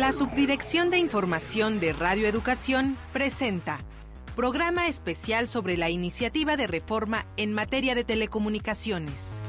La 0.00 0.12
Subdirección 0.12 0.88
de 0.88 0.96
Información 0.96 1.78
de 1.78 1.92
Radio 1.92 2.26
Educación 2.26 2.96
presenta 3.12 3.84
programa 4.34 4.88
especial 4.88 5.46
sobre 5.46 5.76
la 5.76 5.90
iniciativa 5.90 6.56
de 6.56 6.66
reforma 6.66 7.26
en 7.36 7.52
materia 7.52 7.94
de 7.94 8.02
telecomunicaciones. 8.02 9.42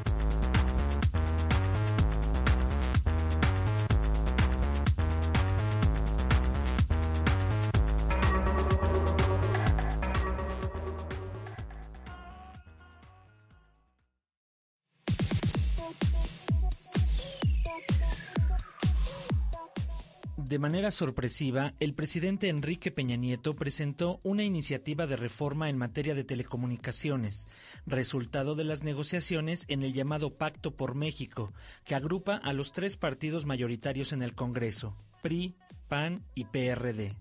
Manera 20.61 20.92
sorpresiva, 20.92 21.74
el 21.79 21.96
presidente 21.96 22.47
Enrique 22.47 22.92
Peña 22.92 23.15
Nieto 23.15 23.56
presentó 23.56 24.21
una 24.24 24.43
iniciativa 24.43 25.07
de 25.07 25.18
reforma 25.18 25.69
en 25.69 25.78
materia 25.78 26.14
de 26.14 26.24
telecomunicaciones, 26.24 27.47
resultado 27.88 28.54
de 28.54 28.64
las 28.64 28.83
negociaciones 28.83 29.66
en 29.69 29.82
el 29.82 29.92
llamado 29.92 30.38
Pacto 30.38 30.78
por 30.78 30.93
México, 30.93 31.52
que 31.83 31.96
agrupa 31.96 32.36
a 32.36 32.53
los 32.53 32.73
tres 32.73 32.95
partidos 32.95 33.45
mayoritarios 33.45 34.14
en 34.14 34.22
el 34.22 34.36
Congreso, 34.36 34.95
PRI, 35.23 35.58
PAN 35.88 36.23
y 36.36 36.45
PRD. 36.45 37.17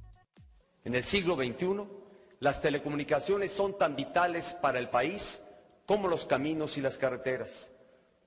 En 0.84 0.94
el 0.94 1.02
siglo 1.02 1.34
XXI, 1.34 1.86
las 2.40 2.60
telecomunicaciones 2.60 3.50
son 3.50 3.78
tan 3.78 3.96
vitales 3.96 4.52
para 4.52 4.78
el 4.78 4.90
país 4.90 5.42
como 5.86 6.08
los 6.08 6.26
caminos 6.26 6.76
y 6.76 6.82
las 6.82 6.98
carreteras, 6.98 7.72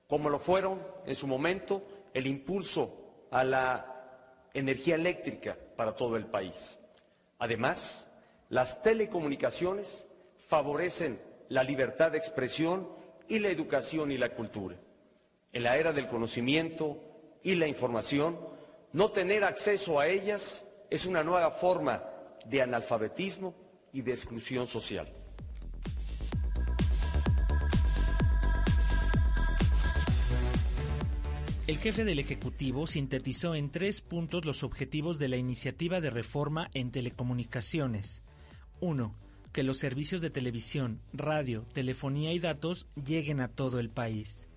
como 0.08 0.28
lo 0.28 0.40
fueron 0.40 0.82
en 1.06 1.14
su 1.14 1.28
momento 1.28 1.86
el 2.12 2.26
impulso 2.26 3.28
a 3.30 3.44
la 3.44 3.93
energía 4.54 4.94
eléctrica 4.94 5.58
para 5.76 5.94
todo 5.94 6.16
el 6.16 6.26
país. 6.26 6.78
Además, 7.38 8.08
las 8.48 8.82
telecomunicaciones 8.82 10.06
favorecen 10.48 11.20
la 11.48 11.64
libertad 11.64 12.12
de 12.12 12.18
expresión 12.18 12.88
y 13.28 13.40
la 13.40 13.48
educación 13.48 14.12
y 14.12 14.18
la 14.18 14.30
cultura. 14.30 14.76
En 15.52 15.62
la 15.62 15.76
era 15.76 15.92
del 15.92 16.06
conocimiento 16.06 16.98
y 17.42 17.56
la 17.56 17.66
información, 17.66 18.38
no 18.92 19.10
tener 19.10 19.44
acceso 19.44 20.00
a 20.00 20.06
ellas 20.06 20.66
es 20.90 21.06
una 21.06 21.24
nueva 21.24 21.50
forma 21.50 22.04
de 22.44 22.62
analfabetismo 22.62 23.54
y 23.92 24.02
de 24.02 24.12
exclusión 24.12 24.66
social. 24.66 25.08
El 31.66 31.78
jefe 31.78 32.04
del 32.04 32.18
Ejecutivo 32.18 32.86
sintetizó 32.86 33.54
en 33.54 33.70
tres 33.70 34.02
puntos 34.02 34.44
los 34.44 34.62
objetivos 34.62 35.18
de 35.18 35.28
la 35.28 35.38
iniciativa 35.38 36.02
de 36.02 36.10
reforma 36.10 36.68
en 36.74 36.90
telecomunicaciones. 36.90 38.22
1. 38.80 39.14
Que 39.50 39.62
los 39.62 39.78
servicios 39.78 40.20
de 40.20 40.28
televisión, 40.28 41.00
radio, 41.14 41.64
telefonía 41.72 42.34
y 42.34 42.38
datos 42.38 42.86
lleguen 43.02 43.40
a 43.40 43.48
todo 43.48 43.80
el 43.80 43.88
país. 43.88 44.50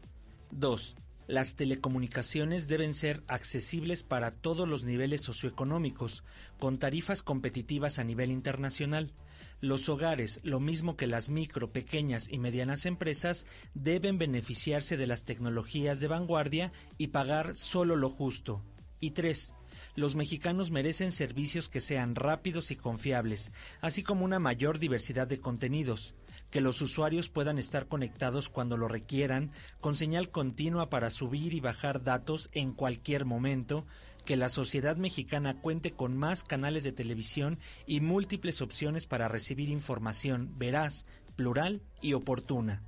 2 0.51 0.97
las 1.27 1.55
telecomunicaciones 1.55 2.67
deben 2.67 2.93
ser 2.93 3.21
accesibles 3.27 4.01
para 4.01 4.31
todos 4.31 4.67
los 4.67 4.85
niveles 4.85 5.21
socioeconómicos, 5.21 6.23
con 6.57 6.79
tarifas 6.79 7.21
competitivas 7.21 7.99
a 7.99 8.05
nivel 8.05 8.31
internacional. 8.31 9.11
Los 9.59 9.89
hogares, 9.89 10.39
lo 10.43 10.59
mismo 10.59 10.95
que 10.95 11.05
las 11.05 11.29
micro, 11.29 11.71
pequeñas 11.71 12.29
y 12.31 12.39
medianas 12.39 12.85
empresas, 12.85 13.45
deben 13.73 14.17
beneficiarse 14.17 14.95
de 14.95 15.07
las 15.07 15.25
tecnologías 15.25 15.99
de 15.99 16.07
vanguardia 16.07 16.71
y 16.97 17.07
pagar 17.07 17.55
solo 17.55 17.95
lo 17.95 18.09
justo. 18.09 18.63
Y 18.99 19.11
tres, 19.11 19.53
los 19.97 20.15
mexicanos 20.15 20.69
merecen 20.69 21.11
servicios 21.11 21.69
que 21.69 21.81
sean 21.81 22.13
rápidos 22.13 22.69
y 22.69 22.75
confiables, 22.75 23.51
así 23.81 24.03
como 24.03 24.25
una 24.25 24.37
mayor 24.37 24.77
diversidad 24.77 25.25
de 25.25 25.39
contenidos, 25.39 26.13
que 26.51 26.61
los 26.61 26.83
usuarios 26.83 27.29
puedan 27.29 27.57
estar 27.57 27.87
conectados 27.87 28.47
cuando 28.47 28.77
lo 28.77 28.87
requieran, 28.87 29.49
con 29.81 29.95
señal 29.95 30.29
continua 30.29 30.91
para 30.91 31.09
subir 31.09 31.55
y 31.55 31.61
bajar 31.61 32.03
datos 32.03 32.49
en 32.51 32.73
cualquier 32.73 33.25
momento, 33.25 33.87
que 34.23 34.37
la 34.37 34.49
sociedad 34.49 34.97
mexicana 34.97 35.59
cuente 35.61 35.93
con 35.93 36.15
más 36.15 36.43
canales 36.43 36.83
de 36.83 36.91
televisión 36.91 37.57
y 37.87 37.99
múltiples 37.99 38.61
opciones 38.61 39.07
para 39.07 39.27
recibir 39.27 39.69
información 39.69 40.53
veraz, 40.59 41.07
plural 41.35 41.81
y 42.01 42.13
oportuna. 42.13 42.83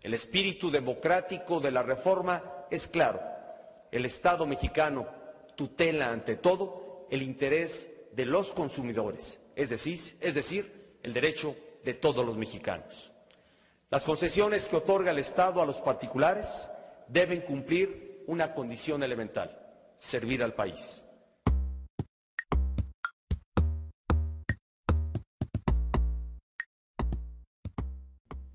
El 0.00 0.12
espíritu 0.12 0.72
democrático 0.72 1.60
de 1.60 1.70
la 1.70 1.84
reforma 1.84 2.42
es 2.68 2.88
claro. 2.88 3.20
El 3.92 4.06
Estado 4.06 4.44
mexicano 4.44 5.21
tutela 5.56 6.10
ante 6.10 6.36
todo 6.36 7.06
el 7.10 7.22
interés 7.22 7.90
de 8.12 8.24
los 8.26 8.52
consumidores, 8.52 9.40
es 9.56 9.70
decir, 9.70 10.98
el 11.02 11.12
derecho 11.12 11.56
de 11.84 11.94
todos 11.94 12.24
los 12.24 12.36
mexicanos. 12.36 13.12
Las 13.90 14.04
concesiones 14.04 14.68
que 14.68 14.76
otorga 14.76 15.10
el 15.10 15.18
Estado 15.18 15.60
a 15.60 15.66
los 15.66 15.80
particulares 15.80 16.68
deben 17.08 17.42
cumplir 17.42 18.24
una 18.26 18.54
condición 18.54 19.02
elemental, 19.02 19.58
servir 19.98 20.42
al 20.42 20.54
país. 20.54 21.01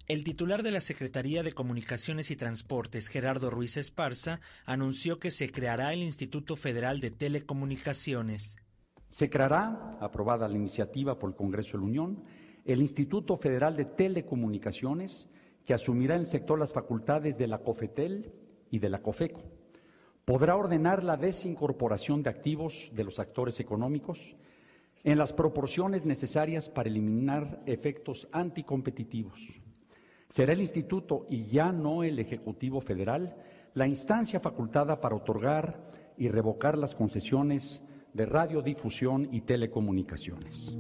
El 0.08 0.24
titular 0.24 0.64
de 0.64 0.72
la 0.72 0.80
Secretaría 0.80 1.44
de 1.44 1.52
Comunicaciones 1.52 2.32
y 2.32 2.38
Transportes, 2.38 3.10
Gerardo 3.10 3.50
Ruiz 3.50 3.76
Esparza, 3.76 4.40
anunció 4.66 5.20
que 5.20 5.32
se 5.32 5.52
creará 5.52 5.92
el 5.92 6.02
Instituto 6.02 6.56
Federal 6.56 7.02
de 7.02 7.12
Telecomunicaciones. 7.12 8.56
Se 9.10 9.30
creará, 9.30 9.98
aprobada 10.00 10.48
la 10.48 10.56
iniciativa 10.56 11.20
por 11.20 11.32
el 11.32 11.36
Congreso 11.36 11.74
de 11.74 11.80
la 11.80 11.90
Unión, 11.90 12.24
el 12.64 12.80
Instituto 12.80 13.36
Federal 13.36 13.76
de 13.76 13.84
Telecomunicaciones, 13.84 15.28
que 15.66 15.74
asumirá 15.74 16.16
en 16.16 16.22
el 16.22 16.28
sector 16.28 16.58
las 16.58 16.72
facultades 16.72 17.38
de 17.38 17.48
la 17.48 17.58
COFETEL 17.58 18.32
y 18.72 18.80
de 18.80 18.90
la 18.90 19.02
COFECO. 19.02 19.44
Podrá 20.24 20.56
ordenar 20.56 21.04
la 21.04 21.18
desincorporación 21.18 22.24
de 22.24 22.30
activos 22.30 22.92
de 22.94 23.04
los 23.04 23.20
actores 23.20 23.60
económicos 23.60 24.38
en 25.04 25.18
las 25.18 25.34
proporciones 25.34 26.06
necesarias 26.06 26.70
para 26.70 26.88
eliminar 26.88 27.62
efectos 27.66 28.30
anticompetitivos. 28.32 29.67
Será 30.30 30.54
el 30.54 30.62
Instituto 30.62 31.26
y 31.30 31.46
ya 31.46 31.72
no 31.72 32.04
el 32.04 32.20
Ejecutivo 32.20 32.82
Federal 32.82 33.36
la 33.74 33.88
instancia 33.88 34.40
facultada 34.40 35.00
para 35.00 35.16
otorgar 35.16 35.92
y 36.18 36.30
revocar 36.30 36.78
las 36.78 36.96
concesiones 36.96 37.84
de 38.14 38.26
radiodifusión 38.26 39.30
y 39.32 39.42
telecomunicaciones. 39.42 40.76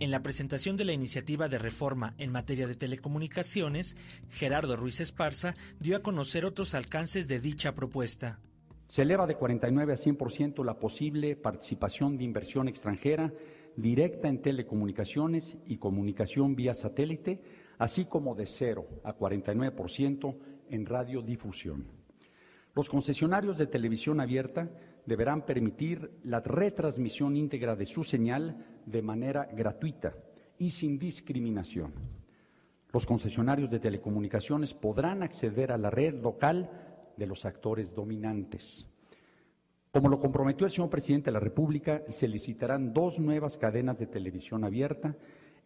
En 0.00 0.10
la 0.10 0.22
presentación 0.22 0.78
de 0.78 0.86
la 0.86 0.92
iniciativa 0.92 1.48
de 1.48 1.58
reforma 1.58 2.14
en 2.16 2.32
materia 2.32 2.66
de 2.66 2.74
telecomunicaciones, 2.74 3.96
Gerardo 4.30 4.74
Ruiz 4.76 4.98
Esparza 4.98 5.54
dio 5.78 5.96
a 5.96 6.02
conocer 6.02 6.46
otros 6.46 6.74
alcances 6.74 7.28
de 7.28 7.38
dicha 7.38 7.74
propuesta. 7.74 8.40
Se 8.90 9.02
eleva 9.02 9.24
de 9.24 9.36
49 9.36 9.92
a 9.92 9.96
100% 9.96 10.64
la 10.64 10.76
posible 10.80 11.36
participación 11.36 12.18
de 12.18 12.24
inversión 12.24 12.66
extranjera 12.66 13.32
directa 13.76 14.26
en 14.26 14.42
telecomunicaciones 14.42 15.56
y 15.64 15.76
comunicación 15.76 16.56
vía 16.56 16.74
satélite, 16.74 17.40
así 17.78 18.06
como 18.06 18.34
de 18.34 18.46
0 18.46 18.88
a 19.04 19.16
49% 19.16 20.36
en 20.70 20.86
radiodifusión. 20.86 21.86
Los 22.74 22.88
concesionarios 22.88 23.58
de 23.58 23.68
televisión 23.68 24.18
abierta 24.18 24.68
deberán 25.06 25.46
permitir 25.46 26.10
la 26.24 26.40
retransmisión 26.40 27.36
íntegra 27.36 27.76
de 27.76 27.86
su 27.86 28.02
señal 28.02 28.66
de 28.86 29.02
manera 29.02 29.48
gratuita 29.54 30.16
y 30.58 30.70
sin 30.70 30.98
discriminación. 30.98 31.92
Los 32.92 33.06
concesionarios 33.06 33.70
de 33.70 33.78
telecomunicaciones 33.78 34.74
podrán 34.74 35.22
acceder 35.22 35.70
a 35.70 35.78
la 35.78 35.90
red 35.90 36.20
local 36.20 36.68
de 37.20 37.26
los 37.26 37.44
actores 37.44 37.94
dominantes. 37.94 38.89
Como 39.92 40.08
lo 40.08 40.20
comprometió 40.20 40.66
el 40.66 40.72
señor 40.72 40.88
presidente 40.88 41.26
de 41.26 41.32
la 41.32 41.40
República, 41.40 42.02
se 42.08 42.28
licitarán 42.28 42.92
dos 42.92 43.18
nuevas 43.18 43.56
cadenas 43.56 43.98
de 43.98 44.06
televisión 44.06 44.64
abierta. 44.64 45.16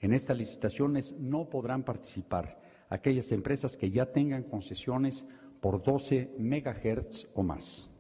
En 0.01 0.15
estas 0.15 0.39
licitaciones 0.39 1.13
no 1.19 1.51
podrán 1.51 1.83
participar 1.83 2.59
aquellas 2.89 3.31
empresas 3.33 3.77
que 3.77 3.91
ya 3.91 4.07
tengan 4.07 4.45
concesiones 4.45 5.27
por 5.61 5.83
12 5.83 6.37
megahertz 6.39 7.29
o 7.35 7.43
más. 7.43 7.91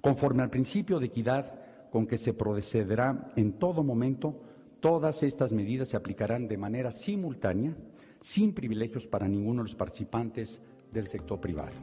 Conforme 0.00 0.42
al 0.42 0.50
principio 0.50 0.98
de 0.98 1.06
equidad 1.06 1.60
con 1.90 2.06
que 2.06 2.18
se 2.18 2.34
procederá 2.34 3.32
en 3.36 3.52
todo 3.52 3.84
momento, 3.84 4.42
todas 4.80 5.22
estas 5.22 5.52
medidas 5.52 5.88
se 5.88 5.96
aplicarán 5.96 6.48
de 6.48 6.58
manera 6.58 6.90
simultánea, 6.90 7.76
sin 8.20 8.54
privilegios 8.54 9.06
para 9.06 9.28
ninguno 9.28 9.62
de 9.62 9.68
los 9.68 9.76
participantes 9.76 10.60
del 10.92 11.06
sector 11.06 11.40
privado. 11.40 11.74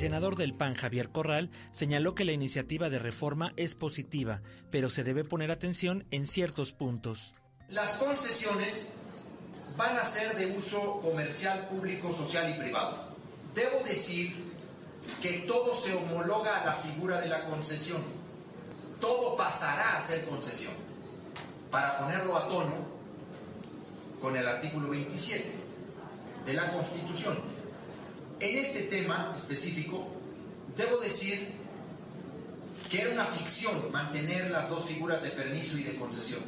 Senador 0.00 0.36
del 0.36 0.54
PAN, 0.54 0.74
Javier 0.74 1.10
Corral, 1.10 1.50
señaló 1.72 2.14
que 2.14 2.24
la 2.24 2.32
iniciativa 2.32 2.88
de 2.88 2.98
reforma 2.98 3.52
es 3.56 3.74
positiva, 3.74 4.40
pero 4.70 4.88
se 4.88 5.04
debe 5.04 5.24
poner 5.24 5.50
atención 5.50 6.06
en 6.10 6.26
ciertos 6.26 6.72
puntos. 6.72 7.34
Las 7.68 7.96
concesiones 7.96 8.92
van 9.76 9.98
a 9.98 10.02
ser 10.02 10.36
de 10.36 10.56
uso 10.56 11.00
comercial, 11.00 11.68
público, 11.68 12.10
social 12.10 12.50
y 12.50 12.58
privado. 12.58 12.96
Debo 13.54 13.80
decir 13.84 14.34
que 15.20 15.44
todo 15.46 15.74
se 15.74 15.92
homologa 15.92 16.62
a 16.62 16.64
la 16.64 16.72
figura 16.76 17.20
de 17.20 17.28
la 17.28 17.44
concesión. 17.44 18.02
Todo 19.02 19.36
pasará 19.36 19.98
a 19.98 20.00
ser 20.00 20.24
concesión. 20.24 20.72
Para 21.70 21.98
ponerlo 21.98 22.38
a 22.38 22.48
tono 22.48 22.88
con 24.18 24.34
el 24.34 24.48
artículo 24.48 24.88
27 24.88 25.52
de 26.46 26.52
la 26.54 26.72
Constitución. 26.72 27.59
En 28.40 28.56
este 28.56 28.84
tema 28.84 29.34
específico, 29.36 30.08
debo 30.74 30.96
decir 30.96 31.52
que 32.90 33.02
era 33.02 33.12
una 33.12 33.26
ficción 33.26 33.92
mantener 33.92 34.50
las 34.50 34.70
dos 34.70 34.86
figuras 34.86 35.22
de 35.22 35.28
permiso 35.30 35.76
y 35.76 35.82
de 35.82 35.96
concesión. 35.96 36.40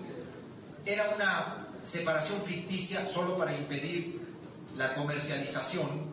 Era 0.86 1.10
una 1.14 1.68
separación 1.82 2.40
ficticia 2.42 3.06
solo 3.06 3.36
para 3.36 3.54
impedir 3.54 4.20
la 4.76 4.94
comercialización 4.94 6.12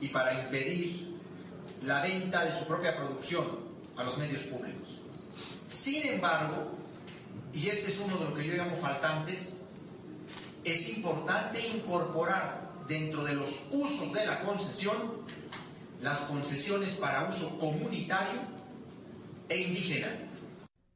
y 0.00 0.08
para 0.08 0.34
impedir 0.42 1.14
la 1.82 2.02
venta 2.02 2.44
de 2.44 2.52
su 2.52 2.66
propia 2.66 2.96
producción 2.96 3.46
a 3.96 4.02
los 4.02 4.18
medios 4.18 4.42
públicos. 4.42 4.98
Sin 5.68 6.04
embargo, 6.08 6.72
y 7.52 7.68
este 7.68 7.90
es 7.90 8.00
uno 8.00 8.18
de 8.18 8.24
los 8.24 8.34
que 8.36 8.48
yo 8.48 8.54
llamo 8.54 8.76
faltantes, 8.78 9.58
es 10.64 10.88
importante 10.88 11.64
incorporar 11.68 12.63
dentro 12.88 13.24
de 13.24 13.34
los 13.34 13.68
usos 13.72 14.12
de 14.12 14.26
la 14.26 14.40
concesión 14.40 15.24
las 16.04 16.26
concesiones 16.26 16.96
para 16.96 17.26
uso 17.26 17.58
comunitario 17.58 18.40
e 19.48 19.56
indígena. 19.56 20.08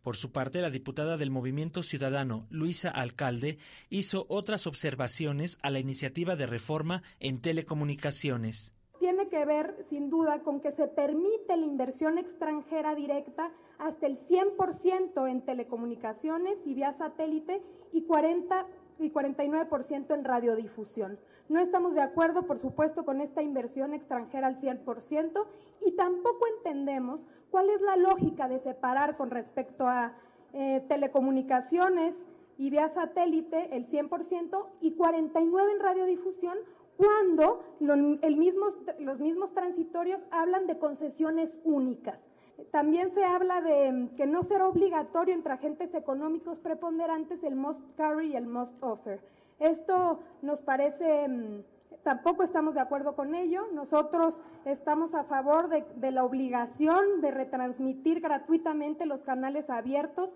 Por 0.02 0.16
su 0.16 0.32
parte, 0.32 0.60
la 0.60 0.70
diputada 0.70 1.16
del 1.16 1.30
Movimiento 1.30 1.82
Ciudadano, 1.82 2.46
Luisa 2.50 2.90
Alcalde, 2.90 3.58
hizo 3.88 4.26
otras 4.28 4.66
observaciones 4.66 5.58
a 5.62 5.70
la 5.70 5.78
iniciativa 5.78 6.36
de 6.36 6.46
reforma 6.46 7.02
en 7.20 7.40
telecomunicaciones. 7.40 8.74
Tiene 8.98 9.28
que 9.28 9.44
ver, 9.46 9.76
sin 9.88 10.10
duda, 10.10 10.40
con 10.40 10.60
que 10.60 10.72
se 10.72 10.88
permite 10.88 11.56
la 11.56 11.64
inversión 11.64 12.18
extranjera 12.18 12.94
directa 12.94 13.50
hasta 13.78 14.06
el 14.06 14.18
100% 14.18 15.30
en 15.30 15.42
telecomunicaciones 15.42 16.58
y 16.66 16.74
vía 16.74 16.94
satélite 16.98 17.62
y 17.92 18.02
40 18.02 18.66
y 18.98 19.10
49% 19.10 20.14
en 20.14 20.24
radiodifusión. 20.24 21.18
No 21.48 21.60
estamos 21.60 21.94
de 21.94 22.02
acuerdo, 22.02 22.42
por 22.42 22.58
supuesto, 22.58 23.04
con 23.04 23.20
esta 23.20 23.42
inversión 23.42 23.94
extranjera 23.94 24.48
al 24.48 24.60
100% 24.60 25.46
y 25.86 25.92
tampoco 25.92 26.46
entendemos 26.56 27.26
cuál 27.50 27.70
es 27.70 27.80
la 27.80 27.96
lógica 27.96 28.48
de 28.48 28.58
separar 28.58 29.16
con 29.16 29.30
respecto 29.30 29.86
a 29.86 30.14
eh, 30.52 30.84
telecomunicaciones 30.88 32.14
y 32.58 32.70
vía 32.70 32.88
satélite 32.88 33.76
el 33.76 33.86
100% 33.86 34.66
y 34.80 34.96
49% 34.96 35.72
en 35.72 35.80
radiodifusión 35.80 36.58
cuando 36.96 37.62
el 37.80 38.36
mismo, 38.36 38.66
los 38.98 39.20
mismos 39.20 39.52
transitorios 39.52 40.20
hablan 40.32 40.66
de 40.66 40.78
concesiones 40.78 41.60
únicas. 41.62 42.27
También 42.70 43.10
se 43.10 43.24
habla 43.24 43.60
de 43.60 43.92
mm, 43.92 44.08
que 44.16 44.26
no 44.26 44.42
será 44.42 44.66
obligatorio 44.66 45.34
entre 45.34 45.52
agentes 45.52 45.94
económicos 45.94 46.58
preponderantes 46.58 47.42
el 47.44 47.56
must 47.56 47.82
carry 47.96 48.32
y 48.32 48.36
el 48.36 48.46
must 48.46 48.74
offer. 48.82 49.20
Esto 49.58 50.20
nos 50.42 50.60
parece, 50.60 51.28
mm, 51.28 51.62
tampoco 52.02 52.42
estamos 52.42 52.74
de 52.74 52.80
acuerdo 52.80 53.14
con 53.14 53.34
ello. 53.34 53.68
Nosotros 53.72 54.42
estamos 54.64 55.14
a 55.14 55.24
favor 55.24 55.68
de, 55.68 56.10
la 56.10 56.24
obligación 56.24 57.20
de 57.20 57.30
retransmitir 57.30 58.20
gratuitamente 58.20 59.06
los 59.06 59.22
canales 59.22 59.70
abiertos 59.70 60.34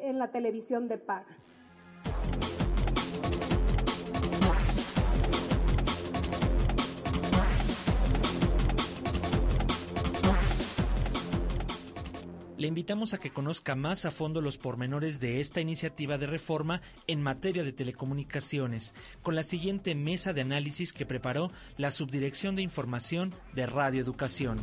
en 0.00 0.18
la 0.18 0.30
televisión 0.30 0.88
de 0.88 0.98
paga. 0.98 1.36
Le 12.58 12.68
invitamos 12.68 13.14
a 13.14 13.18
que 13.18 13.30
conozca 13.30 13.74
más 13.74 14.04
a 14.04 14.10
fondo 14.10 14.40
los 14.40 14.58
pormenores 14.58 15.20
de 15.20 15.40
esta 15.40 15.60
iniciativa 15.60 16.18
de 16.18 16.26
reforma 16.26 16.80
en 17.06 17.22
materia 17.22 17.62
de 17.62 17.72
telecomunicaciones, 17.72 18.94
con 19.22 19.34
la 19.34 19.42
siguiente 19.42 19.94
mesa 19.94 20.32
de 20.32 20.40
análisis 20.40 20.92
que 20.92 21.06
preparó 21.06 21.50
la 21.76 21.90
Subdirección 21.90 22.56
de 22.56 22.62
Información 22.62 23.34
de 23.54 23.66
Radio 23.66 24.00
Educación. 24.00 24.58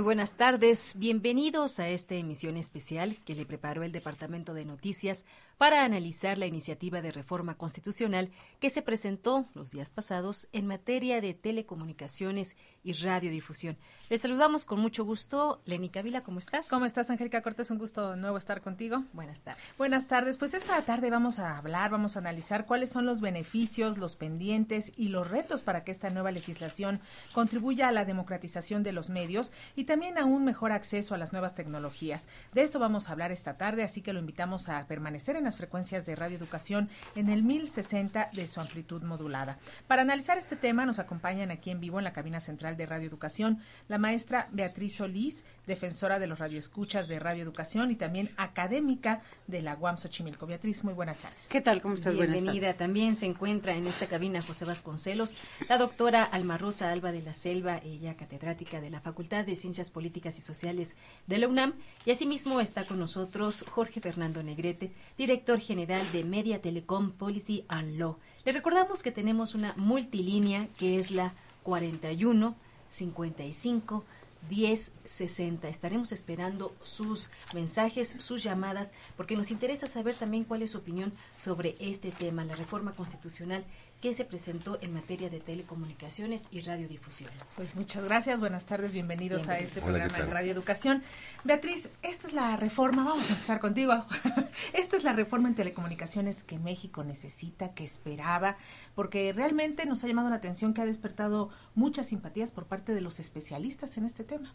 Muy 0.00 0.04
buenas 0.06 0.32
tardes, 0.32 0.94
bienvenidos 0.96 1.78
a 1.78 1.90
esta 1.90 2.14
emisión 2.14 2.56
especial 2.56 3.18
que 3.26 3.34
le 3.34 3.44
preparó 3.44 3.82
el 3.82 3.92
Departamento 3.92 4.54
de 4.54 4.64
Noticias 4.64 5.26
para 5.58 5.84
analizar 5.84 6.38
la 6.38 6.46
iniciativa 6.46 7.02
de 7.02 7.12
reforma 7.12 7.58
constitucional 7.58 8.30
que 8.60 8.70
se 8.70 8.80
presentó 8.80 9.44
los 9.52 9.72
días 9.72 9.90
pasados 9.90 10.48
en 10.52 10.66
materia 10.66 11.20
de 11.20 11.34
telecomunicaciones 11.34 12.56
y 12.82 12.94
radiodifusión. 12.94 13.76
Les 14.08 14.22
saludamos 14.22 14.64
con 14.64 14.80
mucho 14.80 15.04
gusto. 15.04 15.60
Leni 15.66 15.90
Cavila, 15.90 16.22
¿cómo 16.22 16.38
estás? 16.38 16.70
¿Cómo 16.70 16.86
estás, 16.86 17.10
Angélica 17.10 17.42
Cortés? 17.42 17.70
Un 17.70 17.76
gusto 17.76 18.12
de 18.12 18.16
nuevo 18.16 18.38
estar 18.38 18.62
contigo. 18.62 19.04
Buenas 19.12 19.42
tardes. 19.42 19.76
Buenas 19.76 20.06
tardes. 20.06 20.38
Pues 20.38 20.54
esta 20.54 20.80
tarde 20.80 21.10
vamos 21.10 21.38
a 21.38 21.58
hablar, 21.58 21.90
vamos 21.90 22.16
a 22.16 22.20
analizar 22.20 22.64
cuáles 22.64 22.88
son 22.88 23.04
los 23.04 23.20
beneficios, 23.20 23.98
los 23.98 24.16
pendientes 24.16 24.92
y 24.96 25.08
los 25.08 25.28
retos 25.28 25.60
para 25.60 25.84
que 25.84 25.90
esta 25.90 26.08
nueva 26.08 26.30
legislación 26.30 27.00
contribuya 27.34 27.88
a 27.88 27.92
la 27.92 28.06
democratización 28.06 28.82
de 28.82 28.92
los 28.92 29.10
medios 29.10 29.52
y 29.76 29.84
también 29.90 30.18
a 30.18 30.24
un 30.24 30.44
mejor 30.44 30.70
acceso 30.70 31.16
a 31.16 31.18
las 31.18 31.32
nuevas 31.32 31.56
tecnologías. 31.56 32.28
De 32.54 32.62
eso 32.62 32.78
vamos 32.78 33.08
a 33.08 33.12
hablar 33.12 33.32
esta 33.32 33.56
tarde, 33.56 33.82
así 33.82 34.02
que 34.02 34.12
lo 34.12 34.20
invitamos 34.20 34.68
a 34.68 34.86
permanecer 34.86 35.34
en 35.34 35.50
frecuencias 35.52 36.06
de 36.06 36.14
Radio 36.14 36.36
Educación 36.36 36.88
en 37.16 37.28
el 37.28 37.42
1060 37.42 38.30
de 38.32 38.46
su 38.46 38.60
amplitud 38.60 39.02
modulada. 39.02 39.58
Para 39.88 40.02
analizar 40.02 40.38
este 40.38 40.54
tema 40.54 40.86
nos 40.86 41.00
acompañan 41.00 41.50
aquí 41.50 41.70
en 41.70 41.80
vivo 41.80 41.98
en 41.98 42.04
la 42.04 42.12
cabina 42.12 42.38
central 42.38 42.76
de 42.76 42.86
Radio 42.86 43.08
Educación 43.08 43.58
la 43.88 43.98
maestra 43.98 44.46
Beatriz 44.52 44.94
Solís, 44.94 45.42
defensora 45.66 46.20
de 46.20 46.28
los 46.28 46.38
radioescuchas 46.38 47.08
de 47.08 47.18
Radio 47.18 47.42
Educación 47.42 47.90
y 47.90 47.96
también 47.96 48.30
académica 48.36 49.22
de 49.48 49.60
la 49.60 49.74
UAM 49.74 49.96
Xochimilco. 49.96 50.46
Beatriz, 50.46 50.84
muy 50.84 50.94
buenas 50.94 51.18
tardes. 51.18 51.48
¿Qué 51.50 51.60
tal? 51.60 51.82
¿Cómo 51.82 51.96
estás? 51.96 52.14
Bienvenida. 52.14 52.72
También 52.74 53.16
se 53.16 53.26
encuentra 53.26 53.74
en 53.74 53.88
esta 53.88 54.06
cabina 54.06 54.40
José 54.40 54.64
Vasconcelos, 54.64 55.34
la 55.68 55.78
doctora 55.78 56.22
Alma 56.22 56.58
Rosa 56.58 56.92
Alba 56.92 57.10
de 57.10 57.22
la 57.22 57.32
Selva, 57.32 57.78
ella 57.78 58.16
catedrática 58.16 58.80
de 58.80 58.90
la 58.90 59.00
Facultad 59.00 59.44
de 59.44 59.56
Ciencias 59.56 59.69
Políticas 59.92 60.38
y 60.38 60.42
Sociales 60.42 60.96
de 61.26 61.38
la 61.38 61.48
UNAM, 61.48 61.74
y 62.04 62.10
asimismo 62.10 62.60
está 62.60 62.86
con 62.86 62.98
nosotros 62.98 63.64
Jorge 63.70 64.00
Fernando 64.00 64.42
Negrete, 64.42 64.92
director 65.16 65.60
general 65.60 66.02
de 66.12 66.24
Media 66.24 66.60
Telecom 66.60 67.12
Policy 67.12 67.64
and 67.68 67.98
Law. 67.98 68.18
Le 68.44 68.52
recordamos 68.52 69.02
que 69.02 69.12
tenemos 69.12 69.54
una 69.54 69.74
multilínea 69.76 70.66
que 70.78 70.98
es 70.98 71.10
la 71.12 71.34
41 71.62 72.56
55 72.88 74.04
1060. 74.48 75.68
Estaremos 75.68 76.12
esperando 76.12 76.74
sus 76.82 77.30
mensajes, 77.54 78.16
sus 78.18 78.42
llamadas, 78.42 78.94
porque 79.16 79.36
nos 79.36 79.50
interesa 79.50 79.86
saber 79.86 80.14
también 80.16 80.44
cuál 80.44 80.62
es 80.62 80.72
su 80.72 80.78
opinión 80.78 81.12
sobre 81.36 81.76
este 81.78 82.10
tema, 82.10 82.44
la 82.44 82.56
reforma 82.56 82.92
constitucional 82.92 83.64
que 84.00 84.14
se 84.14 84.24
presentó 84.24 84.78
en 84.80 84.94
materia 84.94 85.28
de 85.28 85.40
telecomunicaciones 85.40 86.48
y 86.50 86.62
radiodifusión. 86.62 87.30
Pues 87.54 87.74
muchas 87.74 88.04
gracias, 88.04 88.40
buenas 88.40 88.64
tardes, 88.64 88.94
bienvenidos, 88.94 89.48
a 89.48 89.58
este 89.58 89.82
programa 89.82 90.18
de 90.18 90.24
Radio 90.24 90.52
Educación. 90.52 91.02
Beatriz, 91.44 91.90
esta 92.02 92.26
es 92.26 92.32
la 92.32 92.56
reforma, 92.56 93.04
vamos 93.04 93.28
a 93.28 93.34
empezar 93.34 93.60
contigo. 93.60 94.06
esta 94.72 94.96
es 94.96 95.04
la 95.04 95.12
reforma 95.12 95.48
en 95.48 95.54
telecomunicaciones 95.54 96.42
que 96.42 96.58
México 96.58 97.04
necesita, 97.04 97.74
que 97.74 97.84
esperaba, 97.84 98.56
porque 98.94 99.34
realmente 99.34 99.84
nos 99.84 100.02
ha 100.02 100.08
llamado 100.08 100.30
la 100.30 100.36
atención 100.36 100.72
que 100.72 100.80
ha 100.80 100.86
despertado 100.86 101.50
muchas 101.74 102.06
simpatías 102.06 102.52
por 102.52 102.64
parte 102.64 102.94
de 102.94 103.02
los 103.02 103.20
especialistas 103.20 103.98
en 103.98 104.06
este 104.06 104.24
tema. 104.24 104.54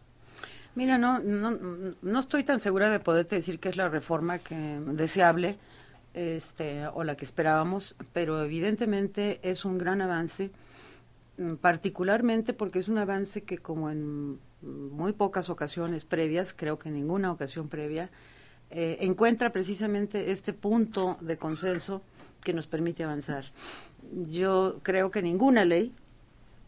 Mira, 0.73 0.97
no, 0.97 1.19
no, 1.19 1.57
no 2.01 2.19
estoy 2.19 2.43
tan 2.43 2.59
segura 2.59 2.89
de 2.89 2.99
poderte 2.99 3.35
decir 3.35 3.59
que 3.59 3.69
es 3.69 3.77
la 3.77 3.89
reforma 3.89 4.39
que 4.39 4.55
deseable 4.55 5.57
este, 6.15 6.87
o 6.87 7.03
la 7.03 7.15
que 7.15 7.25
esperábamos, 7.25 7.95
pero 8.13 8.41
evidentemente 8.41 9.39
es 9.43 9.65
un 9.65 9.77
gran 9.77 10.01
avance, 10.01 10.49
mm, 11.37 11.55
particularmente 11.55 12.53
porque 12.53 12.79
es 12.79 12.87
un 12.87 12.97
avance 12.97 13.43
que 13.43 13.57
como 13.57 13.91
en 13.91 14.39
muy 14.61 15.13
pocas 15.13 15.49
ocasiones 15.49 16.05
previas, 16.05 16.53
creo 16.53 16.79
que 16.79 16.89
en 16.89 16.95
ninguna 16.95 17.31
ocasión 17.31 17.67
previa, 17.67 18.09
eh, 18.71 18.97
encuentra 19.01 19.51
precisamente 19.51 20.31
este 20.31 20.53
punto 20.53 21.17
de 21.21 21.37
consenso 21.37 22.01
que 22.41 22.53
nos 22.53 22.65
permite 22.65 23.03
avanzar. 23.03 23.45
Yo 24.29 24.79
creo 24.83 25.11
que 25.11 25.21
ninguna 25.21 25.65
ley, 25.65 25.93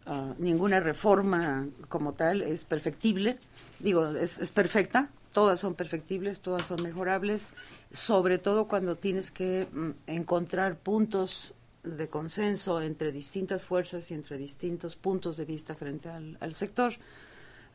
ah, 0.05 0.33
ninguna 0.37 0.81
reforma 0.81 1.67
como 1.87 2.13
tal 2.13 2.41
es 2.41 2.65
perfectible, 2.65 3.37
digo, 3.79 4.07
es, 4.09 4.39
es 4.39 4.51
perfecta, 4.51 5.09
todas 5.37 5.59
son 5.59 5.75
perfectibles, 5.75 6.39
todas 6.39 6.65
son 6.65 6.81
mejorables, 6.81 7.53
sobre 7.91 8.39
todo 8.39 8.67
cuando 8.67 8.95
tienes 8.95 9.29
que 9.29 9.67
mm, 9.71 9.91
encontrar 10.07 10.79
puntos 10.79 11.53
de 11.83 12.09
consenso 12.09 12.81
entre 12.81 13.11
distintas 13.11 13.63
fuerzas 13.63 14.09
y 14.09 14.15
entre 14.15 14.39
distintos 14.39 14.95
puntos 14.95 15.37
de 15.37 15.45
vista 15.45 15.75
frente 15.75 16.09
al, 16.09 16.55
sector. 16.55 16.93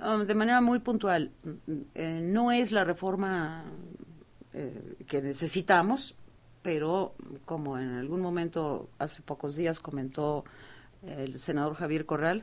Um, 0.00 0.26
de 0.26 0.35
manera 0.35 0.61
muy 0.61 0.81
puntual, 0.81 1.31
mm, 1.45 1.81
eh, 1.95 2.21
no 2.21 2.50
es 2.50 2.73
la 2.73 2.83
reforma 2.83 3.62
eh, 4.52 4.97
que 5.07 5.23
necesitamos, 5.23 6.16
pero 6.62 7.14
como 7.45 7.78
en 7.78 7.92
algún 7.95 8.23
momento, 8.23 8.88
hace 8.99 9.23
pocos 9.23 9.54
días 9.54 9.78
comentó 9.78 10.42
el 11.07 11.38
senador 11.38 11.76
Javier 11.76 12.07
Corral, 12.07 12.42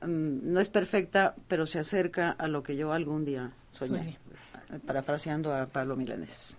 mm, 0.00 0.52
no 0.52 0.58
es 0.58 0.68
perfecta, 0.68 1.36
pero 1.46 1.64
se 1.64 1.78
acerca 1.78 2.32
a 2.32 2.48
lo 2.48 2.64
que 2.64 2.74
yo 2.74 2.92
algún 2.92 3.24
día 3.24 3.52
soñé, 3.70 4.18
parafraseando 4.86 5.54
a 5.54 5.66
Pablo 5.66 5.96
Milanés. 5.96 6.56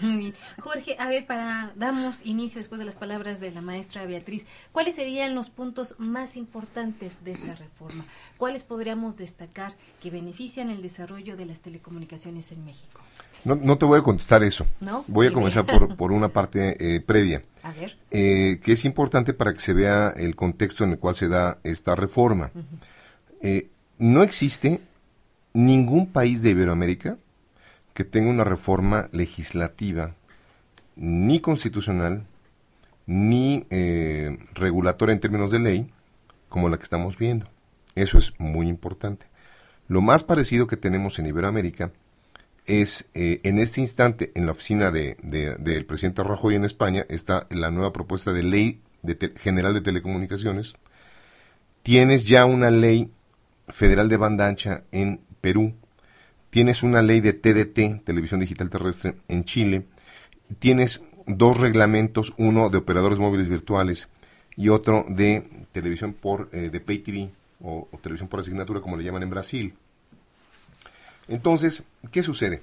Muy 0.00 0.16
bien. 0.16 0.34
Jorge, 0.60 0.96
a 0.98 1.08
ver, 1.08 1.26
para 1.26 1.72
damos 1.76 2.24
inicio 2.24 2.58
después 2.58 2.78
de 2.78 2.84
las 2.84 2.96
palabras 2.96 3.40
de 3.40 3.50
la 3.50 3.60
maestra 3.60 4.06
Beatriz, 4.06 4.46
¿cuáles 4.72 4.94
serían 4.94 5.34
los 5.34 5.50
puntos 5.50 5.94
más 5.98 6.36
importantes 6.36 7.22
de 7.24 7.32
esta 7.32 7.54
reforma? 7.54 8.04
¿Cuáles 8.38 8.64
podríamos 8.64 9.16
destacar 9.16 9.74
que 10.00 10.10
benefician 10.10 10.70
el 10.70 10.82
desarrollo 10.82 11.36
de 11.36 11.46
las 11.46 11.60
telecomunicaciones 11.60 12.52
en 12.52 12.64
México? 12.64 13.00
No, 13.44 13.56
no 13.56 13.76
te 13.76 13.84
voy 13.84 13.98
a 13.98 14.02
contestar 14.02 14.42
eso. 14.42 14.66
Voy 15.08 15.26
a 15.26 15.32
comenzar 15.32 15.66
por, 15.66 15.96
por 15.96 16.12
una 16.12 16.28
parte 16.28 16.94
eh, 16.96 17.00
previa. 17.00 17.42
A 17.62 17.72
ver. 17.72 17.96
Eh, 18.10 18.60
que 18.62 18.72
es 18.72 18.84
importante 18.84 19.34
para 19.34 19.52
que 19.52 19.60
se 19.60 19.74
vea 19.74 20.10
el 20.16 20.34
contexto 20.34 20.84
en 20.84 20.92
el 20.92 20.98
cual 20.98 21.14
se 21.14 21.28
da 21.28 21.58
esta 21.64 21.94
reforma. 21.94 22.50
Eh, 23.40 23.68
no 23.98 24.22
existe 24.22 24.80
ningún 25.52 26.06
país 26.06 26.42
de 26.42 26.50
Iberoamérica 26.50 27.18
que 27.94 28.04
tenga 28.04 28.30
una 28.30 28.44
reforma 28.44 29.08
legislativa 29.12 30.14
ni 30.96 31.40
constitucional 31.40 32.26
ni 33.06 33.66
eh, 33.70 34.38
regulatoria 34.54 35.12
en 35.12 35.20
términos 35.20 35.50
de 35.50 35.58
ley 35.58 35.90
como 36.48 36.68
la 36.68 36.76
que 36.76 36.84
estamos 36.84 37.18
viendo. 37.18 37.46
Eso 37.94 38.18
es 38.18 38.32
muy 38.38 38.68
importante. 38.68 39.26
Lo 39.88 40.00
más 40.00 40.22
parecido 40.22 40.66
que 40.66 40.76
tenemos 40.76 41.18
en 41.18 41.26
Iberoamérica 41.26 41.92
es, 42.66 43.06
eh, 43.14 43.40
en 43.42 43.58
este 43.58 43.80
instante, 43.80 44.32
en 44.34 44.46
la 44.46 44.52
oficina 44.52 44.90
del 44.90 45.16
de, 45.22 45.84
presidente 45.86 46.22
Rajoy 46.22 46.54
en 46.54 46.64
España, 46.64 47.04
está 47.08 47.46
la 47.50 47.70
nueva 47.70 47.92
propuesta 47.92 48.32
de 48.32 48.42
ley 48.42 48.80
general 49.36 49.74
de 49.74 49.80
telecomunicaciones. 49.80 50.74
Tienes 51.82 52.24
ya 52.24 52.44
una 52.44 52.70
ley 52.70 53.10
federal 53.68 54.08
de 54.08 54.16
banda 54.16 54.46
ancha 54.46 54.84
en 54.92 55.20
Perú, 55.40 55.74
tienes 56.52 56.82
una 56.82 57.00
ley 57.00 57.22
de 57.22 57.32
TDT, 57.32 58.04
Televisión 58.04 58.40
Digital 58.40 58.68
Terrestre, 58.68 59.16
en 59.28 59.44
Chile, 59.44 59.86
tienes 60.58 61.02
dos 61.26 61.58
reglamentos, 61.58 62.34
uno 62.36 62.68
de 62.68 62.76
operadores 62.76 63.18
móviles 63.18 63.48
virtuales 63.48 64.08
y 64.54 64.68
otro 64.68 65.06
de 65.08 65.44
televisión 65.72 66.12
por 66.12 66.50
eh, 66.52 66.68
de 66.68 66.80
pay 66.80 66.98
TV 66.98 67.30
o, 67.62 67.88
televisión 68.02 68.28
por 68.28 68.40
asignatura, 68.40 68.82
como 68.82 68.98
le 68.98 69.04
llaman 69.04 69.22
en 69.22 69.30
Brasil. 69.30 69.74
Entonces, 71.26 71.84
¿qué 72.10 72.22
sucede? 72.22 72.60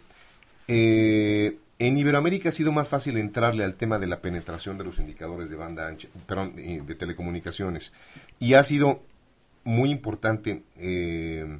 Eh, 0.67 1.58
en 1.79 1.98
Iberoamérica 1.98 2.50
ha 2.50 2.51
sido 2.51 2.72
más 2.72 2.89
fácil 2.89 3.17
entrarle 3.17 3.63
al 3.63 3.74
tema 3.74 3.98
de 3.98 4.05
la 4.05 4.22
penetración 4.22 4.77
de 4.77 4.84
los 4.84 5.00
indicadores 5.00 5.50
de 5.50 5.55
banda 5.55 5.88
ancha, 5.88 6.10
perdón, 6.27 6.55
de 6.55 6.93
telecomunicaciones. 6.93 7.91
Y 8.38 8.53
ha 8.53 8.62
sido 8.62 9.01
muy 9.63 9.89
importante 9.89 10.62
eh, 10.77 11.58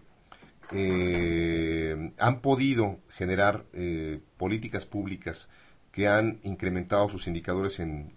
eh, 0.72 2.12
han 2.18 2.42
podido 2.42 3.00
generar 3.10 3.66
eh, 3.74 4.20
políticas 4.38 4.86
públicas 4.86 5.50
que 5.92 6.08
han 6.08 6.40
incrementado 6.44 7.10
sus 7.10 7.28
indicadores 7.28 7.80
en, 7.80 8.14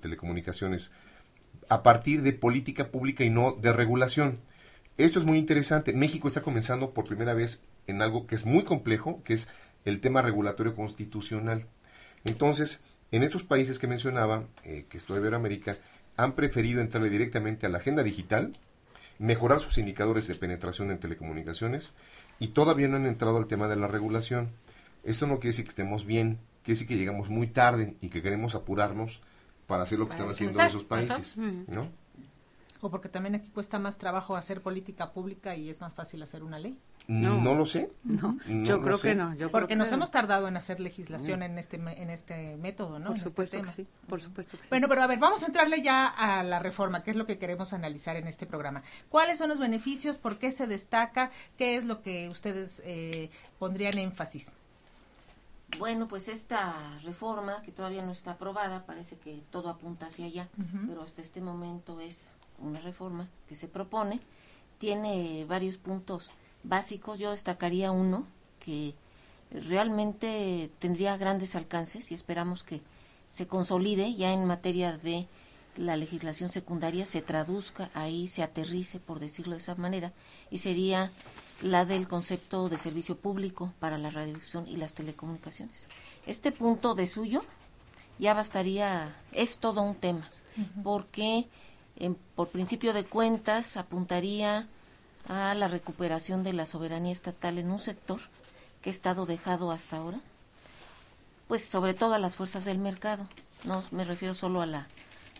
telecomunicaciones 0.00 0.92
a 1.68 1.82
partir 1.82 2.22
de 2.22 2.32
política 2.32 2.90
pública 2.90 3.24
y 3.24 3.30
no 3.30 3.52
de 3.52 3.72
regulación. 3.72 4.38
Esto 4.98 5.18
es 5.18 5.24
muy 5.24 5.38
interesante. 5.38 5.92
México 5.92 6.28
está 6.28 6.42
comenzando 6.42 6.90
por 6.90 7.06
primera 7.06 7.34
vez 7.34 7.62
en 7.86 8.02
algo 8.02 8.26
que 8.26 8.36
es 8.36 8.46
muy 8.46 8.62
complejo, 8.62 9.22
que 9.24 9.34
es 9.34 9.48
el 9.84 10.00
tema 10.00 10.22
regulatorio 10.22 10.76
constitucional. 10.76 11.66
Entonces, 12.24 12.80
en 13.10 13.22
estos 13.22 13.42
países 13.42 13.78
que 13.78 13.88
mencionaba, 13.88 14.44
eh, 14.64 14.86
que 14.88 14.98
estoy 14.98 15.16
de 15.16 15.22
Iberoamérica, 15.22 15.76
han 16.16 16.32
preferido 16.32 16.80
entrarle 16.80 17.10
directamente 17.10 17.66
a 17.66 17.68
la 17.68 17.78
agenda 17.78 18.02
digital, 18.02 18.56
mejorar 19.22 19.60
sus 19.60 19.78
indicadores 19.78 20.26
de 20.26 20.34
penetración 20.34 20.90
en 20.90 20.98
telecomunicaciones 20.98 21.92
y 22.40 22.48
todavía 22.48 22.88
no 22.88 22.96
han 22.96 23.06
entrado 23.06 23.38
al 23.38 23.46
tema 23.46 23.68
de 23.68 23.76
la 23.76 23.86
regulación. 23.86 24.50
Esto 25.04 25.28
no 25.28 25.34
quiere 25.34 25.50
decir 25.50 25.64
que 25.64 25.70
estemos 25.70 26.04
bien, 26.04 26.40
quiere 26.64 26.74
decir 26.74 26.88
que 26.88 26.96
llegamos 26.96 27.30
muy 27.30 27.46
tarde 27.46 27.96
y 28.00 28.08
que 28.08 28.20
queremos 28.20 28.56
apurarnos 28.56 29.20
para 29.68 29.84
hacer 29.84 30.00
lo 30.00 30.06
que 30.06 30.16
están 30.16 30.28
haciendo 30.28 30.60
esos 30.60 30.82
países, 30.82 31.36
¿no? 31.36 31.88
O 32.82 32.90
porque 32.90 33.08
también 33.08 33.36
aquí 33.36 33.48
cuesta 33.48 33.78
más 33.78 33.96
trabajo 33.96 34.34
hacer 34.34 34.60
política 34.60 35.12
pública 35.12 35.54
y 35.54 35.70
es 35.70 35.80
más 35.80 35.94
fácil 35.94 36.20
hacer 36.20 36.42
una 36.42 36.58
ley. 36.58 36.76
No, 37.06 37.54
lo 37.54 37.64
sé. 37.64 37.92
No, 38.02 38.36
yo 38.64 38.80
creo 38.80 38.98
que 38.98 39.14
no. 39.14 39.34
Porque 39.52 39.76
nos 39.76 39.92
hemos 39.92 40.10
tardado 40.10 40.48
en 40.48 40.56
hacer 40.56 40.80
legislación 40.80 41.44
en 41.44 41.58
este 41.58 41.76
en 41.76 42.10
este 42.10 42.56
método, 42.56 42.98
¿no? 42.98 43.08
Por 43.08 43.16
este 43.16 43.28
supuesto 43.28 43.62
que 43.62 43.68
sí. 43.68 43.86
Por 44.08 44.20
supuesto 44.20 44.56
que 44.56 44.64
sí. 44.64 44.68
Bueno, 44.68 44.88
pero 44.88 45.02
a 45.02 45.06
ver, 45.06 45.20
vamos 45.20 45.44
a 45.44 45.46
entrarle 45.46 45.80
ya 45.80 46.08
a 46.08 46.42
la 46.42 46.58
reforma, 46.58 47.04
que 47.04 47.12
es 47.12 47.16
lo 47.16 47.24
que 47.24 47.38
queremos 47.38 47.72
analizar 47.72 48.16
en 48.16 48.26
este 48.26 48.46
programa. 48.46 48.82
¿Cuáles 49.08 49.38
son 49.38 49.48
los 49.48 49.60
beneficios? 49.60 50.18
¿Por 50.18 50.38
qué 50.38 50.50
se 50.50 50.66
destaca? 50.66 51.30
¿Qué 51.56 51.76
es 51.76 51.84
lo 51.84 52.02
que 52.02 52.28
ustedes 52.28 52.82
eh, 52.84 53.30
pondrían 53.60 53.96
énfasis? 53.96 54.54
Bueno, 55.78 56.08
pues 56.08 56.28
esta 56.28 56.74
reforma, 57.04 57.62
que 57.62 57.72
todavía 57.72 58.02
no 58.02 58.12
está 58.12 58.32
aprobada, 58.32 58.84
parece 58.84 59.16
que 59.16 59.42
todo 59.50 59.70
apunta 59.70 60.06
hacia 60.06 60.26
allá, 60.26 60.48
pero 60.86 61.02
hasta 61.02 61.22
este 61.22 61.40
momento 61.40 61.98
es 62.00 62.32
una 62.62 62.80
reforma 62.80 63.28
que 63.48 63.56
se 63.56 63.68
propone, 63.68 64.20
tiene 64.78 65.44
varios 65.46 65.76
puntos 65.76 66.30
básicos, 66.62 67.18
yo 67.18 67.32
destacaría 67.32 67.92
uno 67.92 68.24
que 68.60 68.94
realmente 69.50 70.70
tendría 70.78 71.16
grandes 71.16 71.56
alcances 71.56 72.10
y 72.10 72.14
esperamos 72.14 72.64
que 72.64 72.80
se 73.28 73.46
consolide 73.46 74.14
ya 74.14 74.32
en 74.32 74.46
materia 74.46 74.96
de 74.96 75.26
la 75.76 75.96
legislación 75.96 76.50
secundaria, 76.50 77.06
se 77.06 77.22
traduzca 77.22 77.90
ahí, 77.94 78.28
se 78.28 78.42
aterrice, 78.42 79.00
por 79.00 79.20
decirlo 79.20 79.52
de 79.52 79.60
esa 79.60 79.74
manera, 79.74 80.12
y 80.50 80.58
sería 80.58 81.10
la 81.62 81.84
del 81.84 82.08
concepto 82.08 82.68
de 82.68 82.76
servicio 82.76 83.16
público 83.16 83.72
para 83.78 83.96
la 83.96 84.10
radiodifusión 84.10 84.68
y 84.68 84.76
las 84.76 84.94
telecomunicaciones. 84.94 85.86
Este 86.26 86.52
punto 86.52 86.94
de 86.94 87.06
suyo 87.06 87.42
ya 88.18 88.34
bastaría, 88.34 89.14
es 89.32 89.58
todo 89.58 89.82
un 89.82 89.94
tema, 89.94 90.28
porque 90.84 91.48
por 92.34 92.48
principio 92.48 92.92
de 92.92 93.04
cuentas 93.04 93.76
apuntaría 93.76 94.66
a 95.28 95.54
la 95.54 95.68
recuperación 95.68 96.42
de 96.42 96.52
la 96.52 96.66
soberanía 96.66 97.12
estatal 97.12 97.58
en 97.58 97.70
un 97.70 97.78
sector 97.78 98.20
que 98.80 98.90
ha 98.90 98.92
estado 98.92 99.26
dejado 99.26 99.70
hasta 99.70 99.96
ahora, 99.96 100.20
pues 101.48 101.64
sobre 101.64 101.94
todo 101.94 102.14
a 102.14 102.18
las 102.18 102.36
fuerzas 102.36 102.64
del 102.64 102.78
mercado. 102.78 103.28
No 103.64 103.82
me 103.92 104.04
refiero 104.04 104.34
solo 104.34 104.62
a 104.62 104.66
la 104.66 104.88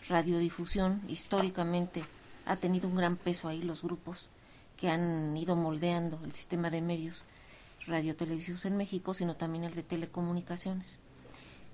radiodifusión, 0.07 1.01
históricamente 1.07 2.03
ha 2.45 2.55
tenido 2.55 2.87
un 2.87 2.95
gran 2.95 3.17
peso 3.17 3.47
ahí 3.47 3.61
los 3.61 3.83
grupos 3.83 4.29
que 4.77 4.89
han 4.89 5.35
ido 5.35 5.55
moldeando 5.55 6.19
el 6.23 6.33
sistema 6.33 6.69
de 6.69 6.81
medios 6.81 7.23
radiotelevisivos 7.85 8.65
en 8.65 8.77
México, 8.77 9.13
sino 9.13 9.35
también 9.35 9.65
el 9.65 9.75
de 9.75 9.83
telecomunicaciones. 9.83 10.97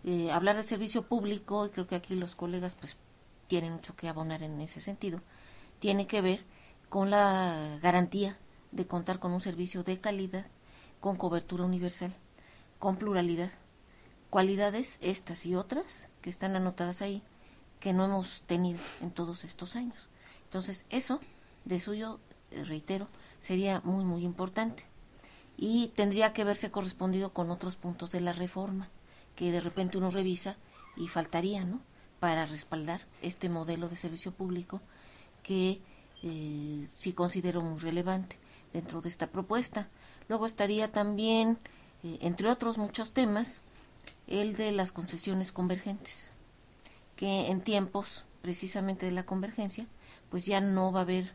Eh, 0.04 0.32
hablar 0.32 0.56
de 0.56 0.64
servicio 0.64 1.04
público, 1.04 1.66
y 1.66 1.70
creo 1.70 1.88
que 1.88 1.96
aquí 1.96 2.16
los 2.16 2.36
colegas 2.36 2.76
pues 2.76 2.98
tienen 3.50 3.74
mucho 3.74 3.96
que 3.96 4.08
abonar 4.08 4.44
en 4.44 4.62
ese 4.62 4.80
sentido, 4.80 5.20
tiene 5.80 6.08
que 6.08 6.22
ver 6.22 6.46
con 6.88 7.10
la 7.10 7.78
garantía 7.82 8.38
de 8.72 8.86
contar 8.88 9.20
con 9.20 9.34
un 9.34 9.42
servicio 9.42 9.84
de 9.84 10.00
calidad, 10.00 10.46
con 11.02 11.18
cobertura 11.18 11.66
universal, 11.66 12.16
con 12.78 12.96
pluralidad, 12.96 13.52
cualidades 14.30 15.00
estas 15.02 15.46
y 15.48 15.56
otras 15.56 16.08
que 16.22 16.30
están 16.30 16.56
anotadas 16.56 17.02
ahí 17.02 17.24
que 17.80 17.92
no 17.92 18.06
hemos 18.06 18.42
tenido 18.42 18.80
en 19.02 19.10
todos 19.10 19.44
estos 19.44 19.76
años. 19.76 20.08
Entonces, 20.44 20.86
eso, 20.90 21.20
de 21.66 21.80
suyo, 21.80 22.20
eh, 22.52 22.64
reitero, 22.66 23.08
sería 23.40 23.82
muy, 23.84 24.06
muy 24.06 24.24
importante. 24.24 24.86
Y 25.58 25.88
tendría 25.96 26.34
que 26.34 26.44
verse 26.44 26.72
correspondido 26.72 27.34
con 27.34 27.50
otros 27.50 27.78
puntos 27.78 28.12
de 28.12 28.22
la 28.22 28.34
reforma, 28.34 28.90
que 29.36 29.52
de 29.52 29.62
repente 29.62 29.98
uno 29.98 30.12
revisa 30.12 30.58
y 30.96 31.08
faltaría, 31.08 31.64
¿no? 31.64 31.82
Para 32.20 32.46
respaldar 32.46 33.02
este 33.22 33.50
modelo 33.50 33.88
de 33.88 33.96
servicio 33.96 34.32
público 34.32 34.82
que 35.44 35.82
eh, 36.24 36.88
sí 36.96 37.14
considero 37.14 37.62
muy 37.62 37.80
relevante 37.80 38.38
dentro 38.74 39.02
de 39.02 39.10
esta 39.10 39.28
propuesta. 39.28 39.90
Luego 40.28 40.46
estaría 40.46 40.92
también, 40.92 41.58
eh, 42.04 42.18
entre 42.22 42.50
otros 42.50 42.78
muchos 42.78 43.14
temas, 43.14 43.62
el 44.28 44.56
de 44.56 44.72
las 44.72 44.92
concesiones 44.92 45.52
convergentes, 45.52 46.34
que 47.16 47.48
en 47.48 47.62
tiempos 47.62 48.26
precisamente 48.42 49.06
de 49.06 49.12
la 49.12 49.26
convergencia, 49.26 49.88
pues 50.30 50.46
ya 50.46 50.62
no 50.62 50.92
va 50.92 51.00
a 51.00 51.04
haber 51.04 51.34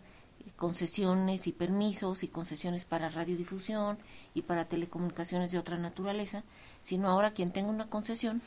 concesiones 0.56 1.46
y 1.46 1.52
permisos 1.52 2.22
y 2.22 2.28
concesiones 2.28 2.84
para 2.84 3.08
radiodifusión 3.08 3.98
y 4.34 4.42
para 4.42 4.66
telecomunicaciones 4.66 5.50
de 5.50 5.58
otra 5.58 5.78
naturaleza, 5.78 6.44
sino 6.82 7.08
ahora 7.08 7.32
quien 7.32 7.52
tenga 7.52 7.70
una 7.70 7.88
concesión 7.88 8.42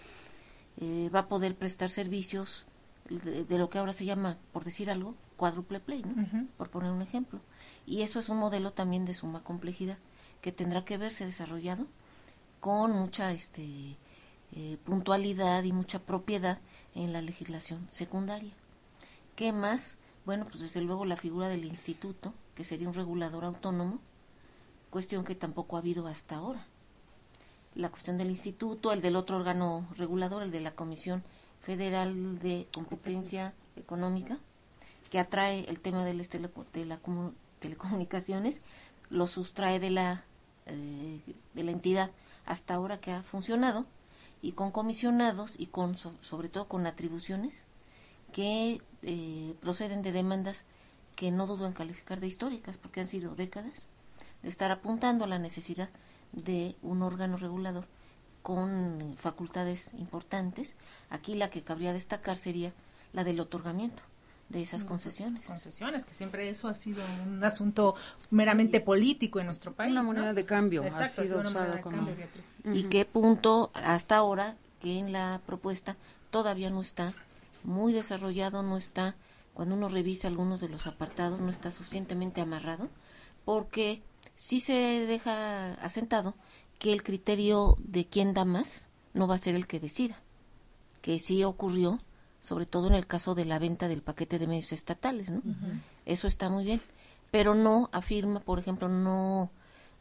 eh, 0.77 1.09
va 1.13 1.21
a 1.21 1.27
poder 1.27 1.55
prestar 1.55 1.89
servicios 1.89 2.65
de, 3.09 3.57
lo 3.57 3.69
que 3.69 3.79
ahora 3.79 3.93
se 3.93 4.05
llama, 4.05 4.37
por 4.51 4.63
decir 4.63 4.91
algo, 4.91 5.15
cuádruple 5.37 5.79
play, 5.79 6.03
¿no? 6.03 6.47
por 6.57 6.69
poner 6.69 6.91
un 6.91 7.01
ejemplo. 7.01 7.39
Y 7.85 8.01
eso 8.01 8.19
es 8.19 8.29
un 8.29 8.37
modelo 8.37 8.73
también 8.73 9.05
de 9.05 9.13
suma 9.13 9.43
complejidad 9.43 9.97
que 10.41 10.51
tendrá 10.51 10.83
que 10.83 10.97
verse 10.97 11.25
desarrollado 11.25 11.87
con 12.59 12.91
mucha 12.91 13.31
este, 13.31 13.97
eh, 14.51 14.77
puntualidad 14.83 15.63
y 15.63 15.71
mucha 15.71 15.99
propiedad 15.99 16.59
en 16.95 17.13
la 17.13 17.21
legislación 17.21 17.87
secundaria. 17.89 18.53
¿Qué 19.35 19.53
más? 19.53 19.97
Bueno, 20.25 20.45
pues 20.45 20.61
desde 20.61 20.81
luego 20.81 21.05
la 21.05 21.15
figura 21.15 21.47
del 21.47 21.65
instituto, 21.65 22.33
que 22.55 22.63
sería 22.63 22.87
un 22.87 22.93
regulador 22.93 23.45
autónomo, 23.45 23.99
cuestión 24.89 25.23
que 25.23 25.35
tampoco 25.35 25.75
ha 25.75 25.79
habido 25.79 26.07
hasta 26.07 26.35
ahora. 26.35 26.65
La 27.77 27.89
cuestión 27.89 28.17
del 28.17 28.31
instituto, 28.31 28.91
el 28.91 29.01
del 29.01 29.15
otro 29.15 29.37
órgano 29.37 29.87
regulador, 29.95 30.41
el 30.41 30.49
de 30.49 30.61
la 30.61 30.71
Comisión 30.71 31.23
Federal 31.61 32.39
de 32.39 32.67
Competencia 32.73 33.53
Económica, 33.75 34.39
que 35.11 35.19
atrae 35.19 35.63
el 35.69 35.79
tema 35.79 36.03
de 36.03 36.15
las 36.15 36.27
telecomunicaciones, 37.61 38.61
lo 39.11 39.27
sustrae 39.27 39.79
de 39.79 39.91
la, 39.91 40.25
eh, 40.65 41.21
de 41.53 41.63
la 41.63 41.69
entidad 41.69 42.09
hasta 42.47 42.73
ahora 42.73 42.99
que 42.99 43.11
ha 43.11 43.21
funcionado, 43.21 43.85
y 44.41 44.53
con 44.53 44.71
comisionados 44.71 45.53
y 45.59 45.67
con 45.67 45.97
sobre 45.97 46.49
todo 46.49 46.67
con 46.67 46.87
atribuciones 46.87 47.67
que 48.31 48.81
eh, 49.03 49.53
proceden 49.61 50.01
de 50.01 50.13
demandas 50.13 50.65
que 51.15 51.29
no 51.29 51.45
dudo 51.45 51.67
en 51.67 51.73
calificar 51.73 52.19
de 52.21 52.27
históricas, 52.27 52.79
porque 52.79 53.01
han 53.01 53.07
sido 53.07 53.35
décadas 53.35 53.87
de 54.41 54.49
estar 54.49 54.71
apuntando 54.71 55.25
a 55.25 55.27
la 55.27 55.37
necesidad 55.37 55.89
de 56.31 56.75
un 56.81 57.01
órgano 57.01 57.37
regulador 57.37 57.85
con 58.41 59.15
facultades 59.17 59.93
importantes. 59.97 60.75
Aquí 61.09 61.35
la 61.35 61.49
que 61.49 61.63
cabría 61.63 61.93
destacar 61.93 62.37
sería 62.37 62.73
la 63.13 63.23
del 63.23 63.39
otorgamiento 63.39 64.03
de 64.49 64.61
esas 64.61 64.83
concesiones. 64.83 65.41
Concesiones, 65.41 66.05
que 66.05 66.13
siempre 66.13 66.49
eso 66.49 66.69
ha 66.69 66.73
sido 66.73 67.03
un 67.25 67.43
asunto 67.43 67.95
meramente 68.29 68.79
político 68.79 69.39
en 69.39 69.47
nuestro 69.47 69.73
país. 69.73 69.91
Una 69.91 70.03
moneda 70.03 70.33
de 70.33 70.45
cambio. 70.45 70.83
Exacto, 70.83 71.21
ha 71.21 71.25
sido 71.25 71.39
una 71.41 71.49
moneda 71.49 71.75
de 71.75 71.81
cambio, 71.81 72.15
Y 72.73 72.83
qué 72.83 73.03
punto 73.05 73.71
hasta 73.73 74.15
ahora 74.15 74.55
que 74.79 74.99
en 74.99 75.11
la 75.11 75.41
propuesta 75.45 75.97
todavía 76.29 76.69
no 76.69 76.81
está 76.81 77.13
muy 77.63 77.91
desarrollado, 77.91 78.63
no 78.63 78.77
está, 78.77 79.15
cuando 79.53 79.75
uno 79.75 79.89
revisa 79.89 80.29
algunos 80.29 80.61
de 80.61 80.69
los 80.69 80.87
apartados, 80.87 81.41
no 81.41 81.49
está 81.49 81.71
suficientemente 81.71 82.39
amarrado, 82.39 82.87
porque 83.43 84.01
sí 84.37 84.61
se 84.61 85.05
deja 85.05 85.73
asentado 85.73 86.35
que 86.79 86.93
el 86.93 87.03
criterio 87.03 87.75
de 87.79 88.05
quién 88.05 88.33
da 88.33 88.45
más 88.45 88.89
no 89.13 89.27
va 89.27 89.35
a 89.35 89.39
ser 89.39 89.55
el 89.55 89.67
que 89.67 89.81
decida, 89.81 90.21
que 91.01 91.19
sí 91.19 91.43
ocurrió, 91.43 91.99
sobre 92.39 92.65
todo 92.65 92.87
en 92.87 92.93
el 92.93 93.05
caso 93.05 93.35
de 93.35 93.43
la 93.43 93.59
venta 93.59 93.89
del 93.89 94.01
paquete 94.01 94.39
de 94.39 94.47
medios 94.47 94.71
estatales, 94.71 95.29
¿no? 95.29 95.41
Eso 96.05 96.27
está 96.27 96.49
muy 96.49 96.63
bien, 96.63 96.79
pero 97.31 97.55
no 97.55 97.89
afirma, 97.91 98.39
por 98.39 98.59
ejemplo, 98.59 98.87
no 98.87 99.51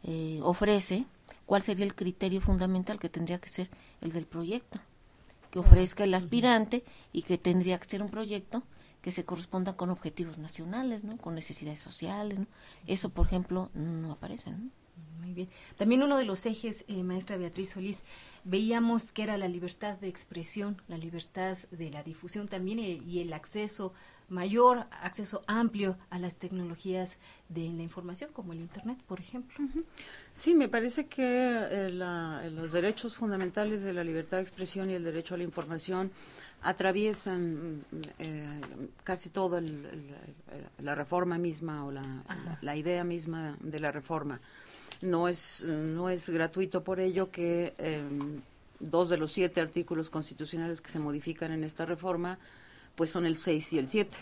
eh, 0.04 0.38
ofrece 0.42 1.06
cuál 1.46 1.62
sería 1.62 1.84
el 1.84 1.96
criterio 1.96 2.40
fundamental 2.40 3.00
que 3.00 3.08
tendría 3.08 3.40
que 3.40 3.48
ser 3.48 3.70
el 4.02 4.12
del 4.12 4.26
proyecto 4.26 4.78
que 5.50 5.60
ofrezca 5.60 6.04
el 6.04 6.12
aspirante 6.12 6.84
y 7.12 7.22
que 7.22 7.38
tendría 7.38 7.78
que 7.78 7.88
ser 7.88 8.02
un 8.02 8.10
proyecto 8.10 8.62
que 9.06 9.12
se 9.12 9.24
corresponda 9.24 9.76
con 9.76 9.90
objetivos 9.90 10.36
nacionales, 10.36 11.04
¿no? 11.04 11.16
Con 11.16 11.36
necesidades 11.36 11.78
sociales, 11.78 12.40
¿no? 12.40 12.46
Eso, 12.88 13.10
por 13.10 13.26
ejemplo, 13.26 13.70
no 13.72 14.10
aparece, 14.10 14.50
¿no? 14.50 14.68
Muy 15.20 15.32
bien. 15.32 15.48
También 15.76 16.02
uno 16.02 16.16
de 16.16 16.24
los 16.24 16.44
ejes, 16.44 16.84
eh, 16.88 17.04
maestra 17.04 17.36
Beatriz 17.36 17.70
Solís, 17.70 18.02
veíamos 18.42 19.12
que 19.12 19.22
era 19.22 19.38
la 19.38 19.46
libertad 19.46 19.96
de 20.00 20.08
expresión, 20.08 20.82
la 20.88 20.98
libertad 20.98 21.56
de 21.70 21.90
la 21.90 22.02
difusión 22.02 22.48
también 22.48 22.80
eh, 22.80 23.00
y 23.06 23.20
el 23.20 23.32
acceso 23.32 23.92
mayor 24.28 24.86
acceso 24.90 25.42
amplio 25.46 25.96
a 26.10 26.18
las 26.18 26.34
tecnologías 26.34 27.18
de 27.48 27.68
la 27.68 27.84
información, 27.84 28.32
como 28.32 28.54
el 28.54 28.58
Internet, 28.58 28.98
por 29.06 29.20
ejemplo. 29.20 29.56
Sí, 30.34 30.54
me 30.54 30.68
parece 30.68 31.06
que 31.06 31.22
eh, 31.22 31.90
los 32.50 32.72
derechos 32.72 33.14
fundamentales 33.14 33.82
de 33.82 33.92
la 33.92 34.02
libertad 34.02 34.38
de 34.38 34.42
expresión 34.42 34.90
y 34.90 34.94
el 34.94 35.04
derecho 35.04 35.34
a 35.34 35.38
la 35.38 35.44
información 35.44 36.10
atraviesan 36.62 37.84
eh, 38.18 38.60
casi 39.04 39.30
todo 39.30 39.60
la 40.78 40.94
reforma 40.94 41.38
misma 41.38 41.84
o 41.84 41.92
la, 41.92 42.76
idea 42.76 43.04
misma 43.04 43.56
de 43.60 43.80
la 43.80 43.92
reforma. 43.92 44.40
No 45.02 45.28
es, 45.28 45.62
no 45.62 46.08
es 46.08 46.28
gratuito 46.28 46.82
por 46.82 47.00
ello 47.00 47.30
que 47.30 47.74
em, 47.78 48.40
dos 48.80 49.08
de 49.08 49.16
los 49.16 49.32
siete 49.32 49.60
artículos 49.60 50.10
constitucionales 50.10 50.80
que 50.80 50.90
se 50.90 50.98
modifican 50.98 51.52
en 51.52 51.64
esta 51.64 51.84
reforma 51.84 52.38
pues 52.96 53.10
son 53.10 53.26
el 53.26 53.36
6 53.36 53.74
y 53.74 53.78
el 53.78 53.86
7 53.86 54.16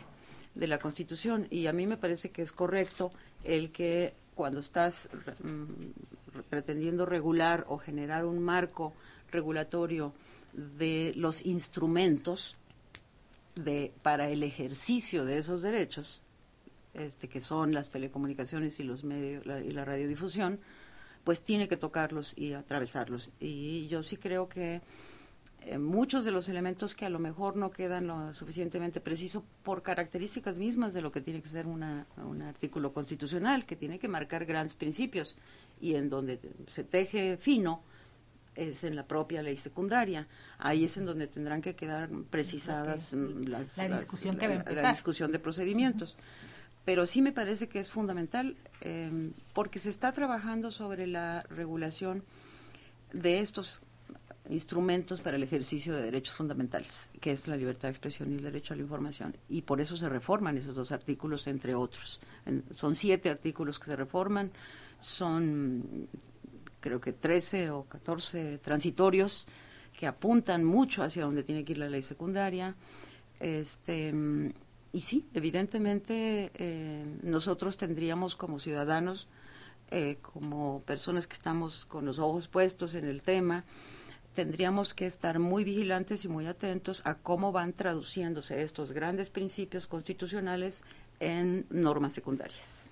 de 0.54 0.66
la 0.66 0.78
Constitución. 0.78 1.46
Y 1.50 1.66
a 1.66 1.72
mí 1.72 1.86
me 1.86 1.96
parece 1.96 2.30
que 2.30 2.42
es 2.42 2.52
correcto 2.52 3.10
el 3.44 3.70
que 3.70 4.14
cuando 4.34 4.60
estás 4.60 5.08
mm, 5.42 6.42
pretendiendo 6.50 7.06
regular 7.06 7.64
o 7.68 7.78
generar 7.78 8.24
un 8.24 8.42
marco 8.42 8.92
regulatorio 9.30 10.12
de 10.54 11.12
los 11.16 11.44
instrumentos 11.44 12.56
de, 13.56 13.92
para 14.02 14.28
el 14.30 14.42
ejercicio 14.42 15.24
de 15.24 15.38
esos 15.38 15.62
derechos, 15.62 16.20
este, 16.94 17.28
que 17.28 17.40
son 17.40 17.72
las 17.72 17.90
telecomunicaciones 17.90 18.78
y 18.80 18.84
los 18.84 19.04
medios 19.04 19.44
y 19.64 19.70
la 19.72 19.84
radiodifusión, 19.84 20.60
pues 21.24 21.42
tiene 21.42 21.68
que 21.68 21.76
tocarlos 21.76 22.36
y 22.36 22.52
atravesarlos. 22.52 23.30
Y 23.40 23.88
yo 23.88 24.02
sí 24.02 24.16
creo 24.16 24.48
que 24.48 24.82
eh, 25.62 25.78
muchos 25.78 26.24
de 26.24 26.30
los 26.30 26.48
elementos 26.48 26.94
que 26.94 27.06
a 27.06 27.10
lo 27.10 27.18
mejor 27.18 27.56
no 27.56 27.70
quedan 27.70 28.06
lo 28.06 28.34
suficientemente 28.34 29.00
precisos 29.00 29.42
por 29.62 29.82
características 29.82 30.58
mismas 30.58 30.92
de 30.92 31.00
lo 31.00 31.10
que 31.10 31.22
tiene 31.22 31.40
que 31.40 31.48
ser 31.48 31.66
una, 31.66 32.06
un 32.18 32.42
artículo 32.42 32.92
constitucional, 32.92 33.64
que 33.64 33.74
tiene 33.74 33.98
que 33.98 34.08
marcar 34.08 34.44
grandes 34.44 34.74
principios 34.76 35.36
y 35.80 35.94
en 35.94 36.10
donde 36.10 36.38
se 36.68 36.84
teje 36.84 37.38
fino 37.38 37.82
es 38.54 38.84
en 38.84 38.96
la 38.96 39.06
propia 39.06 39.42
ley 39.42 39.56
secundaria. 39.56 40.26
Ahí 40.58 40.84
es 40.84 40.96
en 40.96 41.06
donde 41.06 41.26
tendrán 41.26 41.62
que 41.62 41.74
quedar 41.74 42.08
precisadas 42.30 43.12
las, 43.12 43.76
la 43.76 43.88
discusión 43.88 44.36
que 44.36 44.48
La, 44.48 44.92
discusión 44.92 45.32
de 45.32 45.38
procedimientos. 45.38 46.16
Pero 46.84 47.06
sí 47.06 47.22
me 47.22 47.32
parece 47.32 47.68
que 47.68 47.80
es 47.80 47.90
fundamental 47.90 48.56
eh, 48.82 49.32
porque 49.52 49.78
se 49.78 49.90
está 49.90 50.12
trabajando 50.12 50.70
sobre 50.70 51.06
la 51.06 51.42
regulación 51.48 52.22
de 53.12 53.40
estos 53.40 53.80
instrumentos 54.50 55.20
para 55.20 55.36
el 55.36 55.42
ejercicio 55.42 55.94
de 55.94 56.02
derechos 56.02 56.34
fundamentales, 56.34 57.10
que 57.20 57.32
es 57.32 57.48
la 57.48 57.56
libertad 57.56 57.88
de 57.88 57.92
expresión 57.92 58.30
y 58.32 58.36
el 58.36 58.42
derecho 58.42 58.74
a 58.74 58.76
la 58.76 58.82
información. 58.82 59.36
Y 59.48 59.62
por 59.62 59.80
eso 59.80 59.96
se 59.96 60.08
reforman 60.08 60.58
esos 60.58 60.74
dos 60.74 60.92
artículos, 60.92 61.46
entre 61.46 61.74
otros. 61.74 62.20
son 62.74 62.94
siete 62.94 63.30
artículos 63.30 63.78
que 63.78 63.86
se 63.86 63.96
reforman, 63.96 64.52
son 65.00 66.08
creo 66.84 67.00
que 67.00 67.14
13 67.14 67.70
o 67.70 67.84
14 67.84 68.58
transitorios 68.58 69.46
que 69.98 70.06
apuntan 70.06 70.64
mucho 70.64 71.02
hacia 71.02 71.24
donde 71.24 71.42
tiene 71.42 71.64
que 71.64 71.72
ir 71.72 71.78
la 71.78 71.88
ley 71.88 72.02
secundaria. 72.02 72.74
Este, 73.40 74.12
y 74.92 75.00
sí, 75.00 75.26
evidentemente 75.32 76.50
eh, 76.52 77.06
nosotros 77.22 77.78
tendríamos 77.78 78.36
como 78.36 78.60
ciudadanos, 78.60 79.28
eh, 79.90 80.18
como 80.20 80.82
personas 80.82 81.26
que 81.26 81.32
estamos 81.32 81.86
con 81.86 82.04
los 82.04 82.18
ojos 82.18 82.48
puestos 82.48 82.94
en 82.94 83.06
el 83.06 83.22
tema, 83.22 83.64
tendríamos 84.34 84.92
que 84.92 85.06
estar 85.06 85.38
muy 85.38 85.64
vigilantes 85.64 86.26
y 86.26 86.28
muy 86.28 86.46
atentos 86.46 87.00
a 87.06 87.14
cómo 87.14 87.50
van 87.50 87.72
traduciéndose 87.72 88.60
estos 88.60 88.92
grandes 88.92 89.30
principios 89.30 89.86
constitucionales 89.86 90.84
en 91.18 91.66
normas 91.70 92.12
secundarias. 92.12 92.90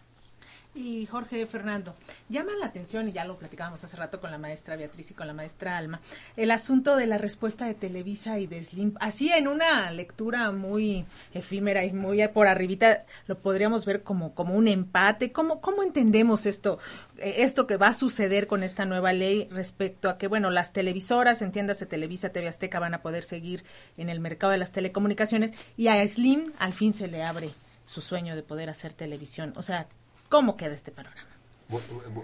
Y 0.75 1.05
Jorge 1.05 1.45
Fernando, 1.45 1.95
llama 2.31 2.53
la 2.59 2.65
atención, 2.65 3.07
y 3.07 3.13
ya 3.13 3.27
lo 3.27 3.37
platicábamos 3.37 3.85
hace 3.85 3.95
rato 3.95 4.21
con 4.23 4.31
la 4.31 4.39
maestra 4.39 4.75
Beatriz 4.75 5.11
y 5.11 5.15
con 5.15 5.27
la 5.27 5.35
maestra 5.35 5.77
Alma, 5.77 6.01
el 6.35 6.51
asunto 6.51 6.97
de 6.97 7.07
la 7.07 7.19
respuesta 7.19 7.67
de 7.67 7.75
Televisa 7.75 8.39
y 8.39 8.47
de 8.47 8.65
Slim. 8.65 8.95
Así 8.99 9.31
en 9.31 9.49
una 9.49 9.91
lectura 9.91 10.51
muy 10.51 11.05
efímera 11.35 11.85
y 11.85 11.93
muy 11.93 12.27
por 12.29 12.47
arribita, 12.47 13.05
lo 13.27 13.39
podríamos 13.39 13.85
ver 13.85 14.03
como, 14.03 14.35
como 14.35 14.55
un 14.55 14.67
empate. 14.67 15.31
¿Cómo, 15.31 15.61
¿Cómo 15.61 15.83
entendemos 15.83 16.47
esto, 16.47 16.79
eh, 17.19 17.35
esto 17.39 17.67
que 17.67 17.77
va 17.77 17.89
a 17.89 17.93
suceder 17.93 18.47
con 18.47 18.63
esta 18.63 18.87
nueva 18.87 19.13
ley 19.13 19.49
respecto 19.51 20.09
a 20.09 20.17
que, 20.17 20.27
bueno, 20.27 20.51
las 20.51 20.73
televisoras, 20.73 21.43
entiéndase 21.43 21.85
Televisa, 21.85 22.31
TV 22.31 22.49
Azteca, 22.49 22.81
van 22.81 22.95
a 22.95 23.03
poder 23.03 23.25
seguir 23.25 23.63
en 23.99 24.09
el 24.09 24.21
mercado 24.21 24.53
de 24.53 24.59
las 24.59 24.73
telecomunicaciones 24.73 25.53
y 25.77 25.89
a 25.89 26.09
Slim 26.09 26.53
al 26.59 26.73
fin 26.73 26.95
se 26.95 27.09
le 27.09 27.23
abre 27.23 27.51
su 27.85 28.01
sueño 28.01 28.35
de 28.35 28.43
poder 28.43 28.71
hacer 28.71 28.95
televisión? 28.95 29.53
O 29.57 29.63
sea, 29.63 29.87
¿Cómo 30.33 30.57
queda 30.57 30.73
este 30.73 30.91
panorama? 30.91 31.29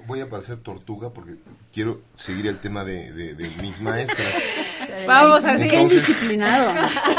Voy 0.06 0.20
a 0.22 0.30
parecer 0.30 0.56
tortuga 0.60 1.12
porque 1.12 1.36
quiero 1.70 2.00
seguir 2.14 2.46
el 2.46 2.58
tema 2.58 2.82
de, 2.82 3.34
mis 3.60 3.82
maestras. 3.82 4.34
Vamos 5.06 5.44
a 5.44 5.58
seguir 5.58 5.86
disciplinado. 5.90 6.70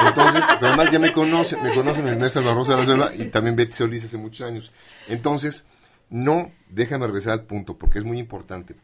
Entonces, 0.08 0.44
pero 0.60 0.70
además 0.70 0.90
ya 0.92 0.98
me 0.98 1.14
conoce, 1.14 1.58
me 1.58 1.72
conocen 1.76 2.06
mi 2.06 2.16
maestra 2.16 2.42
La 2.42 2.56
Rosa 2.56 2.72
de 2.72 2.80
la 2.80 2.86
Selva 2.88 3.14
y 3.14 3.26
también 3.26 3.56
Betty 3.56 3.74
Solís 3.74 4.04
hace 4.04 4.18
muchos 4.18 4.48
años. 4.48 4.72
Entonces, 5.08 5.64
no, 6.10 6.52
déjame 6.70 7.06
regresar 7.06 7.34
al 7.34 7.44
punto 7.44 7.78
porque 7.78 8.00
es 8.00 8.04
muy 8.04 8.18
importante. 8.18 8.76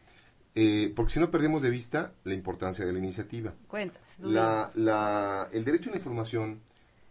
Eh, 0.54 0.92
porque 0.94 1.12
si 1.12 1.18
no 1.18 1.32
perdemos 1.32 1.60
de 1.60 1.70
vista 1.70 2.12
la 2.22 2.34
importancia 2.34 2.86
de 2.86 2.92
la 2.92 3.00
iniciativa. 3.00 3.52
Cuentas. 3.66 4.20
La, 4.20 4.64
la, 4.76 5.48
el 5.50 5.64
derecho 5.64 5.90
a 5.90 5.94
la 5.94 5.98
información 5.98 6.60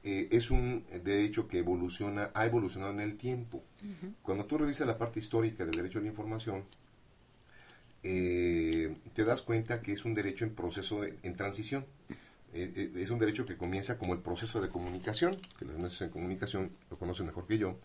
eh, 0.05 0.27
es 0.31 0.51
un 0.51 0.85
derecho 1.03 1.47
que 1.47 1.57
evoluciona, 1.57 2.29
ha 2.33 2.45
evolucionado 2.45 2.93
en 2.93 3.01
el 3.01 3.17
tiempo. 3.17 3.63
Cuando 4.21 4.45
tú 4.45 4.57
revisas 4.57 4.87
la 4.87 4.97
parte 4.97 5.19
histórica 5.19 5.65
del 5.65 5.75
derecho 5.75 5.99
a 5.99 6.01
la 6.03 6.07
información, 6.07 6.63
eh, 8.03 8.95
te 9.13 9.23
das 9.25 9.41
cuenta 9.41 9.81
que 9.81 9.93
es 9.93 10.05
un 10.05 10.13
derecho 10.13 10.45
en 10.45 10.53
proceso 10.53 11.01
de, 11.01 11.17
en 11.23 11.35
transición. 11.35 11.85
es 12.53 13.09
un 13.09 13.19
derecho 13.19 13.45
que 13.45 13.57
comienza 13.57 13.97
como 13.97 14.13
el 14.13 14.19
proceso 14.19 14.61
de 14.61 14.69
comunicación, 14.69 15.41
que 15.59 15.65
las 15.65 15.77
mesas 15.77 16.03
en 16.03 16.09
comunicación 16.09 16.71
lo 16.89 16.97
conocen 16.97 17.25
mejor 17.25 17.47
que 17.47 17.57
yo, 17.57 17.77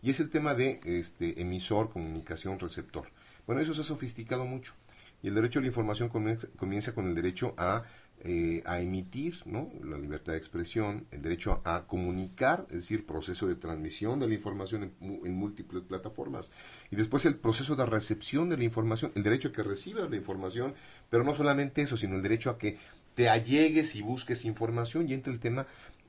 y 0.00 0.10
es 0.10 0.20
el 0.20 0.30
tema 0.30 0.54
de 0.54 0.80
este, 0.84 1.40
emisor, 1.40 1.90
comunicación, 1.90 2.60
receptor. 2.60 3.08
Bueno, 3.46 3.60
eso 3.60 3.74
se 3.74 3.80
ha 3.80 3.84
sofisticado 3.84 4.44
mucho. 4.44 4.74
Y 5.24 5.28
el 5.28 5.34
derecho 5.34 5.58
a 5.58 5.62
la 5.62 5.68
información 5.68 6.08
comienza, 6.10 6.94
con 6.94 7.08
el 7.08 7.14
derecho 7.14 7.54
a, 7.56 7.84
eh, 8.26 8.62
a 8.64 8.80
emitir, 8.80 9.42
¿no? 9.44 9.70
la 9.84 9.98
libertad 9.98 10.32
de 10.32 10.38
expresión, 10.38 11.06
el 11.10 11.20
derecho 11.20 11.60
a, 11.62 11.86
comunicar, 11.86 12.66
es 12.70 12.76
decir, 12.76 13.04
proceso 13.04 13.46
de 13.46 13.54
transmisión 13.54 14.18
de 14.18 14.26
la 14.26 14.32
información 14.32 14.94
en, 15.02 15.34
múltiples 15.34 15.82
plataformas. 15.82 16.50
Y 16.90 16.96
después 16.96 17.26
el 17.26 17.36
proceso 17.36 17.76
de 17.76 17.84
recepción 17.84 18.48
de 18.48 18.56
la 18.56 18.64
información, 18.64 19.12
el 19.14 19.24
derecho 19.24 19.48
a 19.48 19.52
que 19.52 19.62
reciba 19.62 20.08
la 20.08 20.16
información, 20.16 20.72
pero 21.10 21.22
no 21.22 21.34
solamente 21.34 21.82
eso, 21.82 21.98
sino 21.98 22.16
el 22.16 22.22
derecho 22.22 22.48
a 22.48 22.56
que 22.56 22.78
te 23.14 23.28
allegues 23.28 23.94
y 23.94 24.00
busques 24.00 24.46
información 24.46 25.06
y 25.06 25.12
entra 25.12 25.30
el 25.30 25.38
tema 25.38 25.66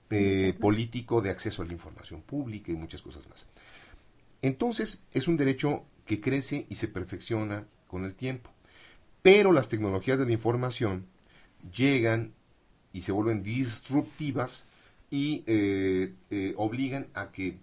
eh, 0.09 0.55
político 0.57 1.21
de 1.21 1.31
acceso 1.31 1.63
a 1.63 1.65
la 1.65 1.73
información 1.73 2.21
pública 2.21 2.71
y 2.71 2.75
muchas 2.75 3.01
cosas 3.01 3.27
más. 3.27 3.45
Entonces, 4.41 5.01
es 5.11 5.27
un 5.27 5.35
derecho 5.35 5.83
que 6.05 6.21
crece 6.21 6.65
y 6.69 6.75
se 6.75 6.87
perfecciona 6.87 7.67
con 7.87 8.05
el 8.05 8.15
tiempo. 8.15 8.51
Pero 9.21 9.51
las 9.51 9.67
tecnologías 9.67 10.17
de 10.17 10.25
la 10.25 10.31
información 10.31 11.07
llegan 11.73 12.33
y 12.93 13.01
se 13.01 13.11
vuelven 13.11 13.43
disruptivas 13.43 14.65
y 15.09 15.43
eh, 15.47 16.13
eh, 16.29 16.53
obligan 16.57 17.07
a 17.13 17.31
que 17.31 17.57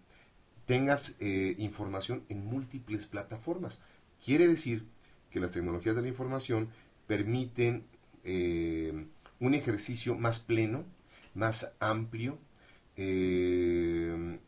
tengas 0.66 1.14
eh, 1.20 1.54
información 1.58 2.22
en 2.28 2.44
múltiples 2.46 3.06
plataformas. 3.06 3.80
Quiere 4.24 4.46
decir 4.46 4.86
que 5.30 5.40
las 5.40 5.52
tecnologías 5.52 5.96
de 5.96 6.02
la 6.02 6.08
información 6.08 6.68
permiten 7.06 7.84
un 8.24 9.54
ejercicio 9.54 10.14
más 10.14 10.38
pleno, 10.38 10.84
más 11.34 11.72
amplio, 11.80 12.38
y 12.96 14.38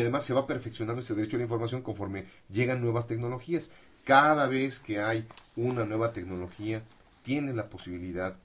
además 0.00 0.24
se 0.24 0.34
va 0.34 0.48
perfeccionando 0.48 1.00
ese 1.00 1.14
derecho 1.14 1.36
a 1.36 1.38
la 1.38 1.44
información 1.44 1.82
conforme 1.82 2.24
llegan 2.50 2.80
nuevas 2.80 3.06
tecnologías. 3.06 3.70
Cada 4.04 4.48
vez 4.48 4.80
que 4.80 5.00
hay 5.00 5.26
una 5.54 5.84
nueva 5.84 6.12
tecnología, 6.12 6.82
tiene 7.22 7.52
la 7.52 7.68
posibilidad 7.68 8.36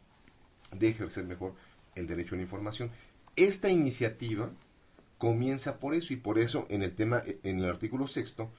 de 0.71 0.89
ejercer 0.89 1.25
mejor 1.25 1.53
el 1.95 2.07
derecho 2.07 2.35
a 2.35 2.37
la 2.37 2.43
información. 2.43 2.91
Esta 3.35 3.69
iniciativa 3.69 4.51
comienza 5.17 5.79
por 5.79 5.95
eso 5.95 6.13
y 6.13 6.17
por 6.17 6.39
eso 6.39 6.65
en 6.69 6.81
el 6.81 6.93
tema, 6.93 7.23
en 7.43 7.59
el 7.59 7.65
artículo 7.65 8.07
sexto, 8.07 8.51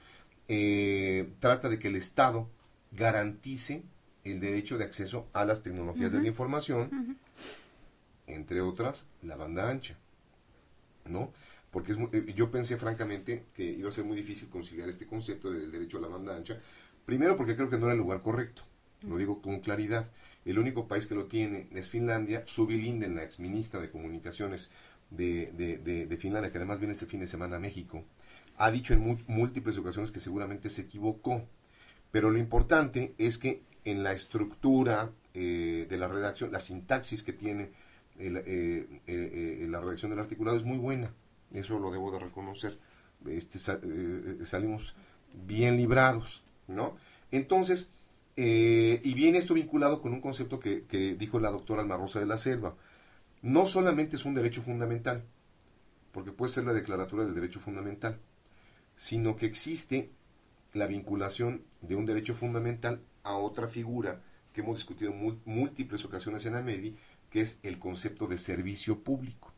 eh, 0.48 1.28
trata 1.40 1.68
de 1.68 1.78
que 1.78 1.88
el 1.88 1.96
Estado 1.96 2.48
garantice 2.92 3.82
el 4.24 4.40
derecho 4.40 4.78
de 4.78 4.84
acceso 4.84 5.28
a 5.32 5.44
las 5.44 5.62
tecnologías 5.62 6.12
de 6.12 6.20
la 6.20 6.28
información, 6.28 7.18
entre 8.26 8.60
otras, 8.60 9.06
la 9.22 9.36
banda 9.36 9.68
ancha, 9.70 9.96
¿no? 11.04 11.32
Porque 11.70 11.92
es 11.92 11.98
eh, 12.12 12.32
yo 12.34 12.50
pensé 12.50 12.76
francamente 12.76 13.44
que 13.54 13.64
iba 13.64 13.88
a 13.88 13.92
ser 13.92 14.04
muy 14.04 14.16
difícil 14.16 14.48
conciliar 14.48 14.88
este 14.88 15.06
concepto 15.06 15.50
del 15.50 15.70
derecho 15.70 15.98
a 15.98 16.00
la 16.00 16.08
banda 16.08 16.34
ancha, 16.34 16.60
Primero 17.06 17.36
porque 17.36 17.54
creo 17.54 17.70
que 17.70 17.78
no 17.78 17.86
era 17.86 17.92
el 17.92 18.00
lugar 18.00 18.20
correcto, 18.20 18.62
lo 19.02 19.16
digo 19.16 19.40
con 19.42 19.60
claridad. 19.60 20.10
El 20.44 20.58
único 20.58 20.86
país 20.86 21.06
que 21.06 21.14
lo 21.14 21.26
tiene 21.26 21.68
es 21.72 21.88
Finlandia. 21.88 22.44
Subi 22.46 22.80
Linden, 22.80 23.16
la 23.16 23.24
ex 23.24 23.38
ministra 23.38 23.80
de 23.80 23.90
Comunicaciones 23.90 24.70
de, 25.10 25.52
de, 26.08 26.16
Finlandia, 26.16 26.50
que 26.50 26.58
además 26.58 26.78
viene 26.78 26.94
este 26.94 27.06
fin 27.06 27.20
de 27.20 27.26
semana 27.26 27.56
a 27.56 27.60
México, 27.60 28.04
ha 28.56 28.70
dicho 28.70 28.94
en 28.94 29.24
múltiples 29.26 29.76
ocasiones 29.78 30.10
que 30.10 30.20
seguramente 30.20 30.70
se 30.70 30.82
equivocó. 30.82 31.42
Pero 32.10 32.30
lo 32.30 32.38
importante 32.38 33.14
es 33.18 33.38
que 33.38 33.62
en 33.84 34.02
la 34.02 34.12
estructura 34.12 35.10
eh, 35.34 35.86
de 35.88 35.98
la 35.98 36.08
redacción, 36.08 36.50
la 36.52 36.60
sintaxis 36.60 37.22
que 37.22 37.32
tiene 37.32 37.70
eh, 38.18 39.00
eh, 39.06 39.66
la 39.68 39.80
redacción 39.80 40.10
del 40.10 40.20
articulado 40.20 40.56
es 40.56 40.64
muy 40.64 40.78
buena. 40.78 41.12
Eso 41.52 41.78
lo 41.78 41.90
debo 41.90 42.10
de 42.10 42.18
reconocer. 42.18 42.78
Este, 43.26 43.58
salimos 44.46 44.94
bien 45.46 45.76
librados. 45.76 46.42
¿no? 46.68 46.96
Entonces, 47.30 47.90
eh, 48.36 49.00
y 49.02 49.14
viene 49.14 49.38
esto 49.38 49.54
vinculado 49.54 50.02
con 50.02 50.12
un 50.12 50.20
concepto 50.20 50.60
que, 50.60 51.16
dijo 51.18 51.40
la 51.40 51.50
doctora 51.50 51.82
Alma 51.82 51.96
Rosa 51.96 52.20
de 52.20 52.26
la 52.26 52.38
Selva. 52.38 52.76
No 53.42 53.66
solamente 53.66 54.16
es 54.16 54.24
un 54.24 54.34
derecho 54.34 54.62
fundamental, 54.62 55.24
porque 56.12 56.32
puede 56.32 56.52
ser 56.52 56.64
la 56.64 56.74
declaratura 56.74 57.24
del 57.24 57.34
derecho 57.34 57.60
fundamental, 57.60 58.20
sino 58.96 59.36
que 59.36 59.46
existe 59.46 60.10
la 60.74 60.86
vinculación 60.86 61.64
de 61.80 61.96
un 61.96 62.06
derecho 62.06 62.34
fundamental 62.34 63.00
a 63.22 63.36
otra 63.36 63.68
figura 63.68 64.22
que 64.52 64.60
hemos 64.60 64.78
discutido 64.78 65.12
en 65.12 65.40
múltiples 65.44 66.04
ocasiones 66.04 66.44
en 66.46 66.54
la 66.54 66.62
MEDI, 66.62 66.96
que 67.30 67.40
es 67.40 67.58
el 67.62 67.78
concepto 67.78 68.26
de 68.26 68.38
servicio 68.38 69.02
público. 69.02 69.52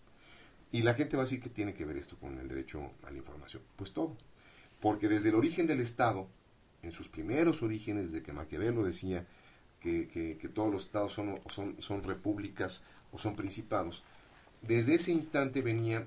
Y 0.70 0.82
la 0.82 0.94
gente 0.94 1.16
va 1.16 1.22
a 1.22 1.26
decir 1.26 1.40
que 1.40 1.48
tiene 1.48 1.74
que 1.74 1.84
ver 1.84 1.96
esto 1.96 2.16
con 2.18 2.38
el 2.38 2.48
derecho 2.48 2.90
a 3.04 3.10
la 3.10 3.16
información. 3.16 3.62
Pues 3.76 3.92
todo. 3.92 4.16
Porque 4.80 5.08
desde 5.08 5.30
el 5.30 5.34
origen 5.34 5.66
del 5.66 5.80
Estado, 5.80 6.28
en 6.82 6.92
sus 6.92 7.08
primeros 7.08 7.62
orígenes, 7.62 8.12
de 8.12 8.22
que 8.22 8.32
Maquiavelo 8.32 8.84
decía 8.84 9.26
que, 9.80 10.08
que, 10.08 10.48
todos 10.48 10.72
los 10.72 10.84
estados 10.84 11.12
son, 11.12 11.40
son, 11.46 11.76
son 11.80 12.02
repúblicas 12.02 12.82
o 13.12 13.18
son 13.18 13.36
principados, 13.36 14.02
desde 14.62 14.94
ese 14.94 15.12
instante 15.12 15.62
venía 15.62 16.06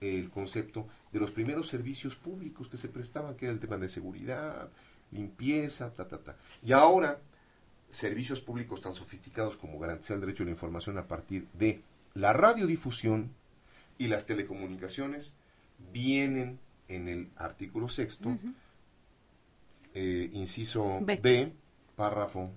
el 0.00 0.30
concepto 0.30 0.86
de 1.12 1.20
los 1.20 1.30
primeros 1.30 1.68
servicios 1.68 2.16
públicos 2.16 2.68
que 2.68 2.76
se 2.76 2.88
prestaban, 2.88 3.36
que 3.36 3.46
era 3.46 3.52
el 3.54 3.60
tema 3.60 3.76
de 3.78 3.88
seguridad, 3.88 4.68
limpieza, 5.12 5.92
ta, 5.92 6.08
ta, 6.08 6.18
ta. 6.18 6.36
Y 6.62 6.72
ahora, 6.72 7.20
servicios 7.90 8.40
públicos 8.40 8.80
tan 8.80 8.94
sofisticados 8.94 9.56
como 9.56 9.78
garantizar 9.78 10.16
el 10.16 10.22
derecho 10.22 10.42
a 10.42 10.46
la 10.46 10.52
información 10.52 10.98
a 10.98 11.06
partir 11.06 11.46
de 11.54 11.82
la 12.14 12.32
radiodifusión 12.32 13.30
y 13.98 14.08
las 14.08 14.26
telecomunicaciones 14.26 15.34
vienen 15.92 16.58
en 16.88 17.08
el 17.08 17.30
artículo 17.36 17.88
sexto 17.88 18.36
eh, 19.94 20.30
inciso 20.32 20.98
B. 21.00 21.52
párrafo 21.96 22.50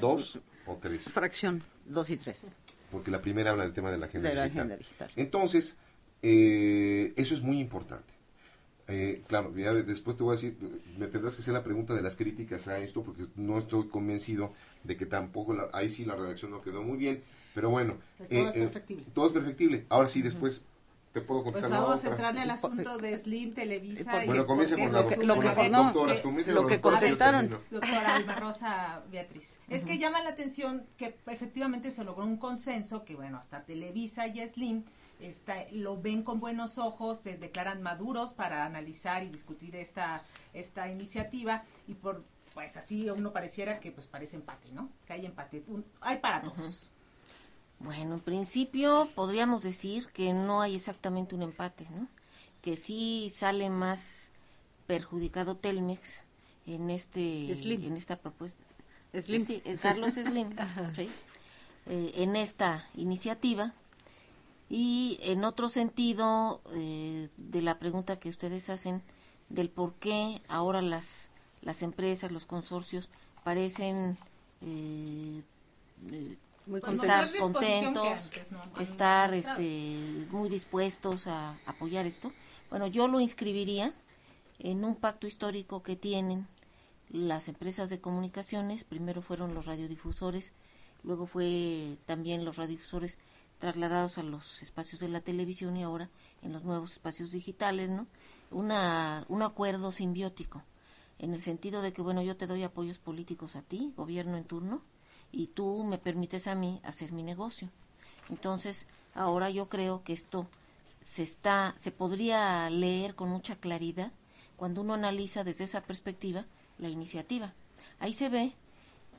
2 0.00 0.38
o 0.66 0.76
3. 0.76 1.04
Fracción 1.04 1.62
2 1.86 2.10
y 2.10 2.16
3. 2.16 2.56
Porque 2.90 3.10
la 3.10 3.22
primera 3.22 3.50
habla 3.50 3.64
del 3.64 3.72
tema 3.72 3.90
de 3.90 3.98
la 3.98 4.06
agenda, 4.06 4.76
digital. 4.76 5.10
Entonces, 5.16 5.76
eh, 6.22 7.12
eso 7.16 7.34
es 7.34 7.42
muy 7.42 7.60
importante. 7.60 8.12
Eh, 8.88 9.22
claro, 9.28 9.56
ya 9.56 9.72
después 9.72 10.16
te 10.16 10.24
voy 10.24 10.32
a 10.32 10.34
decir, 10.36 10.56
me 10.98 11.06
tendrás 11.06 11.36
que 11.36 11.42
hacer 11.42 11.54
la 11.54 11.62
pregunta 11.62 11.94
de 11.94 12.02
las 12.02 12.16
críticas 12.16 12.66
a 12.66 12.78
esto, 12.78 13.04
porque 13.04 13.26
no 13.36 13.56
estoy 13.58 13.86
convencido 13.86 14.52
de 14.82 14.96
que 14.96 15.06
tampoco, 15.06 15.56
ahí 15.72 15.88
sí 15.88 16.04
la 16.04 16.16
redacción 16.16 16.50
no 16.50 16.60
quedó 16.60 16.82
muy 16.82 16.98
bien, 16.98 17.22
pero 17.54 17.70
bueno. 17.70 17.98
Pues 18.18 18.30
todo 18.30 18.48
es 18.48 18.54
perfectible. 18.54 19.04
Todo 19.14 19.26
es 19.26 19.32
perfectible. 19.32 19.86
Ahora 19.90 20.08
sí, 20.08 20.22
después 20.22 20.62
te 21.12 21.20
puedo 21.20 21.42
pues 21.42 21.54
contestar. 21.54 21.70
Pues 21.70 21.88
vamos 21.88 22.04
a 22.04 22.08
entrarle 22.08 22.40
al 22.42 22.50
asunto 22.50 22.98
de 22.98 23.18
Slim, 23.18 23.52
Televisa. 23.52 24.22
Bueno, 24.24 24.46
comience 24.46 24.76
con, 24.76 24.92
lo, 24.92 25.08
que, 25.08 25.16
lo 25.16 25.40
que, 25.40 25.68
no, 25.68 25.92
lo 26.52 26.66
que 26.66 26.80
contestaron. 26.80 27.50
Doctora 27.70 28.16
Alma 28.16 28.36
Rosa 28.36 29.02
Beatriz. 29.10 29.58
Es 29.68 29.84
que 29.84 29.98
llama 29.98 30.22
la 30.22 30.30
atención 30.30 30.86
que 30.96 31.16
efectivamente 31.26 31.90
se 31.90 32.04
logró 32.04 32.24
un 32.24 32.36
consenso 32.36 33.04
que, 33.04 33.16
bueno, 33.16 33.38
hasta 33.38 33.64
Televisa 33.64 34.26
y 34.26 34.46
Slim 34.46 34.84
está, 35.20 35.56
lo 35.72 36.00
ven 36.00 36.22
con 36.22 36.38
buenos 36.40 36.78
ojos, 36.78 37.18
se 37.18 37.36
declaran 37.36 37.82
maduros 37.82 38.32
para 38.32 38.64
analizar 38.64 39.22
y 39.22 39.28
discutir 39.28 39.76
esta, 39.76 40.22
esta 40.52 40.88
iniciativa 40.88 41.64
y 41.86 41.94
por 41.94 42.24
pues 42.54 42.76
así 42.76 43.08
uno 43.08 43.32
pareciera 43.32 43.78
que 43.78 43.92
pues 43.92 44.08
parece 44.08 44.36
empate, 44.36 44.72
¿no? 44.72 44.90
Que 45.06 45.12
hay 45.12 45.26
empate, 45.26 45.64
hay 46.00 46.18
para 46.18 46.42
todos. 46.42 46.90
Bueno, 47.80 48.14
en 48.14 48.20
principio 48.20 49.08
podríamos 49.14 49.62
decir 49.62 50.06
que 50.08 50.32
no 50.34 50.60
hay 50.60 50.76
exactamente 50.76 51.34
un 51.34 51.42
empate, 51.42 51.86
¿no? 51.90 52.06
Que 52.60 52.76
sí 52.76 53.32
sale 53.34 53.70
más 53.70 54.32
perjudicado 54.86 55.56
Telmex 55.56 56.20
en 56.66 56.90
este 56.90 57.50
en 57.52 57.96
esta 57.96 58.16
propuesta. 58.16 58.62
Slim. 59.14 59.44
Sí, 59.44 59.62
Carlos 59.80 60.12
Slim, 60.14 60.50
eh, 61.86 62.12
en 62.16 62.36
esta 62.36 62.86
iniciativa 62.94 63.74
y 64.68 65.18
en 65.22 65.44
otro 65.44 65.68
sentido 65.68 66.60
eh, 66.74 67.28
de 67.38 67.62
la 67.62 67.78
pregunta 67.78 68.20
que 68.20 68.28
ustedes 68.28 68.68
hacen 68.68 69.02
del 69.48 69.70
por 69.70 69.94
qué 69.94 70.42
ahora 70.48 70.82
las 70.82 71.30
las 71.62 71.82
empresas, 71.82 72.30
los 72.30 72.46
consorcios 72.46 73.08
parecen 73.42 74.18
eh, 74.60 75.42
muy 76.70 76.80
estar 76.92 77.28
contentos, 77.38 78.30
estar 78.78 79.34
este, 79.34 80.26
muy 80.30 80.48
dispuestos 80.48 81.26
a 81.26 81.56
apoyar 81.66 82.06
esto. 82.06 82.32
Bueno, 82.70 82.86
yo 82.86 83.08
lo 83.08 83.20
inscribiría 83.20 83.92
en 84.60 84.84
un 84.84 84.94
pacto 84.94 85.26
histórico 85.26 85.82
que 85.82 85.96
tienen 85.96 86.46
las 87.08 87.48
empresas 87.48 87.90
de 87.90 88.00
comunicaciones, 88.00 88.84
primero 88.84 89.20
fueron 89.20 89.52
los 89.52 89.66
radiodifusores, 89.66 90.52
luego 91.02 91.26
fue 91.26 91.98
también 92.06 92.44
los 92.44 92.56
radiodifusores 92.56 93.18
trasladados 93.58 94.18
a 94.18 94.22
los 94.22 94.62
espacios 94.62 95.00
de 95.00 95.08
la 95.08 95.20
televisión 95.20 95.76
y 95.76 95.82
ahora 95.82 96.08
en 96.42 96.52
los 96.52 96.62
nuevos 96.62 96.92
espacios 96.92 97.32
digitales, 97.32 97.90
¿no? 97.90 98.06
Una, 98.52 99.24
un 99.28 99.42
acuerdo 99.42 99.90
simbiótico, 99.90 100.62
en 101.18 101.34
el 101.34 101.40
sentido 101.40 101.82
de 101.82 101.92
que, 101.92 102.00
bueno, 102.00 102.22
yo 102.22 102.36
te 102.36 102.46
doy 102.46 102.62
apoyos 102.62 102.98
políticos 102.98 103.56
a 103.56 103.62
ti, 103.62 103.92
gobierno 103.96 104.36
en 104.36 104.44
turno, 104.44 104.82
y 105.32 105.48
tú 105.48 105.84
me 105.84 105.98
permites 105.98 106.46
a 106.46 106.54
mí 106.54 106.80
hacer 106.84 107.12
mi 107.12 107.22
negocio. 107.22 107.70
Entonces, 108.28 108.86
ahora 109.14 109.50
yo 109.50 109.68
creo 109.68 110.02
que 110.02 110.12
esto 110.12 110.48
se 111.00 111.22
está, 111.22 111.74
se 111.78 111.92
podría 111.92 112.68
leer 112.70 113.14
con 113.14 113.28
mucha 113.28 113.56
claridad 113.56 114.12
cuando 114.56 114.82
uno 114.82 114.94
analiza 114.94 115.44
desde 115.44 115.64
esa 115.64 115.80
perspectiva 115.80 116.44
la 116.78 116.88
iniciativa. 116.88 117.54
Ahí 117.98 118.14
se 118.14 118.28
ve 118.28 118.54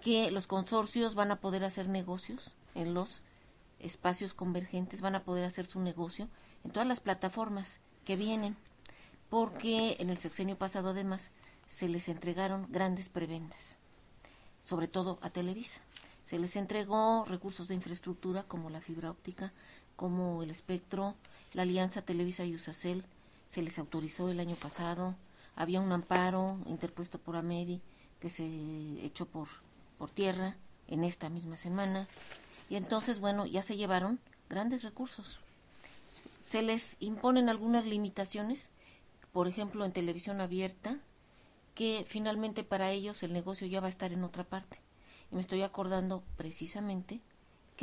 que 0.02 0.32
los 0.32 0.48
consorcios 0.48 1.16
van 1.16 1.32
a 1.32 1.40
poder 1.40 1.64
hacer 1.64 1.88
negocios 1.88 2.52
en 2.76 2.94
los 2.94 3.22
espacios 3.80 4.34
convergentes, 4.34 5.02
van 5.02 5.16
a 5.16 5.24
poder 5.24 5.46
hacer 5.46 5.66
su 5.66 5.80
negocio 5.80 6.28
en 6.64 6.72
todas 6.72 6.88
las 6.88 7.00
plataformas 7.00 7.80
que 8.06 8.16
vienen, 8.16 8.56
porque 9.30 9.98
en 10.00 10.10
el 10.10 10.18
sexenio 10.18 10.58
pasado 10.58 10.90
además 10.90 11.32
se 11.68 11.88
les 11.88 12.10
entregaron 12.10 12.68
grandes 12.70 13.10
prebendas, 13.10 13.78
sobre 14.64 14.88
todo 14.88 15.20
a 15.22 15.30
Televisa. 15.30 15.82
Se 16.24 16.40
les 16.40 16.56
entregó 16.56 17.26
recursos 17.26 17.68
de 17.68 17.76
infraestructura 17.76 18.44
como 18.44 18.70
la 18.70 18.82
fibra 18.82 19.12
óptica, 19.12 19.52
como 19.96 20.44
el 20.44 20.50
espectro, 20.50 21.16
la 21.54 21.64
alianza 21.64 22.02
Televisa 22.02 22.46
y 22.46 22.56
Usacel, 22.56 23.04
se 23.48 23.62
les 23.62 23.80
autorizó 23.80 24.30
el 24.30 24.40
año 24.40 24.56
pasado, 24.56 25.16
había 25.56 25.82
un 25.82 25.92
amparo 25.92 26.58
interpuesto 26.68 27.20
por 27.20 27.36
Ameri 27.36 27.82
que 28.22 28.30
se 28.30 28.46
echó 29.04 29.26
por, 29.26 29.50
por 29.98 30.10
tierra 30.10 30.56
en 30.88 31.04
esta 31.04 31.30
misma 31.30 31.58
semana. 31.58 32.08
Y 32.70 32.78
entonces, 32.78 33.20
bueno, 33.20 33.46
ya 33.46 33.62
se 33.62 33.76
llevaron 33.76 34.20
grandes 34.50 34.84
recursos. 34.84 35.40
Se 36.42 36.62
les 36.62 36.96
imponen 37.00 37.50
algunas 37.50 37.86
limitaciones, 37.86 38.70
por 39.34 39.48
ejemplo, 39.48 39.84
en 39.84 39.92
televisión 39.92 40.40
abierta, 40.40 40.98
que 41.76 42.06
finalmente 42.08 42.64
para 42.64 42.92
ellos 42.92 43.22
el 43.24 43.34
negocio 43.34 43.68
ya 43.68 43.82
va 43.82 43.88
a 43.88 43.90
estar 43.90 44.14
en 44.14 44.24
otra 44.24 44.44
parte. 44.44 44.80
Y 45.32 45.36
me 45.36 45.42
estoy 45.42 45.62
acordando 45.62 46.24
precisamente 46.38 47.22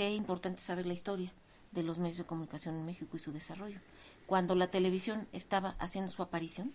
es 0.07 0.17
importante 0.17 0.61
saber 0.61 0.87
la 0.87 0.93
historia 0.93 1.33
de 1.73 1.83
los 1.83 1.99
medios 1.99 2.19
de 2.19 2.25
comunicación 2.25 2.77
en 2.77 2.87
México 2.87 3.17
y 3.17 3.21
su 3.21 3.33
desarrollo. 3.33 3.81
Cuando 4.27 4.55
la 4.55 4.71
televisión 4.71 5.27
estaba 5.33 5.75
haciendo 5.79 6.13
su 6.13 6.23
aparición, 6.23 6.73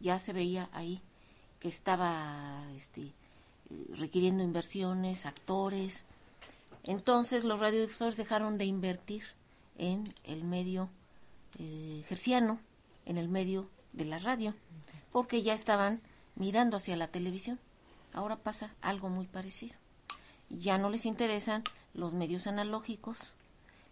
ya 0.00 0.18
se 0.18 0.32
veía 0.32 0.68
ahí 0.72 1.00
que 1.60 1.68
estaba 1.68 2.64
este, 2.76 3.12
eh, 3.70 3.86
requiriendo 3.96 4.42
inversiones, 4.42 5.26
actores. 5.26 6.04
Entonces 6.82 7.44
los 7.44 7.60
radiodifusores 7.60 8.16
dejaron 8.16 8.58
de 8.58 8.64
invertir 8.64 9.22
en 9.78 10.12
el 10.24 10.44
medio 10.44 10.88
eh, 11.58 12.04
en 13.06 13.16
el 13.18 13.28
medio 13.28 13.68
de 13.92 14.04
la 14.04 14.18
radio, 14.18 14.54
porque 15.12 15.42
ya 15.42 15.54
estaban 15.54 16.00
mirando 16.34 16.76
hacia 16.76 16.96
la 16.96 17.08
televisión. 17.08 17.60
Ahora 18.12 18.36
pasa 18.36 18.74
algo 18.80 19.08
muy 19.08 19.26
parecido. 19.26 19.74
Ya 20.50 20.78
no 20.78 20.90
les 20.90 21.06
interesan 21.06 21.64
los 21.94 22.14
medios 22.14 22.46
analógicos, 22.46 23.32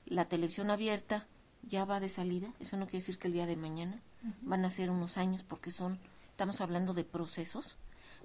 la 0.07 0.27
televisión 0.27 0.71
abierta 0.71 1.27
ya 1.63 1.85
va 1.85 2.01
de 2.01 2.09
salida, 2.09 2.53
eso 2.61 2.77
no 2.77 2.87
quiere 2.87 2.99
decir 2.99 3.19
que 3.19 3.29
el 3.29 3.35
día 3.35 3.47
de 3.47 3.57
mañana 3.57 4.01
van 4.43 4.65
a 4.65 4.71
ser 4.71 4.91
unos 4.91 5.19
años 5.19 5.43
porque 5.43 5.71
son, 5.71 5.99
estamos 6.31 6.61
hablando 6.61 6.95
de 6.95 7.05
procesos, 7.05 7.77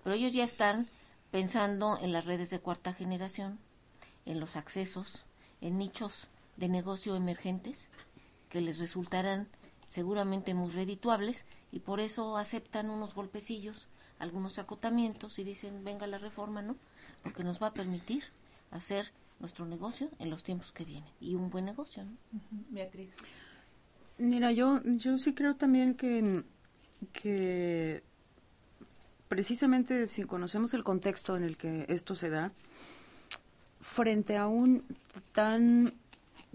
pero 0.04 0.16
ellos 0.16 0.34
ya 0.34 0.44
están 0.44 0.88
pensando 1.32 1.98
en 2.02 2.12
las 2.12 2.26
redes 2.26 2.50
de 2.50 2.60
cuarta 2.60 2.94
generación, 2.94 3.60
en 4.26 4.40
los 4.40 4.56
accesos, 4.56 5.26
en 5.62 5.78
nichos 5.78 6.28
de 6.58 6.70
negocio 6.70 7.16
emergentes 7.16 7.90
que 8.50 8.62
les 8.62 8.80
resultarán 8.80 9.48
seguramente 9.88 10.54
muy 10.54 10.72
redituables 10.72 11.46
y 11.72 11.80
por 11.80 12.00
eso 12.00 12.38
aceptan 12.38 12.90
unos 12.90 13.14
golpecillos, 13.14 13.88
algunos 14.20 14.60
acotamientos 14.60 15.40
y 15.40 15.44
dicen 15.44 15.84
venga 15.84 16.08
la 16.08 16.18
reforma, 16.18 16.62
¿no? 16.62 16.76
Porque 17.24 17.44
nos 17.44 17.62
va 17.62 17.68
a 17.68 17.74
permitir 17.74 18.24
hacer 18.72 19.12
nuestro 19.40 19.66
negocio 19.66 20.10
en 20.20 20.30
los 20.30 20.44
tiempos 20.44 20.72
que 20.72 20.86
vienen 20.86 21.10
y 21.20 21.36
un 21.36 21.50
buen 21.50 21.66
negocio, 21.66 22.04
¿no? 22.04 22.12
Beatriz. 22.70 23.14
Mira, 24.18 24.52
yo, 24.52 24.82
yo 24.84 25.18
sí 25.18 25.34
creo 25.34 25.56
también 25.56 25.94
que, 25.94 26.44
que 27.14 28.04
precisamente 29.28 30.08
si 30.08 30.24
conocemos 30.24 30.74
el 30.74 30.84
contexto 30.84 31.38
en 31.38 31.44
el 31.44 31.58
que 31.58 31.86
esto 31.90 32.16
se 32.16 32.30
da, 32.30 32.52
frente 33.80 34.38
a 34.38 34.48
un 34.48 34.84
tan 35.34 35.94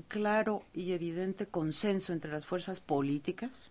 claro 0.08 0.64
y 0.74 0.92
evidente 0.92 1.46
consenso 1.46 2.12
entre 2.12 2.32
las 2.32 2.46
fuerzas 2.46 2.80
políticas, 2.80 3.70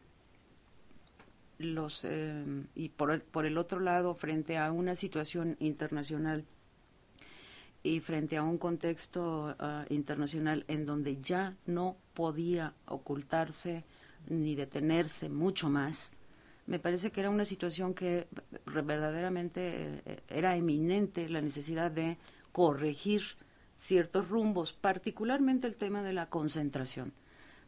los 1.57 2.05
eh, 2.05 2.43
y 2.75 2.89
por 2.89 3.11
el, 3.11 3.21
por 3.21 3.45
el 3.45 3.57
otro 3.57 3.79
lado 3.79 4.15
frente 4.15 4.57
a 4.57 4.71
una 4.71 4.95
situación 4.95 5.57
internacional 5.59 6.45
y 7.83 7.99
frente 7.99 8.37
a 8.37 8.43
un 8.43 8.57
contexto 8.57 9.55
ah, 9.59 9.85
internacional 9.89 10.65
en 10.67 10.85
donde 10.85 11.21
ya 11.21 11.55
no 11.65 11.97
podía 12.13 12.73
ocultarse 12.85 13.83
ni 14.27 14.55
detenerse 14.55 15.29
mucho 15.29 15.69
más, 15.69 16.11
me 16.67 16.79
parece 16.79 17.11
que 17.11 17.19
era 17.19 17.29
una 17.29 17.45
situación 17.45 17.93
que 17.93 18.27
verdaderamente 18.65 20.01
eh, 20.05 20.23
era 20.29 20.55
eminente 20.55 21.27
la 21.27 21.41
necesidad 21.41 21.91
de 21.91 22.17
corregir 22.51 23.23
ciertos 23.75 24.29
rumbos, 24.29 24.73
particularmente 24.73 25.67
el 25.67 25.75
tema 25.75 26.03
de 26.03 26.13
la 26.13 26.29
concentración. 26.29 27.13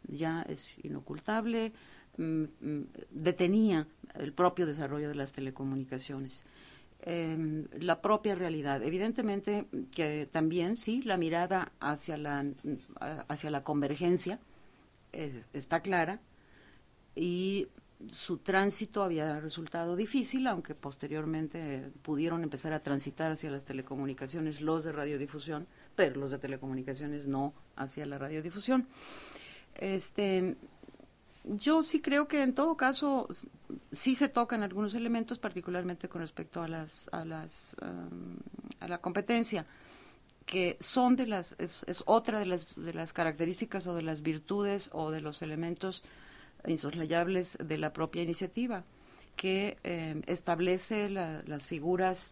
Ya 0.08 0.43
es 0.43 0.78
inocultable, 0.84 1.73
mm, 2.17 2.43
mm, 2.43 2.82
detenía 3.10 3.88
el 4.15 4.32
propio 4.32 4.65
desarrollo 4.65 5.10
de 5.10 5.15
las 5.15 5.34
telecomunicaciones. 5.34 6.43
Em, 7.06 7.68
la 7.80 8.02
propia 8.02 8.34
realidad. 8.34 8.82
Evidentemente 8.82 9.66
que 9.94 10.26
también, 10.32 10.78
sí, 10.78 11.02
la 11.02 11.18
mirada 11.18 11.74
hacia 11.82 12.18
la, 12.18 12.46
hacia 13.28 13.52
la 13.52 13.62
convergencia 13.66 14.39
eh, 15.12 15.44
está 15.52 15.82
clara 15.82 16.22
y 17.13 17.68
su 18.08 18.38
tránsito 18.38 19.04
había 19.04 19.42
resultado 19.42 19.98
difícil, 19.98 20.48
aunque 20.48 20.76
posteriormente 20.76 21.92
pudieron 22.04 22.42
empezar 22.42 22.72
a 22.72 22.82
transitar 22.82 23.34
hacia 23.34 23.52
las 23.52 23.66
telecomunicaciones 23.66 24.62
los 24.62 24.86
de 24.86 24.94
radiodifusión, 24.94 25.68
pero 25.98 26.16
los 26.22 26.32
de 26.32 26.39
telecomunicaciones 26.39 27.28
no 27.28 27.54
hacia 27.76 28.06
la 28.06 28.18
radiodifusión. 28.18 28.88
Este, 29.76 30.56
yo 31.44 31.84
sí 31.84 32.02
creo 32.02 32.28
que 32.28 32.42
en 32.42 32.54
todo 32.54 32.78
caso 32.78 33.28
sí 33.92 34.16
se 34.16 34.30
tocan 34.30 34.64
algunos 34.64 34.96
elementos, 34.96 35.40
particularmente 35.40 36.08
con 36.08 36.22
respecto 36.22 36.62
a 36.62 36.68
las 36.68 37.10
a 37.12 37.26
las 37.26 37.76
a 38.80 38.88
la 38.88 38.98
competencia, 39.00 39.66
que 40.46 40.78
son 40.80 41.16
de 41.16 41.28
las 41.28 41.56
es, 41.60 42.04
otra 42.06 42.40
de 42.40 42.46
las 42.46 42.76
de 42.76 42.94
las 42.94 43.14
características 43.14 43.88
o 43.88 43.96
de 43.96 44.04
las 44.04 44.22
virtudes 44.22 44.90
o 44.94 45.12
de 45.12 45.22
los 45.22 45.42
elementos 45.42 46.04
insoslayables 46.66 47.58
de 47.62 47.78
la 47.78 47.92
propia 47.92 48.22
iniciativa, 48.22 48.86
que 49.36 49.78
eh, 49.84 50.22
establece 50.28 51.10
las 51.10 51.68
figuras 51.68 52.32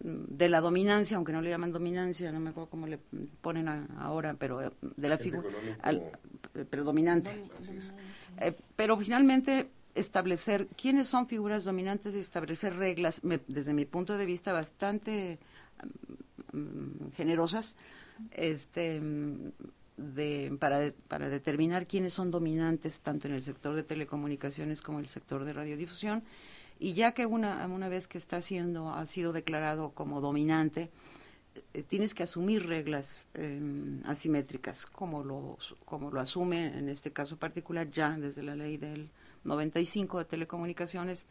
de 0.00 0.48
la 0.48 0.60
dominancia, 0.60 1.16
aunque 1.16 1.32
no 1.32 1.42
le 1.42 1.50
llaman 1.50 1.70
dominancia, 1.70 2.32
no 2.32 2.40
me 2.40 2.50
acuerdo 2.50 2.70
cómo 2.70 2.86
le 2.86 2.98
ponen 3.40 3.68
ahora, 3.98 4.34
pero 4.34 4.62
eh, 4.62 4.70
de 4.96 5.08
la 5.08 5.18
figura 5.18 5.48
predominante. 6.70 7.30
Eh, 8.38 8.54
pero 8.76 8.96
finalmente 8.96 9.70
establecer 9.94 10.68
quiénes 10.68 11.08
son 11.08 11.26
figuras 11.26 11.64
dominantes 11.64 12.14
y 12.14 12.18
establecer 12.18 12.76
reglas, 12.76 13.20
desde 13.46 13.74
mi 13.74 13.84
punto 13.84 14.16
de 14.16 14.26
vista, 14.26 14.52
bastante 14.52 15.38
mm, 16.52 17.10
generosas, 17.16 17.76
este, 18.30 19.00
de, 19.96 20.56
para, 20.58 20.92
para 21.08 21.28
determinar 21.28 21.86
quiénes 21.86 22.14
son 22.14 22.30
dominantes 22.30 23.00
tanto 23.00 23.28
en 23.28 23.34
el 23.34 23.42
sector 23.42 23.74
de 23.74 23.82
telecomunicaciones 23.82 24.80
como 24.80 24.98
en 24.98 25.04
el 25.04 25.10
sector 25.10 25.44
de 25.44 25.52
radiodifusión. 25.52 26.22
Y 26.78 26.94
ya 26.94 27.12
que 27.12 27.26
una, 27.26 27.64
una 27.66 27.88
vez 27.88 28.08
que 28.08 28.18
está 28.18 28.40
siendo, 28.40 28.90
ha 28.90 29.06
sido 29.06 29.32
declarado 29.32 29.90
como 29.90 30.20
dominante, 30.20 30.90
tienes 31.88 32.14
que 32.14 32.22
asumir 32.22 32.66
reglas 32.66 33.26
em, 33.34 34.02
asimétricas, 34.04 34.86
como 34.86 35.22
lo, 35.22 35.58
como 35.84 36.10
lo 36.10 36.20
asume 36.20 36.78
en 36.78 36.88
este 36.88 37.12
caso 37.12 37.36
particular 37.36 37.90
ya 37.90 38.16
desde 38.18 38.42
la 38.42 38.56
ley 38.56 38.76
del 38.76 39.10
95 39.44 40.18
de 40.18 40.24
telecomunicaciones, 40.24 41.26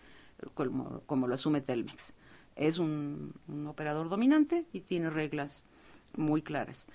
como, 0.54 1.02
como 1.06 1.28
lo 1.28 1.36
asume 1.36 1.62
Telmex. 1.62 2.14
Es 2.56 2.78
un, 2.78 3.34
operador 3.68 4.10
dominante 4.10 4.66
y 4.74 4.82
tiene 4.82 5.10
reglas 5.10 5.64
muy 6.18 6.42
claras. 6.42 6.88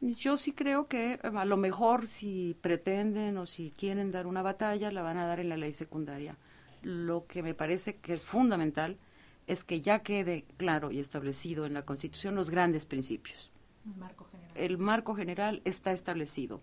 Yo 0.00 0.36
sí 0.36 0.52
creo 0.52 0.88
que 0.88 1.18
a 1.22 1.44
lo 1.44 1.56
mejor 1.56 2.06
si 2.06 2.56
pretenden 2.60 3.38
o 3.38 3.46
si 3.46 3.70
quieren 3.70 4.10
dar 4.10 4.26
una 4.26 4.42
batalla, 4.42 4.90
la 4.90 5.02
van 5.02 5.16
a 5.18 5.26
dar 5.26 5.40
en 5.40 5.48
la 5.48 5.56
ley 5.56 5.72
secundaria. 5.72 6.36
Lo 6.82 7.26
que 7.26 7.42
me 7.42 7.54
parece 7.54 7.96
que 7.96 8.12
es 8.12 8.24
fundamental 8.24 8.98
es 9.46 9.64
que 9.64 9.82
ya 9.82 10.00
quede 10.00 10.44
claro 10.56 10.90
y 10.90 11.00
establecido 11.00 11.66
en 11.66 11.74
la 11.74 11.84
Constitución 11.84 12.34
los 12.34 12.50
grandes 12.50 12.86
principios. 12.86 13.50
El 13.84 13.96
marco 13.96 14.24
general. 14.30 14.50
El 14.56 14.78
marco 14.78 15.14
general 15.14 15.62
está 15.64 15.92
establecido. 15.92 16.60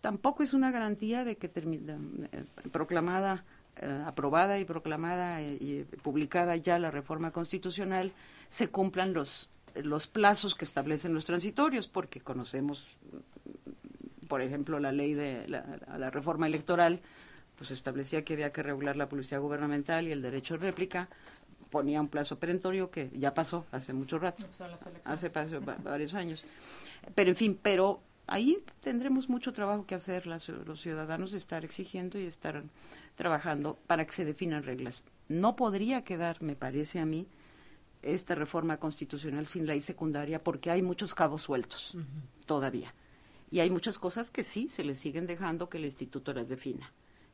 Tampoco 0.00 0.42
es 0.42 0.52
una 0.52 0.70
garantía 0.70 1.24
de 1.24 1.36
que 1.36 1.48
termine, 1.48 1.96
eh, 2.32 2.44
proclamada, 2.70 3.44
eh, 3.76 4.02
aprobada 4.06 4.58
y 4.58 4.64
proclamada 4.64 5.42
y 5.42 5.84
publicada 6.02 6.56
ya 6.56 6.78
la 6.78 6.90
reforma 6.90 7.32
constitucional 7.32 8.12
se 8.48 8.68
cumplan 8.68 9.12
los 9.12 9.50
los 9.82 10.06
plazos 10.06 10.54
que 10.54 10.64
establecen 10.64 11.14
los 11.14 11.24
transitorios, 11.24 11.86
porque 11.86 12.20
conocemos, 12.20 12.86
por 14.28 14.42
ejemplo, 14.42 14.78
la 14.78 14.92
ley 14.92 15.14
de 15.14 15.46
la, 15.48 16.10
reforma 16.10 16.46
electoral, 16.46 17.00
pues 17.56 17.70
establecía 17.70 18.24
que 18.24 18.34
había 18.34 18.52
que 18.52 18.62
regular 18.62 18.96
la 18.96 19.08
publicidad 19.08 19.40
gubernamental 19.40 20.06
y 20.06 20.12
el 20.12 20.22
derecho 20.22 20.54
de 20.54 20.60
réplica, 20.60 21.08
ponía 21.70 22.00
un 22.00 22.08
plazo 22.08 22.38
perentorio 22.38 22.90
que 22.90 23.10
ya 23.14 23.34
pasó 23.34 23.66
hace 23.72 23.92
mucho 23.92 24.18
rato, 24.18 24.46
hace 25.04 25.28
varios 25.82 26.14
años. 26.14 26.44
Pero 27.14 27.30
en 27.30 27.36
fin, 27.36 27.58
pero 27.60 28.00
ahí 28.26 28.62
tendremos 28.80 29.28
mucho 29.28 29.52
trabajo 29.52 29.86
que 29.86 29.94
hacer 29.94 30.26
los 30.26 30.44
ciudadanos 30.80 31.32
de 31.32 31.38
estar 31.38 31.64
exigiendo 31.64 32.18
y 32.18 32.26
estar 32.26 32.62
trabajando 33.16 33.78
para 33.86 34.06
que 34.06 34.12
se 34.12 34.24
definan 34.24 34.62
reglas. 34.62 35.04
No 35.28 35.56
podría 35.56 36.04
quedar, 36.04 36.42
me 36.42 36.56
parece 36.56 37.00
a 37.00 37.06
mí, 37.06 37.26
esta 38.02 38.34
reforma 38.34 38.76
constitucional 38.76 39.46
sin 39.46 39.66
ley 39.66 39.80
secundaria 39.80 40.42
porque 40.42 40.70
hay 40.70 40.82
muchos 40.82 41.14
cabos 41.14 41.42
sueltos 41.42 41.96
todavía. 42.46 42.94
Y 43.50 43.60
hay 43.60 43.70
muchas 43.70 43.98
cosas 43.98 44.30
que 44.30 44.44
sí 44.44 44.68
se 44.68 44.84
le 44.84 44.94
siguen 44.94 45.26
dejando 45.26 45.68
que 45.68 45.78
el 45.78 45.86
instituto 45.86 46.34
las 46.34 46.48
defina. 46.48 46.92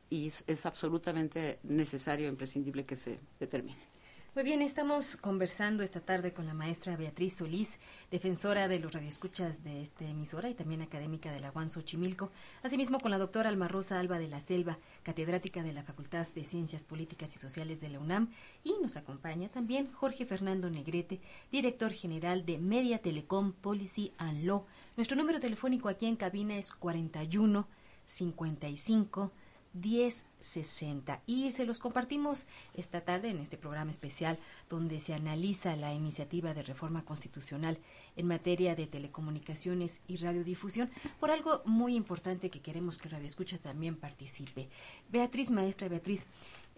Y 0.09 0.27
es, 0.27 0.43
es 0.47 0.65
absolutamente 0.65 1.59
necesario 1.63 2.27
e 2.27 2.29
imprescindible 2.29 2.85
que 2.85 2.95
se 2.95 3.19
determinen. 3.39 3.94
Muy 4.35 4.43
bien, 4.43 4.61
estamos 4.61 5.15
conversando 5.15 5.81
esta 5.81 6.01
tarde 6.01 6.33
con 6.33 6.45
la 6.45 6.53
maestra 6.53 6.97
Beatriz 6.97 7.37
Solís, 7.37 7.79
defensora 8.11 8.67
de 8.67 8.79
los 8.79 8.91
radioescuchas 8.91 9.63
de 9.63 9.81
esta 9.81 10.03
emisora 10.03 10.49
y 10.49 10.53
también 10.53 10.81
académica 10.81 11.31
de 11.31 11.39
la 11.39 11.53
UAN 11.55 11.69
Xochimilco, 11.69 12.31
asimismo 12.61 12.99
con 12.99 13.11
la 13.11 13.17
doctora 13.17 13.47
Alma 13.47 13.69
Rosa 13.69 13.97
Alba 13.97 14.19
de 14.19 14.27
la 14.27 14.41
Selva, 14.41 14.77
catedrática 15.03 15.63
de 15.63 15.71
la 15.71 15.83
Facultad 15.83 16.27
de 16.35 16.43
Ciencias 16.43 16.83
Políticas 16.83 17.33
y 17.33 17.39
Sociales 17.39 17.79
de 17.79 17.87
la 17.87 18.01
UNAM, 18.01 18.29
y 18.61 18.75
nos 18.81 18.97
acompaña 18.97 19.47
también 19.47 19.89
Jorge 19.93 20.25
Fernando 20.25 20.69
Negrete, 20.69 21.21
director 21.49 21.93
general 21.93 22.45
de 22.45 22.57
Media 22.57 22.97
Telecom 22.97 23.53
Policy 23.53 24.11
and 24.17 24.43
Law. 24.43 24.65
Nuestro 24.97 25.15
número 25.15 25.39
telefónico 25.39 25.87
aquí 25.87 26.07
en 26.07 26.17
cabina 26.17 26.57
es 26.57 26.73
41 26.73 27.69
55 28.03 29.31
1060 29.75 31.21
y 31.25 31.51
se 31.51 31.65
los 31.65 31.79
compartimos 31.79 32.45
esta 32.73 33.01
tarde 33.01 33.29
en 33.29 33.39
este 33.39 33.57
programa 33.57 33.91
especial 33.91 34.39
donde 34.69 34.99
se 34.99 35.13
analiza 35.13 35.75
la 35.75 35.93
iniciativa 35.93 36.53
de 36.53 36.63
reforma 36.63 37.03
constitucional 37.03 37.77
en 38.15 38.27
materia 38.27 38.75
de 38.75 38.87
telecomunicaciones 38.87 40.01
y 40.07 40.17
radiodifusión 40.17 40.89
por 41.19 41.31
algo 41.31 41.61
muy 41.65 41.95
importante 41.95 42.49
que 42.49 42.61
queremos 42.61 42.97
que 42.97 43.09
Radio 43.09 43.27
Escucha 43.27 43.57
también 43.57 43.95
participe. 43.95 44.69
Beatriz, 45.09 45.51
maestra 45.51 45.89
Beatriz, 45.89 46.25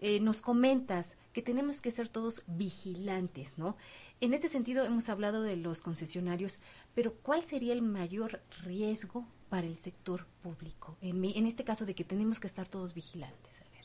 eh, 0.00 0.20
nos 0.20 0.42
comentas 0.42 1.16
que 1.32 1.42
tenemos 1.42 1.80
que 1.80 1.90
ser 1.90 2.08
todos 2.08 2.44
vigilantes, 2.46 3.56
¿no? 3.56 3.76
En 4.20 4.34
este 4.34 4.48
sentido 4.48 4.84
hemos 4.84 5.08
hablado 5.08 5.42
de 5.42 5.56
los 5.56 5.80
concesionarios, 5.80 6.58
pero 6.94 7.14
¿cuál 7.14 7.44
sería 7.44 7.72
el 7.72 7.82
mayor 7.82 8.42
riesgo 8.64 9.26
para 9.48 9.66
el 9.66 9.76
sector 9.76 10.26
público? 10.42 10.96
En, 11.00 11.24
en 11.24 11.46
este 11.46 11.64
caso 11.64 11.84
de 11.86 11.94
que 11.94 12.04
tenemos 12.04 12.40
que 12.40 12.46
estar 12.46 12.68
todos 12.68 12.94
vigilantes. 12.94 13.60
A 13.60 13.64
ver. 13.64 13.84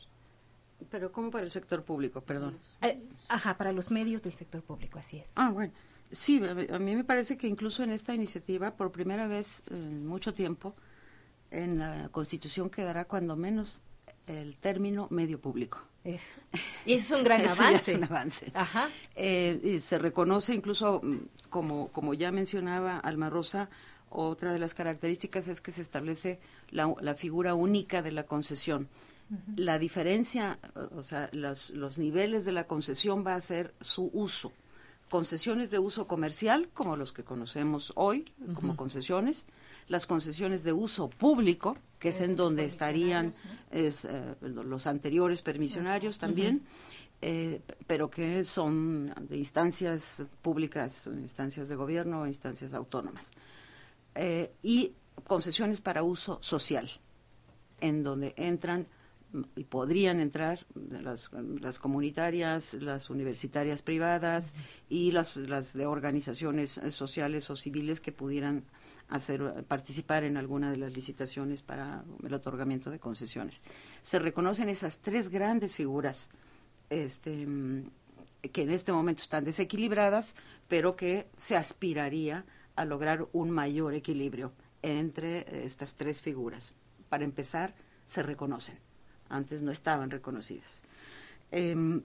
Pero 0.89 1.11
¿cómo 1.11 1.31
para 1.31 1.43
el 1.45 1.51
sector 1.51 1.83
público? 1.83 2.21
Perdón. 2.21 2.57
Eh, 2.81 3.01
ajá, 3.29 3.57
para 3.57 3.71
los 3.71 3.91
medios 3.91 4.23
del 4.23 4.33
sector 4.33 4.61
público, 4.61 4.99
así 4.99 5.17
es. 5.17 5.31
Ah, 5.35 5.51
bueno. 5.51 5.73
Sí, 6.11 6.41
a 6.71 6.79
mí 6.79 6.95
me 6.95 7.03
parece 7.03 7.37
que 7.37 7.47
incluso 7.47 7.83
en 7.83 7.89
esta 7.89 8.13
iniciativa, 8.13 8.75
por 8.75 8.91
primera 8.91 9.27
vez 9.27 9.63
en 9.71 10.05
mucho 10.05 10.33
tiempo, 10.33 10.75
en 11.49 11.79
la 11.79 12.09
Constitución 12.09 12.69
quedará 12.69 13.05
cuando 13.05 13.35
menos 13.35 13.81
el 14.27 14.57
término 14.57 15.07
medio 15.09 15.39
público. 15.39 15.81
Eso. 16.03 16.41
Y 16.85 16.93
eso 16.93 17.15
es 17.15 17.19
un 17.19 17.23
gran 17.23 17.41
avance. 17.47 17.91
es 17.91 17.97
un 17.97 18.03
avance. 18.03 18.51
Ajá. 18.53 18.89
Eh, 19.15 19.79
se 19.81 19.97
reconoce 19.97 20.53
incluso, 20.53 20.99
mm, 21.01 21.17
como, 21.49 21.87
como 21.89 22.13
ya 22.13 22.31
mencionaba 22.31 22.99
Alma 22.99 23.29
Rosa, 23.29 23.69
otra 24.13 24.53
de 24.53 24.59
las 24.59 24.73
características 24.73 25.47
es 25.47 25.61
que 25.61 25.71
se 25.71 25.81
establece 25.81 26.39
la, 26.69 26.93
la 27.01 27.15
figura 27.15 27.55
única 27.55 28.01
de 28.01 28.11
la 28.11 28.23
concesión. 28.23 28.87
La 29.55 29.79
diferencia, 29.79 30.59
o 30.95 31.01
sea, 31.01 31.29
los, 31.31 31.71
los 31.71 31.97
niveles 31.97 32.45
de 32.45 32.51
la 32.51 32.67
concesión 32.67 33.25
va 33.25 33.33
a 33.35 33.41
ser 33.41 33.73
su 33.81 34.11
uso. 34.13 34.51
Concesiones 35.09 35.71
de 35.71 35.79
uso 35.79 36.07
comercial, 36.07 36.69
como 36.73 36.97
los 36.97 37.13
que 37.13 37.23
conocemos 37.23 37.93
hoy, 37.95 38.31
como 38.53 38.75
concesiones, 38.75 39.47
las 39.87 40.05
concesiones 40.07 40.63
de 40.63 40.73
uso 40.73 41.09
público, 41.09 41.75
que 41.99 42.09
es 42.09 42.19
en 42.19 42.35
donde 42.35 42.65
estarían 42.65 43.33
es, 43.71 44.05
eh, 44.05 44.35
los 44.41 44.87
anteriores 44.87 45.41
permisionarios 45.41 46.17
también, 46.17 46.63
eh, 47.21 47.61
pero 47.87 48.09
que 48.09 48.43
son 48.43 49.13
de 49.29 49.37
instancias 49.37 50.23
públicas, 50.41 51.07
instancias 51.07 51.69
de 51.69 51.75
gobierno, 51.75 52.27
instancias 52.27 52.73
autónomas. 52.73 53.31
Eh, 54.15 54.53
y 54.61 54.93
concesiones 55.25 55.81
para 55.81 56.03
uso 56.03 56.39
social, 56.41 56.89
en 57.81 58.03
donde 58.03 58.33
entran 58.37 58.87
y 59.55 59.63
podrían 59.63 60.19
entrar 60.19 60.65
las, 60.75 61.31
las 61.59 61.79
comunitarias, 61.79 62.75
las 62.75 63.09
universitarias 63.09 63.81
privadas 63.81 64.53
y 64.89 65.11
las, 65.11 65.73
de 65.73 65.85
organizaciones 65.85 66.79
sociales 66.89 67.49
o 67.49 67.55
civiles 67.55 67.99
que 67.99 68.11
pudieran 68.11 68.63
hacer 69.09 69.65
participar 69.67 70.23
en 70.23 70.37
alguna 70.37 70.71
de 70.71 70.77
las 70.77 70.93
licitaciones 70.93 71.61
para 71.61 72.03
el 72.23 72.33
otorgamiento 72.33 72.89
de 72.89 72.99
concesiones. 72.99 73.63
Se 74.01 74.19
reconocen 74.19 74.69
esas 74.69 74.99
tres 74.99 75.29
grandes 75.29 75.75
figuras 75.75 76.29
este, 76.89 77.47
que 78.51 78.61
en 78.61 78.69
este 78.69 78.91
momento 78.91 79.23
están 79.23 79.43
desequilibradas, 79.43 80.35
pero 80.67 80.95
que 80.95 81.27
se 81.37 81.55
aspiraría 81.57 82.37
a 82.39 82.45
lograr 82.85 83.27
un 83.33 83.51
mayor 83.51 83.93
equilibrio 83.93 84.51
entre 84.81 85.65
estas 85.65 85.93
tres 85.95 86.21
figuras. 86.21 86.73
Para 87.09 87.23
empezar, 87.23 87.73
se 88.05 88.23
reconocen. 88.23 88.77
Antes 89.29 89.61
no 89.61 89.71
estaban 89.71 90.09
reconocidas. 90.11 90.83
Em, 91.51 92.01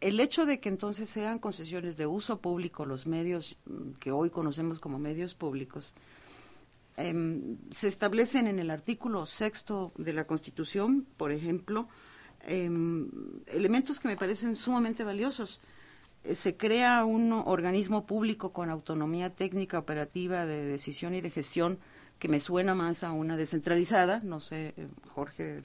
el 0.00 0.20
hecho 0.20 0.46
de 0.46 0.60
que 0.60 0.68
entonces 0.68 1.08
sean 1.08 1.38
concesiones 1.38 1.96
de 1.96 2.06
uso 2.06 2.40
público 2.40 2.86
los 2.86 3.06
medios 3.06 3.56
mm, 3.66 3.92
que 3.98 4.12
hoy 4.12 4.30
conocemos 4.30 4.80
como 4.80 4.98
medios 4.98 5.34
públicos, 5.34 5.92
em, 6.96 7.56
se 7.70 7.88
establecen 7.88 8.46
en 8.46 8.58
el 8.58 8.70
artículo 8.70 9.26
sexto 9.26 9.92
de 9.96 10.12
la 10.12 10.26
Constitución, 10.26 11.06
por 11.16 11.32
ejemplo, 11.32 11.88
em, 12.42 13.08
elementos 13.46 14.00
que 14.00 14.08
me 14.08 14.16
parecen 14.16 14.56
sumamente 14.56 15.04
valiosos. 15.04 15.60
Eh, 16.24 16.34
se 16.34 16.56
crea 16.56 17.04
un 17.04 17.32
organismo 17.32 18.06
público 18.06 18.52
con 18.52 18.70
autonomía 18.70 19.30
técnica, 19.30 19.78
operativa, 19.78 20.46
de 20.46 20.64
decisión 20.64 21.14
y 21.14 21.20
de 21.20 21.30
gestión 21.30 21.78
que 22.18 22.28
me 22.28 22.40
suena 22.40 22.74
más 22.74 23.04
a 23.04 23.12
una 23.12 23.36
descentralizada, 23.36 24.20
no 24.24 24.40
sé, 24.40 24.74
eh, 24.76 24.88
Jorge, 25.08 25.62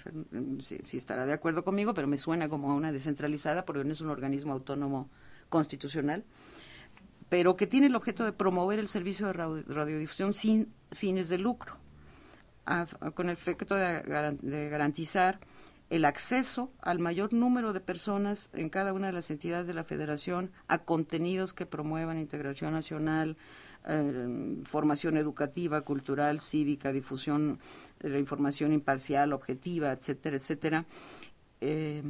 si, 0.63 0.97
estará 0.97 1.25
de 1.25 1.33
acuerdo 1.33 1.63
conmigo, 1.63 1.95
pero 1.95 2.07
me 2.07 2.19
suena 2.19 2.47
como 2.47 2.71
a 2.71 2.75
una 2.75 2.91
descentralizada 2.91 3.65
porque 3.65 3.83
no 3.83 3.91
es 3.91 4.01
un 4.01 4.09
organismo 4.09 4.53
autónomo 4.53 5.09
constitucional, 5.49 6.23
pero 7.29 7.55
que 7.55 7.65
tiene 7.65 7.87
el 7.87 7.95
objeto 7.95 8.23
de 8.23 8.33
promover 8.33 8.77
el 8.77 8.87
servicio 8.87 9.25
de 9.27 9.33
radiodifusión 9.33 10.33
sin 10.33 10.71
fines 10.91 11.27
de 11.29 11.39
lucro, 11.39 11.75
con 13.15 13.29
el 13.29 13.33
efecto 13.33 13.75
de 13.75 14.69
garantizar 14.69 15.39
el 15.93 16.05
acceso 16.05 16.71
al 16.81 16.97
mayor 16.97 17.33
número 17.33 17.71
de 17.71 17.79
personas 17.79 18.49
en 18.53 18.69
cada 18.69 18.93
una 18.93 19.07
de 19.07 19.13
las 19.13 19.29
entidades 19.29 19.67
de 19.67 19.75
la 19.75 19.83
federación 19.83 20.51
a 20.67 20.79
contenidos 20.79 21.53
que 21.53 21.67
promuevan 21.67 22.17
integración 22.17 22.73
nacional, 22.73 23.37
eh, 23.87 24.57
formación 24.65 25.17
educativa, 25.17 25.81
cultural, 25.81 26.39
cívica, 26.39 26.91
difusión 26.91 27.59
de 27.99 28.09
la 28.09 28.17
información 28.17 28.73
imparcial, 28.73 29.33
objetiva, 29.33 29.91
etcétera, 29.91 30.37
etcétera, 30.37 30.85
eh, 31.61 32.01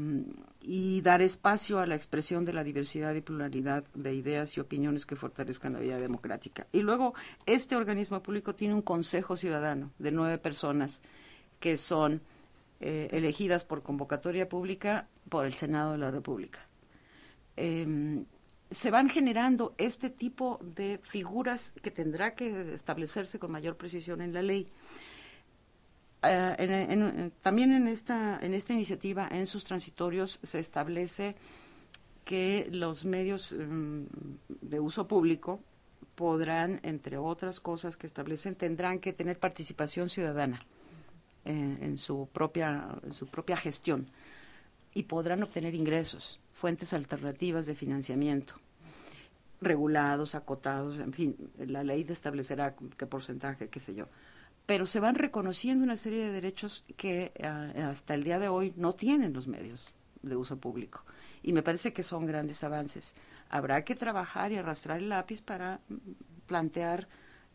y 0.62 1.02
dar 1.02 1.22
espacio 1.22 1.80
a 1.80 1.86
la 1.86 1.96
expresión 1.96 2.46
de 2.46 2.54
la 2.54 2.64
diversidad 2.64 3.14
y 3.16 3.20
pluralidad 3.20 3.84
de 3.96 4.16
ideas 4.16 4.56
y 4.56 4.62
opiniones 4.62 5.06
que 5.06 5.18
fortalezcan 5.18 5.74
la 5.74 5.80
vida 5.80 6.00
democrática. 6.00 6.68
Y 6.72 6.84
luego, 6.84 7.16
este 7.46 7.76
organismo 7.76 8.24
público 8.24 8.56
tiene 8.56 8.76
un 8.76 8.82
consejo 8.82 9.36
ciudadano 9.36 9.92
de 10.00 10.14
nueve 10.14 10.38
personas 10.38 11.02
que 11.60 11.76
son 11.76 12.22
eh, 12.86 13.08
elegidas 13.12 13.64
por 13.64 13.82
convocatoria 13.82 14.50
pública 14.50 15.08
por 15.30 15.46
el 15.46 15.54
Senado 15.54 15.94
de 15.94 16.00
la 16.00 16.12
República. 16.12 16.60
Em, 17.56 18.26
se 18.70 18.92
van 18.92 19.08
generando 19.10 19.74
este 19.78 20.10
tipo 20.10 20.60
de 20.62 21.00
figuras 21.02 21.72
que 21.82 21.92
tendrá 21.92 22.36
que 22.36 22.74
establecerse 22.74 23.40
con 23.40 23.52
mayor 23.52 23.78
precisión 23.78 24.20
en 24.20 24.34
la 24.34 24.42
ley. 24.42 24.68
Eh, 26.24 27.32
también 27.42 27.72
en 27.72 27.88
esta, 27.88 28.38
en 28.42 28.54
esta 28.54 28.74
iniciativa, 28.74 29.30
en 29.32 29.48
sus 29.48 29.64
transitorios, 29.64 30.42
se 30.44 30.60
establece 30.60 31.38
que 32.26 32.68
los 32.70 33.06
medios 33.06 33.54
mm, 33.54 34.04
de 34.60 34.80
uso 34.82 35.08
público 35.08 35.62
podrán, 36.16 36.82
entre 36.84 37.18
otras 37.18 37.62
cosas 37.62 37.96
que 37.96 38.08
establecen, 38.08 38.56
tendrán 38.56 39.00
que 39.00 39.14
tener 39.14 39.40
participación 39.40 40.10
ciudadana 40.10 40.60
en, 41.46 41.98
su 41.98 42.28
propia, 42.32 42.88
su 43.12 43.28
propia 43.28 43.58
gestión 43.58 44.08
y 44.94 45.04
podrán 45.04 45.44
obtener 45.44 45.74
ingresos, 45.74 46.39
fuentes 46.54 46.94
alternativas 46.94 47.66
de 47.66 47.76
financiamiento, 47.76 48.56
regulados, 49.62 50.36
acotados, 50.36 51.00
en 51.00 51.14
fin, 51.14 51.36
la 51.58 51.84
ley 51.84 52.06
establecerá 52.08 52.76
qué 52.98 53.06
porcentaje, 53.06 53.70
qué 53.70 53.80
sé 53.80 53.96
yo. 53.96 54.08
Pero 54.66 54.86
se 54.86 55.00
van 55.00 55.16
reconociendo 55.16 55.84
una 55.84 55.98
serie 55.98 56.26
de 56.26 56.32
derechos 56.32 56.86
que 56.96 57.34
eh, 57.36 57.48
hasta 57.48 58.14
el 58.14 58.24
día 58.24 58.39
de 58.39 58.48
hoy 58.48 58.74
no 58.78 58.94
tienen 58.94 59.34
los 59.34 59.48
medios 59.48 59.94
de 60.22 60.36
uso 60.36 60.58
público. 60.58 61.04
Y 61.41 61.52
me 61.52 61.64
parece 61.64 61.91
que 61.91 62.04
son 62.04 62.26
grandes 62.26 62.64
avances. 62.64 63.14
Habrá 63.50 63.84
que 63.84 63.96
trabajar 63.96 64.52
y 64.52 64.58
arrastrar 64.58 65.00
el 65.00 65.10
lápiz 65.10 65.41
para 65.41 65.82
mm, 65.89 65.96
plantear 66.48 67.10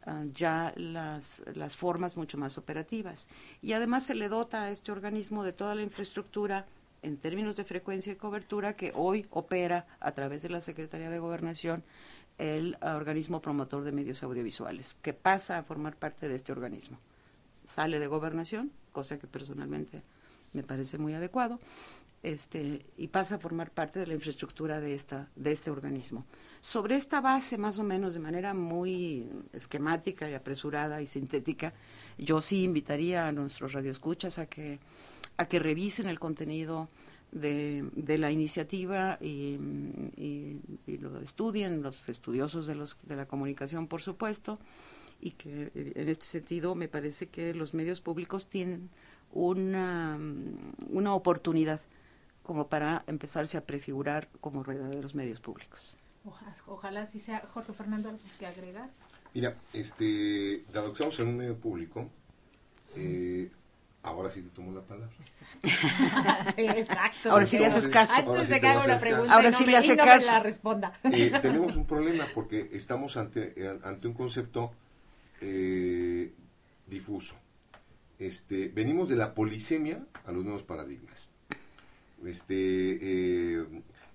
ah, 0.06 0.24
ya 0.32 0.72
las, 0.76 1.42
las 1.54 1.76
formas 1.76 2.16
mucho 2.16 2.38
más 2.38 2.58
operativas. 2.58 3.28
Y 3.62 3.72
además 3.72 4.04
se 4.04 4.14
le 4.14 4.28
dota 4.28 4.64
a 4.64 4.70
este 4.70 4.92
organismo 4.92 5.44
de 5.44 5.52
toda 5.52 5.74
la 5.74 5.82
infraestructura 5.82 6.66
en 7.02 7.16
términos 7.16 7.56
de 7.56 7.64
frecuencia 7.64 8.12
y 8.12 8.16
cobertura 8.16 8.74
que 8.74 8.92
hoy 8.94 9.26
opera 9.30 9.86
a 10.00 10.12
través 10.12 10.42
de 10.42 10.48
la 10.48 10.60
Secretaría 10.60 11.10
de 11.10 11.18
Gobernación 11.18 11.84
el 12.38 12.76
organismo 12.82 13.42
promotor 13.42 13.82
de 13.82 13.92
medios 13.92 14.22
audiovisuales, 14.22 14.96
que 15.02 15.12
pasa 15.12 15.58
a 15.58 15.64
formar 15.64 15.96
parte 15.96 16.28
de 16.28 16.36
este 16.36 16.52
organismo. 16.52 16.98
Sale 17.64 17.98
de 17.98 18.06
gobernación, 18.06 18.70
cosa 18.92 19.18
que 19.18 19.26
personalmente 19.26 20.02
me 20.52 20.62
parece 20.62 20.98
muy 20.98 21.14
adecuado, 21.14 21.58
este, 22.22 22.84
y 22.96 23.08
pasa 23.08 23.36
a 23.36 23.38
formar 23.38 23.70
parte 23.70 24.00
de 24.00 24.06
la 24.06 24.14
infraestructura 24.14 24.80
de, 24.80 24.94
esta, 24.94 25.28
de 25.36 25.52
este 25.52 25.70
organismo. 25.70 26.24
Sobre 26.60 26.96
esta 26.96 27.20
base, 27.20 27.58
más 27.58 27.78
o 27.78 27.84
menos 27.84 28.12
de 28.12 28.20
manera 28.20 28.54
muy 28.54 29.28
esquemática 29.52 30.28
y 30.28 30.34
apresurada 30.34 31.00
y 31.00 31.06
sintética, 31.06 31.72
yo 32.18 32.40
sí 32.40 32.64
invitaría 32.64 33.28
a 33.28 33.32
nuestros 33.32 33.72
radioescuchas 33.72 34.38
a 34.38 34.46
que 34.46 34.80
a 35.38 35.46
que 35.46 35.58
revisen 35.58 36.08
el 36.08 36.18
contenido 36.18 36.88
de, 37.32 37.88
de 37.94 38.18
la 38.18 38.30
iniciativa 38.30 39.18
y, 39.20 39.58
lo 40.86 41.20
estudien 41.20 41.82
los 41.82 42.08
estudiosos 42.08 42.66
de, 42.66 42.74
los, 42.74 42.96
de 43.04 43.16
la 43.16 43.26
comunicación, 43.26 43.86
por 43.86 44.02
supuesto, 44.02 44.58
y 45.20 45.32
que 45.32 45.70
en 45.74 46.08
este 46.08 46.26
sentido 46.26 46.74
me 46.74 46.88
parece 46.88 47.28
que 47.28 47.54
los 47.54 47.72
medios 47.72 48.00
públicos 48.00 48.48
tienen 48.48 48.90
una, 49.32 50.18
una 50.90 51.14
oportunidad 51.14 51.80
como 52.42 52.68
para 52.68 53.04
empezarse 53.06 53.58
a 53.58 53.64
prefigurar 53.64 54.28
como 54.40 54.64
verdaderos 54.64 55.14
medios 55.14 55.40
públicos. 55.40 55.96
Ojalá, 56.24 56.54
ojalá 56.66 57.00
así 57.02 57.18
sea. 57.18 57.46
Jorge 57.52 57.72
Fernando, 57.72 58.08
¿algo 58.08 58.22
que 58.38 58.46
agregar? 58.46 58.90
Mira, 59.34 59.56
este, 59.72 60.64
dado 60.72 60.88
que 60.88 60.92
estamos 60.94 61.18
en 61.20 61.28
un 61.28 61.36
medio 61.36 61.56
público, 61.56 62.08
eh, 62.96 63.50
Ahora 64.02 64.30
sí 64.30 64.42
te 64.42 64.48
tomo 64.50 64.72
la 64.72 64.80
palabra. 64.80 65.10
Exacto. 66.56 67.30
Ahora 67.32 67.44
sí 67.44 67.58
le 67.58 67.66
haces 67.66 67.88
caso. 67.88 68.14
Antes 68.14 68.48
de 68.48 68.60
que 68.60 68.66
haga 68.66 68.84
una 68.84 69.00
pregunta, 69.00 69.34
ahora 69.34 69.52
sí 69.52 69.66
le 69.66 69.76
hace 69.76 69.96
caso. 69.96 70.32
la 70.32 70.40
responda. 70.40 70.92
Eh, 71.04 71.32
tenemos 71.42 71.76
un 71.76 71.84
problema 71.84 72.24
porque 72.34 72.70
estamos 72.72 73.16
ante, 73.16 73.54
ante 73.82 74.06
un 74.06 74.14
concepto 74.14 74.72
eh, 75.40 76.32
difuso. 76.86 77.34
Este, 78.18 78.68
venimos 78.68 79.08
de 79.08 79.16
la 79.16 79.34
polisemia 79.34 80.04
a 80.24 80.32
los 80.32 80.44
nuevos 80.44 80.62
paradigmas. 80.62 81.28
Este, 82.24 83.64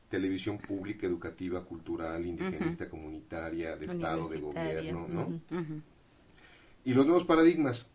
televisión 0.10 0.58
pública, 0.58 1.08
educativa, 1.08 1.64
cultural, 1.64 2.26
indigenista, 2.26 2.90
comunitaria, 2.90 3.76
de 3.78 3.86
Estado, 3.86 4.28
de 4.30 4.40
gobierno, 4.40 5.08
¿no? 5.08 5.42
Y 6.86 6.94
los 6.94 7.06
nuevos 7.06 7.24
paradigmas 7.24 7.90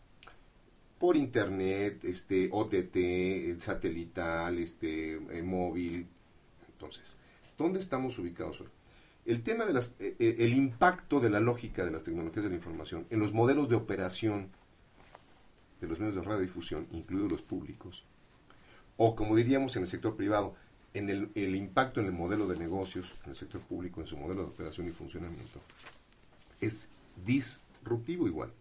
por 0.99 1.17
internet, 1.17 2.05
este, 2.05 2.49
OTT, 2.51 3.61
satelital, 3.61 4.59
este, 4.59 5.15
eh, 5.15 5.43
móvil. 5.43 6.07
Entonces, 6.73 7.17
¿dónde 7.57 7.79
estamos 7.79 8.19
ubicados 8.19 8.61
hoy? 8.61 8.69
El 9.25 9.43
tema 9.43 9.65
de 9.65 9.75
las, 9.75 9.93
eh, 10.01 10.17
eh, 10.19 10.37
el 10.39 10.55
impacto 10.55 11.21
de 11.21 11.31
la 11.31 11.39
lógica 11.39 11.85
de 11.85 11.93
las 11.93 12.03
tecnologías 12.03 12.43
de 12.43 12.51
la 12.51 12.57
información 12.57 13.07
en 13.11 13.21
los 13.21 13.33
modelos 13.33 13.69
de 13.69 13.77
operación 13.77 14.51
de 15.81 15.87
los 15.87 15.99
medios 15.99 16.17
de 16.17 16.23
radiodifusión, 16.23 16.87
incluidos 16.93 17.31
los 17.31 17.43
públicos, 17.43 18.05
o 18.97 19.15
como 19.15 19.37
diríamos 19.37 19.77
en 19.77 19.83
el 19.83 19.89
sector 19.89 20.17
privado, 20.17 20.55
en 20.95 21.09
el, 21.11 21.55
impacto 21.55 22.01
en 22.01 22.07
el 22.07 22.13
modelo 22.13 22.47
de 22.49 22.59
negocios, 22.59 23.15
en 23.25 23.31
el 23.31 23.37
sector 23.37 23.61
público, 23.61 24.01
en 24.01 24.07
su 24.07 24.17
modelo 24.17 24.43
de 24.43 24.49
operación 24.49 24.89
y 24.89 24.91
funcionamiento, 24.91 25.61
es 26.61 26.89
disruptivo 27.25 28.27
igual. 28.27 28.53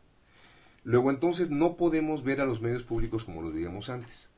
Luego 0.83 1.09
entonces 1.09 1.49
no 1.49 1.75
podemos 1.75 2.23
ver 2.23 2.39
a 2.39 2.45
los 2.45 2.61
medios 2.61 2.83
públicos 2.83 3.25
como 3.25 3.41
los 3.41 3.53
veíamos 3.53 3.89
antes. 3.89 4.29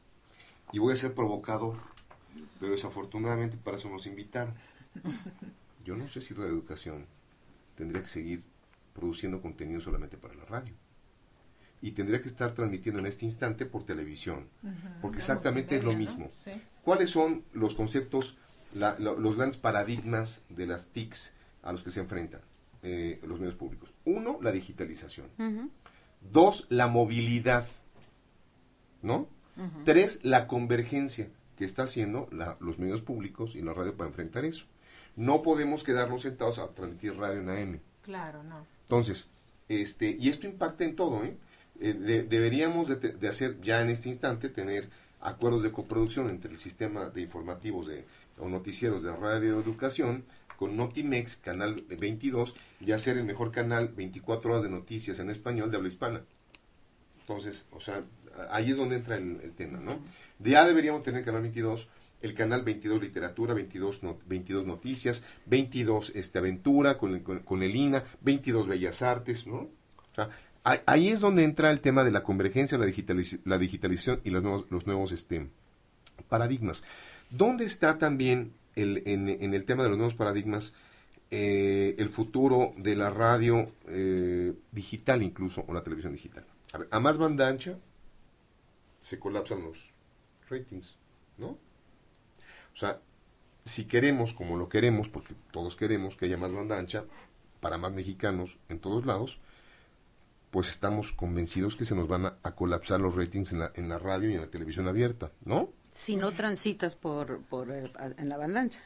Y 0.72 0.80
voy 0.80 0.94
a 0.94 0.98
ser 0.98 1.14
provocador, 1.14 1.76
pero 2.60 2.72
desafortunadamente 2.72 3.58
para 3.58 3.78
eso 3.78 3.90
nos 3.90 4.08
invitaron. 4.08 4.54
Yo 5.84 5.98
no 5.98 6.08
sé 6.08 6.22
si 6.22 6.34
la 6.34 6.46
educación 6.46 7.06
tendría 7.76 8.02
que 8.02 8.08
seguir 8.08 8.44
produciendo 8.94 9.42
contenido 9.42 9.82
solamente 9.82 10.18
para 10.18 10.36
la 10.36 10.46
radio. 10.46 10.74
Y 11.82 11.92
tendría 11.92 12.22
que 12.22 12.28
estar 12.28 12.54
transmitiendo 12.54 13.00
en 13.00 13.06
este 13.06 13.26
instante 13.26 13.66
por 13.66 13.84
televisión. 13.84 14.48
Porque 15.02 15.20
exactamente 15.20 15.78
es 15.78 15.84
lo 15.84 15.94
mismo. 15.94 16.30
¿Cuáles 16.84 17.10
son 17.10 17.44
los 17.54 17.76
conceptos, 17.76 18.38
los 18.74 19.36
grandes 19.36 19.58
paradigmas 19.58 20.44
de 20.50 20.68
las 20.68 20.90
TICs 20.90 21.34
a 21.64 21.72
los 21.72 21.84
que 21.84 21.92
se 21.92 22.00
enfrentan 22.00 22.42
eh, 22.84 23.20
los 23.24 23.40
medios 23.40 23.56
públicos? 23.56 23.94
Uno, 24.06 24.40
la 24.42 24.52
digitalización. 24.52 25.28
Dos, 26.32 26.68
la 26.70 26.88
movilidad. 26.88 27.68
¿No? 29.02 29.28
Tres, 29.86 30.20
la 30.24 30.48
convergencia 30.48 31.30
que 31.60 31.66
está 31.66 31.84
haciendo 31.84 32.30
los 32.62 32.80
medios 32.80 33.02
públicos 33.02 33.56
y 33.56 33.62
la 33.62 33.74
radio 33.74 33.96
para 33.96 34.08
enfrentar 34.08 34.46
eso. 34.46 34.66
No 35.18 35.42
podemos 35.42 35.84
quedarnos 35.84 36.22
sentados 36.22 36.60
a 36.60 36.70
transmitir 36.70 37.18
radio 37.18 37.42
en 37.42 37.50
AM. 37.50 37.80
Claro, 38.02 38.44
no. 38.44 38.66
Entonces, 38.84 39.28
este, 39.68 40.16
y 40.18 40.30
esto 40.30 40.48
impacta 40.48 40.86
en 40.86 40.96
todo, 40.96 41.24
¿eh? 41.26 41.38
Eh 41.80 42.26
deberíamos 42.28 42.88
de, 42.88 43.28
hacer 43.28 43.60
ya 43.62 43.82
en 43.82 43.90
este 43.90 44.10
instante 44.10 44.50
tener 44.50 44.90
acuerdos 45.22 45.64
de 45.64 45.72
coproducción 45.72 46.30
entre 46.30 46.52
el 46.52 46.58
sistema 46.58 47.10
de 47.10 47.22
informativos 47.22 47.88
de, 47.88 48.06
o 48.38 48.50
noticieros 48.50 49.04
de 49.04 49.16
radio 49.16 49.60
educación 49.60 50.24
con 50.60 50.76
Notimex, 50.76 51.38
canal 51.38 51.86
22, 51.88 52.54
y 52.82 52.92
hacer 52.92 53.18
el 53.18 53.24
mejor 53.24 53.50
canal 53.50 53.94
24 53.96 54.52
horas 54.52 54.64
de 54.64 54.70
noticias 54.70 55.18
en 55.20 55.30
español 55.30 55.72
de 55.72 55.78
habla 55.78 55.88
hispana. 55.88 56.22
Entonces, 57.22 57.66
o 57.72 57.80
sea, 57.80 58.04
ahí 58.52 58.72
es 58.72 58.76
donde 58.76 58.98
entra 58.98 59.16
el, 59.16 59.54
tema, 59.56 59.80
¿no? 59.80 60.00
Ya 60.40 60.66
deberíamos 60.66 61.02
tener 61.02 61.24
canal 61.24 61.44
22, 61.44 61.88
el 62.22 62.34
canal 62.34 62.64
22 62.64 63.02
literatura, 63.02 63.54
22, 63.54 64.02
22 64.26 64.66
noticias, 64.66 65.24
22 65.46 66.12
este, 66.16 66.40
aventura 66.40 66.98
con 66.98 67.16
el, 67.16 67.24
con, 67.24 67.64
el 67.64 67.76
INA, 67.76 68.04
22 68.20 68.68
bellas 68.68 69.02
artes, 69.02 69.48
¿no? 69.48 69.60
O 69.60 70.16
sea, 70.16 70.30
ahí 70.86 71.10
es 71.10 71.20
donde 71.20 71.44
entra 71.44 71.72
el 71.72 71.82
tema 71.82 72.04
de 72.04 72.12
la 72.12 72.24
convergencia, 72.24 72.78
la, 72.78 72.86
la 73.46 73.58
digitalización 73.58 74.22
y 74.24 74.30
los 74.30 74.44
nuevos, 74.44 74.66
los 74.70 74.86
nuevos 74.86 75.12
este, 75.12 75.48
paradigmas. 76.28 76.84
¿Dónde 77.30 77.66
está 77.66 77.98
también 77.98 78.54
en, 78.82 79.54
el 79.54 79.66
tema 79.66 79.84
de 79.84 79.90
los 79.90 79.98
nuevos 79.98 80.16
paradigmas, 80.16 80.74
eh, 81.32 81.96
el 81.98 82.10
futuro 82.10 82.74
de 82.78 82.96
la 82.96 83.10
radio 83.10 83.72
eh, 83.88 84.54
digital 84.72 85.22
incluso, 85.22 85.64
o 85.68 85.74
la 85.74 85.84
televisión 85.84 86.14
digital. 86.14 86.46
A, 86.92 87.00
más 87.00 87.18
banda 87.18 87.48
ancha 87.48 87.78
se 89.02 89.20
colapsan 89.20 89.64
los 89.64 89.78
ratings, 90.50 90.98
¿no? 91.38 91.58
O 92.74 92.78
sea, 92.78 93.00
si 93.66 93.86
queremos, 93.86 94.34
como 94.34 94.58
lo 94.58 94.70
queremos, 94.70 95.10
porque 95.10 95.34
todos 95.52 95.76
queremos 95.76 96.16
que 96.16 96.26
haya 96.26 96.38
más 96.38 96.54
banda 96.54 96.78
ancha, 96.78 97.06
para 97.60 97.78
más 97.78 97.92
mexicanos 97.92 98.58
en 98.70 98.80
todos 98.80 99.06
lados, 99.06 99.40
pues 100.52 100.70
estamos 100.70 101.12
convencidos 101.12 101.76
que 101.76 101.86
se 101.86 101.96
nos 101.96 102.08
van 102.08 102.26
a, 102.26 102.52
colapsar 102.56 103.00
los 103.00 103.16
ratings 103.16 103.52
en 103.52 103.60
la, 103.60 103.72
en 103.76 103.90
la 103.90 104.00
radio 104.00 104.30
y 104.30 104.36
en 104.36 104.42
la 104.42 104.48
televisión 104.48 104.88
abierta, 104.88 105.32
¿no? 105.46 105.70
Si 105.92 106.16
no 106.16 106.32
transitas 106.32 106.96
por, 106.96 107.42
por 107.44 107.72
eh, 107.72 107.92
en 108.18 108.30
la 108.30 108.38
bandancha. 108.38 108.80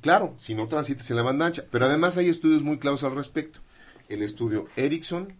Claro, 0.00 0.34
si 0.38 0.54
no 0.54 0.66
transitas 0.68 1.10
en 1.10 1.16
la 1.16 1.22
bandancha. 1.22 1.64
Pero 1.70 1.86
además 1.86 2.16
hay 2.16 2.28
estudios 2.28 2.62
muy 2.62 2.78
claros 2.78 3.04
al 3.04 3.14
respecto. 3.14 3.60
El 4.08 4.22
estudio 4.22 4.66
Ericsson 4.76 5.34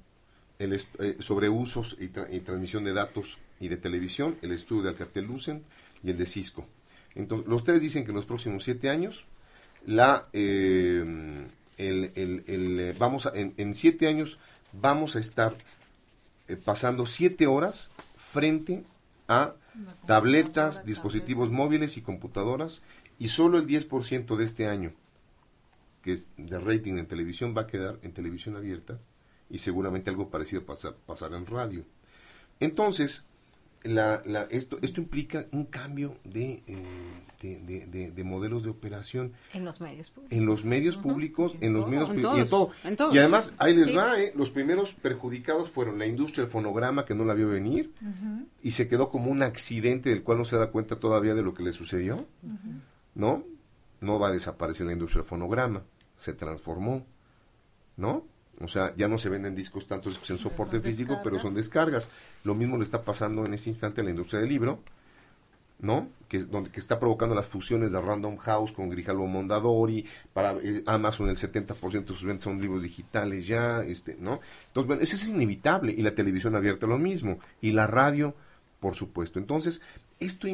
el 0.60 0.74
eh, 0.74 1.16
sobre 1.18 1.48
usos 1.48 1.96
y, 1.98 2.08
transmisión 2.08 2.84
de 2.84 2.92
datos 2.92 3.38
y 3.58 3.68
de 3.68 3.78
televisión, 3.78 4.36
el 4.42 4.52
estudio 4.52 4.82
de 4.82 4.88
Alcatel-Lucent 4.90 5.62
y 6.04 6.10
el 6.10 6.18
de 6.18 6.26
Cisco. 6.26 6.66
Entonces, 7.14 7.48
los 7.48 7.64
tres 7.64 7.80
dicen 7.80 8.04
que 8.04 8.10
en 8.10 8.16
los 8.16 8.26
próximos 8.26 8.62
siete 8.62 8.90
años, 8.90 9.24
la, 9.86 10.28
eh, 10.34 11.02
el, 11.78 12.12
el, 12.14 12.94
vamos 12.98 13.24
a, 13.26 13.32
en, 13.34 13.54
en, 13.56 13.74
siete 13.74 14.06
años 14.06 14.38
vamos 14.72 15.16
a 15.16 15.20
estar 15.20 15.56
pasando 16.64 17.06
siete 17.06 17.46
horas 17.46 17.90
frente 18.16 18.84
a 19.28 19.54
tabletas, 20.06 20.84
dispositivos 20.84 21.50
móviles 21.50 21.96
y 21.96 22.02
computadoras 22.02 22.82
y 23.18 23.28
solo 23.28 23.58
el 23.58 23.66
10% 23.66 24.36
de 24.36 24.44
este 24.44 24.66
año, 24.66 24.92
que 26.02 26.14
es 26.14 26.30
de 26.36 26.58
rating 26.58 26.94
en 26.94 27.06
televisión, 27.06 27.54
va 27.56 27.62
a 27.62 27.66
quedar 27.66 27.98
en 28.02 28.12
televisión 28.12 28.56
abierta 28.56 28.98
y 29.48 29.58
seguramente 29.58 30.10
algo 30.10 30.30
parecido 30.30 30.64
pasar, 30.64 30.94
pasará 31.06 31.36
en 31.36 31.46
radio. 31.46 31.84
Entonces, 32.60 33.24
la, 33.82 34.22
la, 34.24 34.42
esto, 34.50 34.78
esto 34.82 35.00
implica 35.00 35.46
un 35.52 35.64
cambio 35.64 36.16
de, 36.24 36.62
eh, 36.66 36.84
de, 37.40 37.86
de, 37.86 38.10
de, 38.10 38.24
modelos 38.24 38.62
de 38.62 38.70
operación. 38.70 39.32
En 39.54 39.64
los 39.64 39.80
medios 39.80 40.10
públicos. 40.10 40.36
En 40.36 40.46
los 40.46 40.64
medios 40.64 40.96
públicos, 40.98 41.56
en, 41.60 41.72
los 41.72 41.88
medios 41.88 42.10
y 42.14 42.40
en 42.40 42.48
todo. 42.48 42.70
Y 43.12 43.18
además, 43.18 43.54
ahí 43.56 43.74
les 43.74 43.96
va, 43.96 44.20
¿eh? 44.20 44.32
los 44.36 44.50
primeros 44.50 44.92
perjudicados 44.92 45.70
fueron 45.70 45.98
la 45.98 46.06
industria 46.06 46.44
del 46.44 46.52
fonograma, 46.52 47.06
que 47.06 47.14
no 47.14 47.24
la 47.24 47.34
vio 47.34 47.48
venir, 47.48 47.92
y 48.62 48.72
se 48.72 48.88
quedó 48.88 49.08
como 49.08 49.30
un 49.30 49.42
accidente 49.42 50.10
del 50.10 50.22
cual 50.22 50.38
no 50.38 50.44
se 50.44 50.56
da 50.56 50.70
cuenta 50.70 50.96
todavía 50.96 51.34
de 51.34 51.42
lo 51.42 51.54
que 51.54 51.62
le 51.62 51.72
sucedió. 51.72 52.26
¿No? 53.14 53.44
No 54.00 54.18
va 54.18 54.28
a 54.28 54.32
desaparecer 54.32 54.86
la 54.86 54.92
industria 54.92 55.22
del 55.22 55.28
fonograma, 55.28 55.82
se 56.16 56.34
transformó. 56.34 57.06
¿No? 57.96 58.24
O 58.60 58.68
sea, 58.68 58.94
ya 58.96 59.08
no 59.08 59.16
se 59.16 59.30
venden 59.30 59.54
discos 59.54 59.86
tantos 59.86 60.20
en 60.28 60.38
soporte 60.38 60.80
físico, 60.80 61.20
pero 61.24 61.38
son 61.38 61.54
descargas. 61.54 62.10
Lo 62.44 62.54
mismo 62.54 62.76
le 62.76 62.84
está 62.84 63.02
pasando 63.02 63.46
en 63.46 63.54
este 63.54 63.70
instante 63.70 64.02
a 64.02 64.04
la 64.04 64.10
industria 64.10 64.40
del 64.40 64.50
libro, 64.50 64.80
¿no? 65.82 66.08
Que, 66.28 66.38
donde, 66.40 66.70
que 66.70 66.80
está 66.80 66.98
provocando 66.98 67.34
las 67.34 67.46
fusiones 67.46 67.90
de 67.90 68.00
Random 68.00 68.36
House 68.36 68.72
con 68.72 68.88
Grijalvo 68.90 69.26
Mondadori, 69.26 70.06
para 70.32 70.52
eh, 70.62 70.82
Amazon 70.86 71.28
el 71.28 71.36
70% 71.36 72.04
de 72.04 72.06
sus 72.06 72.24
ventas 72.24 72.44
son 72.44 72.60
libros 72.60 72.82
digitales 72.82 73.46
ya, 73.46 73.82
este, 73.82 74.16
¿no? 74.18 74.40
Entonces, 74.68 74.86
bueno, 74.86 75.02
eso 75.02 75.16
es 75.16 75.26
inevitable, 75.26 75.92
y 75.92 76.02
la 76.02 76.14
televisión 76.14 76.54
abierta 76.54 76.86
lo 76.86 76.98
mismo, 76.98 77.38
y 77.60 77.72
la 77.72 77.86
radio, 77.86 78.34
por 78.78 78.94
supuesto. 78.94 79.38
Entonces, 79.38 79.80
esto 80.20 80.46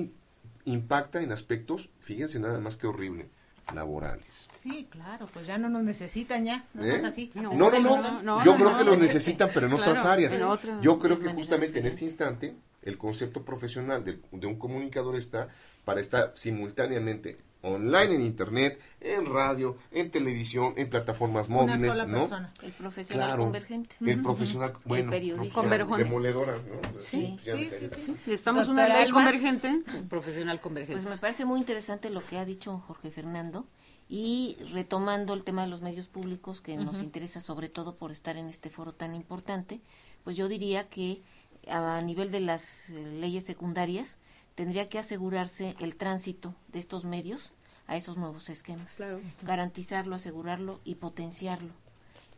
impacta 0.64 1.22
en 1.22 1.32
aspectos, 1.32 1.90
fíjense 1.98 2.40
nada 2.40 2.58
más 2.60 2.76
que 2.76 2.86
horrible, 2.86 3.28
laborales. 3.74 4.48
Sí, 4.50 4.86
claro, 4.90 5.28
pues 5.32 5.46
ya 5.46 5.58
no 5.58 5.68
nos 5.68 5.82
necesitan 5.82 6.44
ya, 6.44 6.64
no 6.74 6.84
¿Eh? 6.84 6.96
es 6.96 7.04
así. 7.04 7.32
No, 7.34 7.52
no, 7.52 7.70
no, 7.70 8.22
no 8.22 8.44
yo 8.44 8.54
creo 8.54 8.78
que 8.78 8.84
los 8.84 8.98
necesitan, 8.98 9.50
pero 9.52 9.66
en 9.66 9.72
otras 9.74 10.04
áreas. 10.04 10.34
yo 10.80 10.98
creo 10.98 11.18
que 11.18 11.28
justamente 11.28 11.80
en 11.80 11.86
este 11.86 12.04
instante 12.04 12.54
el 12.86 12.96
concepto 12.96 13.44
profesional 13.44 14.04
de, 14.04 14.18
de, 14.32 14.46
un 14.46 14.56
comunicador 14.56 15.16
está 15.16 15.48
para 15.84 16.00
estar 16.00 16.32
simultáneamente 16.34 17.38
online 17.62 18.14
en 18.14 18.22
internet, 18.22 18.80
en 19.00 19.26
radio, 19.26 19.76
en 19.90 20.10
televisión, 20.10 20.74
en 20.76 20.88
plataformas 20.88 21.48
móviles, 21.48 21.80
Una 21.80 21.92
sola 21.92 22.06
¿no? 22.06 22.18
Persona. 22.20 22.54
El 22.62 22.72
profesional 22.72 23.26
Claro, 23.26 23.42
convergente. 23.42 23.96
El 24.00 24.22
profesional, 24.22 24.72
bueno, 24.84 25.04
el 25.04 25.10
periodista. 25.10 25.60
Convergente. 25.60 26.04
demoledora, 26.04 26.56
¿no? 26.58 26.98
Sí, 26.98 27.38
sí, 27.42 27.68
sí. 27.70 28.12
Necesitamos 28.26 28.66
Doctora 28.68 28.86
una 28.86 28.94
ley 28.94 29.04
Alma. 29.04 29.14
convergente, 29.14 29.82
profesional 30.08 30.60
convergente. 30.60 31.02
Pues 31.02 31.12
me 31.12 31.18
parece 31.18 31.44
muy 31.44 31.58
interesante 31.58 32.08
lo 32.10 32.24
que 32.24 32.38
ha 32.38 32.44
dicho 32.44 32.78
Jorge 32.86 33.10
Fernando 33.10 33.66
y 34.08 34.56
retomando 34.72 35.34
el 35.34 35.42
tema 35.42 35.62
de 35.62 35.68
los 35.68 35.82
medios 35.82 36.06
públicos 36.06 36.60
que 36.60 36.76
nos 36.76 37.00
interesa 37.00 37.40
sobre 37.40 37.68
todo 37.68 37.96
por 37.96 38.12
estar 38.12 38.36
en 38.36 38.46
este 38.46 38.70
foro 38.70 38.92
tan 38.92 39.14
importante, 39.16 39.80
pues 40.22 40.36
yo 40.36 40.48
diría 40.48 40.88
que 40.88 41.22
a 41.68 42.00
nivel 42.00 42.30
de 42.30 42.40
las 42.40 42.90
eh, 42.90 43.04
leyes 43.20 43.44
secundarias 43.44 44.18
tendría 44.54 44.88
que 44.88 44.98
asegurarse 44.98 45.76
el 45.80 45.96
tránsito 45.96 46.54
de 46.68 46.78
estos 46.78 47.04
medios 47.04 47.52
a 47.86 47.96
esos 47.96 48.16
nuevos 48.16 48.48
esquemas, 48.48 48.96
Claro. 48.96 49.20
garantizarlo, 49.42 50.16
asegurarlo 50.16 50.80
y 50.84 50.96
potenciarlo 50.96 51.72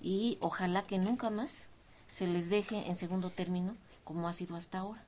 y 0.01 0.39
ojalá 0.41 0.83
que 0.83 0.99
nunca 0.99 1.31
más 1.31 1.71
se 2.07 2.27
les 2.27 2.49
deje 2.51 2.89
en 2.89 2.97
segundo 2.97 3.31
término 3.31 3.77
como 4.05 4.29
ha 4.29 4.33
sido 4.33 4.57
hasta 4.57 4.79
ahora. 4.79 5.05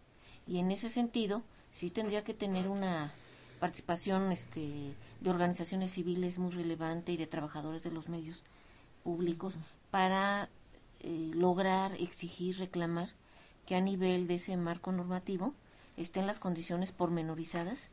Y 0.47 0.59
en 0.59 0.71
ese 0.71 0.91
sentido, 0.91 1.43
sí 1.73 1.91
tendría 1.91 2.25
que 2.25 2.35
tener 2.35 2.69
una 2.69 3.13
participación 3.61 4.33
este, 4.33 4.95
de 5.21 5.31
organizaciones 5.31 5.93
civiles 5.93 6.39
muy 6.39 6.51
relevante 6.51 7.13
y 7.13 7.17
de 7.17 7.27
trabajadores 7.27 7.83
de 7.83 7.91
los 7.91 8.09
medios 8.09 8.43
públicos 9.03 9.55
para 9.91 10.49
eh, 11.01 11.31
lograr, 11.35 11.93
exigir, 11.95 12.59
reclamar 12.59 13.11
que 13.71 13.77
a 13.77 13.81
nivel 13.81 14.27
de 14.27 14.35
ese 14.35 14.57
marco 14.57 14.91
normativo 14.91 15.55
estén 15.97 16.27
las 16.27 16.41
condiciones 16.41 16.91
pormenorizadas 16.91 17.91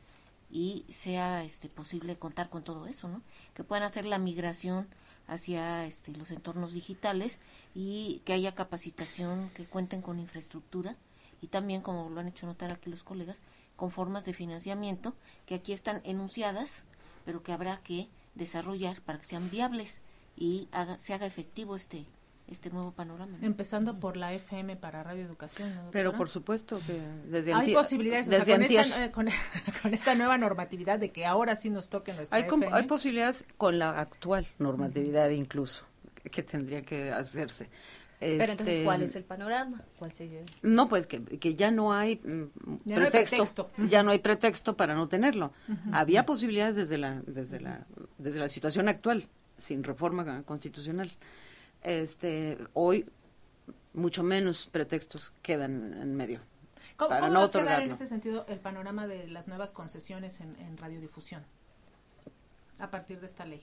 y 0.50 0.84
sea 0.88 1.44
este 1.44 1.68
posible 1.68 2.18
contar 2.18 2.50
con 2.50 2.64
todo 2.64 2.88
eso, 2.88 3.06
¿no? 3.06 3.22
Que 3.54 3.62
puedan 3.62 3.84
hacer 3.84 4.04
la 4.04 4.18
migración 4.18 4.88
hacia 5.28 5.86
este, 5.86 6.10
los 6.10 6.32
entornos 6.32 6.72
digitales 6.72 7.38
y 7.76 8.22
que 8.24 8.32
haya 8.32 8.56
capacitación, 8.56 9.50
que 9.50 9.66
cuenten 9.66 10.02
con 10.02 10.18
infraestructura 10.18 10.96
y 11.40 11.46
también, 11.46 11.80
como 11.80 12.10
lo 12.10 12.18
han 12.18 12.26
hecho 12.26 12.46
notar 12.46 12.72
aquí 12.72 12.90
los 12.90 13.04
colegas, 13.04 13.38
con 13.76 13.92
formas 13.92 14.24
de 14.24 14.34
financiamiento 14.34 15.14
que 15.46 15.54
aquí 15.54 15.72
están 15.72 16.00
enunciadas, 16.02 16.86
pero 17.24 17.44
que 17.44 17.52
habrá 17.52 17.80
que 17.84 18.08
desarrollar 18.34 19.00
para 19.02 19.20
que 19.20 19.26
sean 19.26 19.48
viables 19.48 20.00
y 20.36 20.66
haga, 20.72 20.98
se 20.98 21.14
haga 21.14 21.26
efectivo 21.26 21.76
este 21.76 22.04
este 22.48 22.70
nuevo 22.70 22.92
panorama. 22.92 23.36
¿no? 23.40 23.46
Empezando 23.46 23.98
por 24.00 24.16
la 24.16 24.32
FM 24.32 24.76
para 24.76 25.02
Radio 25.02 25.24
Educación. 25.24 25.74
¿no, 25.74 25.90
Pero 25.90 26.12
por 26.14 26.28
supuesto 26.28 26.80
que 26.86 27.00
desde 27.30 27.52
Hay 27.54 27.74
posibilidades, 27.74 28.28
o 28.28 28.30
sea, 28.30 28.38
desde 28.40 28.54
con, 28.54 28.62
esta, 28.62 29.12
con, 29.12 29.28
con 29.82 29.94
esta 29.94 30.14
nueva 30.14 30.38
normatividad 30.38 30.98
de 30.98 31.10
que 31.10 31.26
ahora 31.26 31.56
sí 31.56 31.70
nos 31.70 31.88
toque 31.88 32.12
nuestra 32.12 32.36
hay, 32.36 32.44
FM. 32.44 32.68
hay 32.72 32.84
posibilidades 32.84 33.44
con 33.56 33.78
la 33.78 33.98
actual 33.98 34.46
normatividad 34.58 35.30
incluso 35.30 35.84
que, 36.30 36.42
tendría 36.42 36.82
que 36.82 37.10
hacerse. 37.10 37.68
Pero 38.20 38.34
entonces, 38.34 38.68
Este, 38.68 38.84
¿cuál 38.84 39.02
es 39.02 39.14
el 39.14 39.24
panorama? 39.24 39.84
¿Cuál 39.96 40.12
sería? 40.12 40.40
No, 40.62 40.88
pues 40.88 41.06
que, 41.06 41.22
que 41.22 41.54
ya 41.54 41.70
no 41.70 41.92
hay 41.92 42.16
mm, 42.16 42.78
Ya 42.84 42.96
no 42.96 43.04
hay 43.04 43.10
pretexto, 43.10 43.36
pretexto. 43.36 43.70
ya 43.88 44.02
no 44.02 44.10
hay 44.10 44.18
pretexto 44.18 44.76
para 44.76 44.94
no 44.94 45.08
tenerlo. 45.08 45.52
Había 45.92 46.26
posibilidades 46.26 46.74
desde 46.74 46.98
la, 46.98 47.22
desde 47.26 47.60
la, 47.60 47.86
desde 48.18 48.40
la 48.40 48.48
situación 48.48 48.88
actual, 48.88 49.28
sin 49.58 49.84
reforma 49.84 50.42
constitucional. 50.42 51.12
Este, 51.82 52.58
hoy 52.74 53.06
mucho 53.92 54.22
menos 54.22 54.66
pretextos 54.66 55.32
quedan 55.42 55.94
en 55.94 56.14
medio. 56.16 56.40
¿Cómo, 56.96 57.08
para 57.10 57.20
cómo 57.20 57.32
no 57.32 57.40
va 57.40 57.46
a 57.46 57.50
quedar 57.50 57.80
en 57.80 57.92
ese 57.92 58.06
sentido 58.06 58.44
el 58.48 58.58
panorama 58.58 59.06
de 59.06 59.28
las 59.28 59.46
nuevas 59.48 59.72
concesiones 59.72 60.40
en, 60.40 60.56
en 60.56 60.76
radiodifusión 60.76 61.44
a 62.78 62.90
partir 62.90 63.20
de 63.20 63.26
esta 63.26 63.44
ley? 63.44 63.62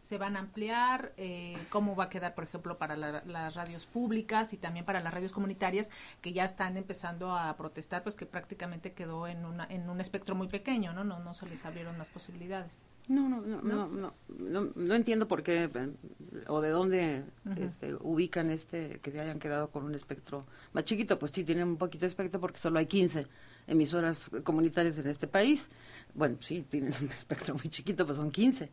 ¿Se 0.00 0.16
van 0.18 0.34
a 0.36 0.40
ampliar? 0.40 1.12
Eh, 1.18 1.56
¿Cómo 1.68 1.94
va 1.94 2.04
a 2.04 2.08
quedar, 2.08 2.34
por 2.34 2.44
ejemplo, 2.44 2.78
para 2.78 2.96
la- 2.96 3.22
las 3.26 3.54
radios 3.54 3.86
públicas 3.86 4.52
y 4.52 4.56
también 4.56 4.84
para 4.86 5.00
las 5.00 5.12
radios 5.12 5.30
comunitarias 5.32 5.90
que 6.22 6.32
ya 6.32 6.44
están 6.44 6.76
empezando 6.76 7.36
a 7.36 7.54
protestar, 7.56 8.02
pues 8.02 8.16
que 8.16 8.24
prácticamente 8.26 8.92
quedó 8.92 9.26
en, 9.26 9.44
una, 9.44 9.66
en 9.66 9.88
un 9.90 10.00
espectro 10.00 10.34
muy 10.34 10.48
pequeño, 10.48 10.92
¿no? 10.94 11.04
No, 11.04 11.20
no 11.20 11.34
se 11.34 11.46
les 11.46 11.64
abrieron 11.66 11.98
las 11.98 12.10
posibilidades. 12.10 12.82
No, 13.08 13.28
no, 13.28 13.40
no, 13.40 13.60
no, 13.60 13.88
no, 13.88 14.14
no, 14.38 14.70
no 14.74 14.94
entiendo 14.94 15.26
por 15.26 15.42
qué 15.42 15.68
o 16.46 16.60
de 16.60 16.68
dónde 16.70 17.24
este, 17.56 17.94
ubican 17.94 18.50
este 18.50 19.00
que 19.02 19.10
se 19.10 19.20
hayan 19.20 19.38
quedado 19.40 19.70
con 19.70 19.84
un 19.84 19.94
espectro 19.94 20.46
más 20.72 20.84
chiquito. 20.84 21.18
Pues 21.18 21.32
sí, 21.34 21.42
tienen 21.44 21.66
un 21.68 21.76
poquito 21.76 22.02
de 22.02 22.06
espectro 22.08 22.40
porque 22.40 22.58
solo 22.58 22.78
hay 22.78 22.86
15 22.86 23.26
emisoras 23.66 24.30
comunitarias 24.44 24.96
en 24.98 25.08
este 25.08 25.26
país. 25.26 25.70
Bueno, 26.14 26.36
sí, 26.40 26.64
tienen 26.68 26.92
un 27.02 27.10
espectro 27.10 27.54
muy 27.54 27.68
chiquito, 27.68 28.06
pues 28.06 28.16
son 28.16 28.30
15. 28.30 28.70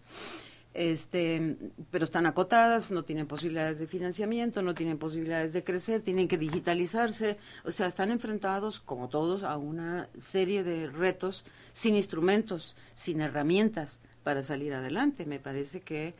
Este, 0.78 1.57
pero 1.89 2.03
están 2.03 2.28
acotadas, 2.28 2.91
no 2.91 3.03
tienen 3.03 3.25
posibilidades 3.25 3.80
de 3.80 3.88
financiamiento, 3.88 4.61
no 4.61 4.75
tienen 4.75 4.99
posibilidades 4.99 5.51
de 5.51 5.63
crecer, 5.63 6.03
tienen 6.03 6.28
que 6.28 6.38
digitalizarse, 6.38 7.39
o 7.65 7.71
sea, 7.71 7.88
están 7.88 8.11
enfrentados, 8.11 8.80
como 8.80 9.09
todos, 9.09 9.41
a 9.41 9.57
una 9.57 10.07
serie 10.19 10.63
de 10.63 10.86
retos 10.86 11.45
sin 11.71 11.95
instrumentos, 11.95 12.75
sin 12.93 13.21
herramientas 13.21 14.01
para 14.21 14.43
salir 14.43 14.75
adelante. 14.75 15.25
Me 15.25 15.39
parece 15.39 15.82
que, 15.82 16.13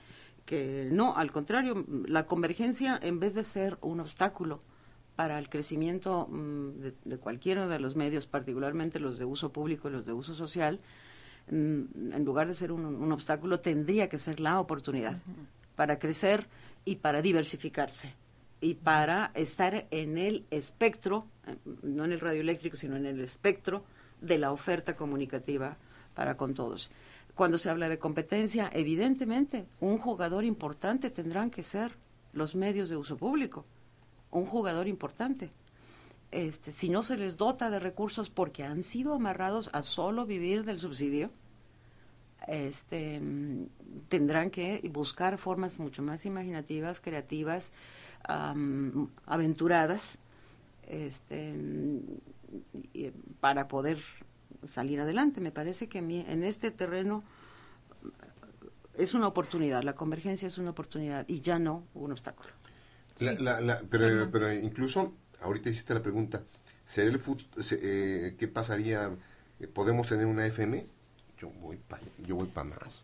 que 0.44 0.90
no, 0.92 1.16
al 1.16 1.32
contrario, 1.32 1.86
la 2.08 2.26
convergencia, 2.26 3.00
en 3.00 3.20
vez 3.20 3.36
de 3.36 3.44
ser 3.44 3.78
un 3.82 4.00
obstáculo 4.00 4.64
para 5.16 5.38
el 5.38 5.50
crecimiento 5.50 6.30
mm, 6.32 6.80
de, 6.80 6.94
de 7.06 7.18
cualquiera 7.20 7.68
de 7.68 7.80
los 7.80 7.96
medios, 7.96 8.26
particularmente 8.26 9.00
los 9.00 9.20
de 9.20 9.26
uso 9.26 9.52
público 9.52 9.88
y 9.88 9.92
los 9.92 10.08
de 10.08 10.14
uso 10.14 10.34
social, 10.34 10.80
en 11.50 12.24
lugar 12.26 12.48
de 12.48 12.54
ser 12.54 12.72
un, 12.72 12.86
un 12.86 13.12
obstáculo, 13.12 13.60
tendría 13.60 14.10
que 14.10 14.18
ser 14.18 14.40
la 14.40 14.60
oportunidad 14.60 15.16
para 15.76 16.00
crecer 16.00 16.48
y 16.86 16.98
para 16.98 17.22
diversificarse 17.22 18.14
y 18.60 18.76
para 18.76 19.32
estar 19.36 19.88
en 19.92 20.18
el 20.18 20.46
espectro, 20.50 21.28
eh, 21.46 21.56
no 21.84 22.06
en 22.06 22.12
el 22.12 22.20
radioeléctrico, 22.20 22.76
sino 22.76 22.96
en 22.96 23.06
el 23.06 23.20
espectro 23.20 23.84
de 24.22 24.38
la 24.38 24.52
oferta 24.52 24.96
comunicativa 24.96 25.78
para 26.16 26.36
con 26.38 26.54
todos. 26.54 26.92
Cuando 27.36 27.60
se 27.60 27.70
habla 27.70 27.88
de 27.88 28.00
competencia, 28.00 28.70
evidentemente, 28.74 29.68
un 29.80 30.00
jugador 30.00 30.44
importante 30.44 31.12
tendrán 31.12 31.52
que 31.52 31.62
ser 31.62 31.92
los 32.34 32.56
medios 32.56 32.90
de 32.90 32.98
uso 32.98 33.16
público, 33.16 33.66
un 34.32 34.46
jugador 34.46 34.88
importante. 34.88 35.52
Este, 36.32 36.72
si 36.72 36.90
no 36.90 37.04
se 37.04 37.18
les 37.18 37.38
dota 37.38 37.70
de 37.70 37.80
recursos 37.80 38.30
porque 38.30 38.64
han 38.64 38.84
sido 38.84 39.14
amarrados 39.14 39.70
a 39.74 39.82
solo 39.82 40.26
vivir 40.26 40.66
del 40.66 40.78
subsidio, 40.80 41.32
este, 42.48 43.22
tendrán 44.10 44.50
que 44.52 44.88
buscar 44.94 45.38
formas 45.38 45.80
mucho 45.80 46.02
más 46.04 46.26
imaginativas, 46.26 47.00
creativas, 47.00 47.72
aventuradas, 49.26 50.20
este, 50.88 51.54
y- 52.94 53.12
para 53.40 53.68
poder 53.68 54.00
salir 54.68 55.00
adelante. 55.00 55.42
Me 55.42 55.52
parece 55.52 55.88
que 55.88 56.00
en 56.00 56.44
este 56.44 56.72
terreno 56.72 57.24
es 58.98 59.14
una 59.14 59.28
oportunidad, 59.28 59.84
la 59.84 59.94
convergencia 59.94 60.48
es 60.48 60.58
una 60.58 60.72
oportunidad 60.72 61.26
y 61.28 61.42
ya 61.42 61.60
no 61.60 61.84
un 61.94 62.12
obstáculo. 62.12 62.50
pero, 63.90 64.30
pero 64.32 64.52
incluso, 64.54 65.14
ahorita 65.42 65.70
hiciste 65.70 65.94
la 65.94 66.02
pregunta, 66.02 66.44
¿será 66.86 67.10
el 67.10 67.20
eh, 67.72 68.36
¿qué 68.38 68.48
pasaría? 68.48 69.12
¿Podemos 69.74 70.08
tener 70.08 70.26
una 70.26 70.46
FM? 70.46 70.88
yo 71.38 71.52
voy 71.62 71.78
para 71.78 72.02
yo 72.26 72.36
voy 72.36 72.48
para 72.48 72.70
más. 72.70 73.04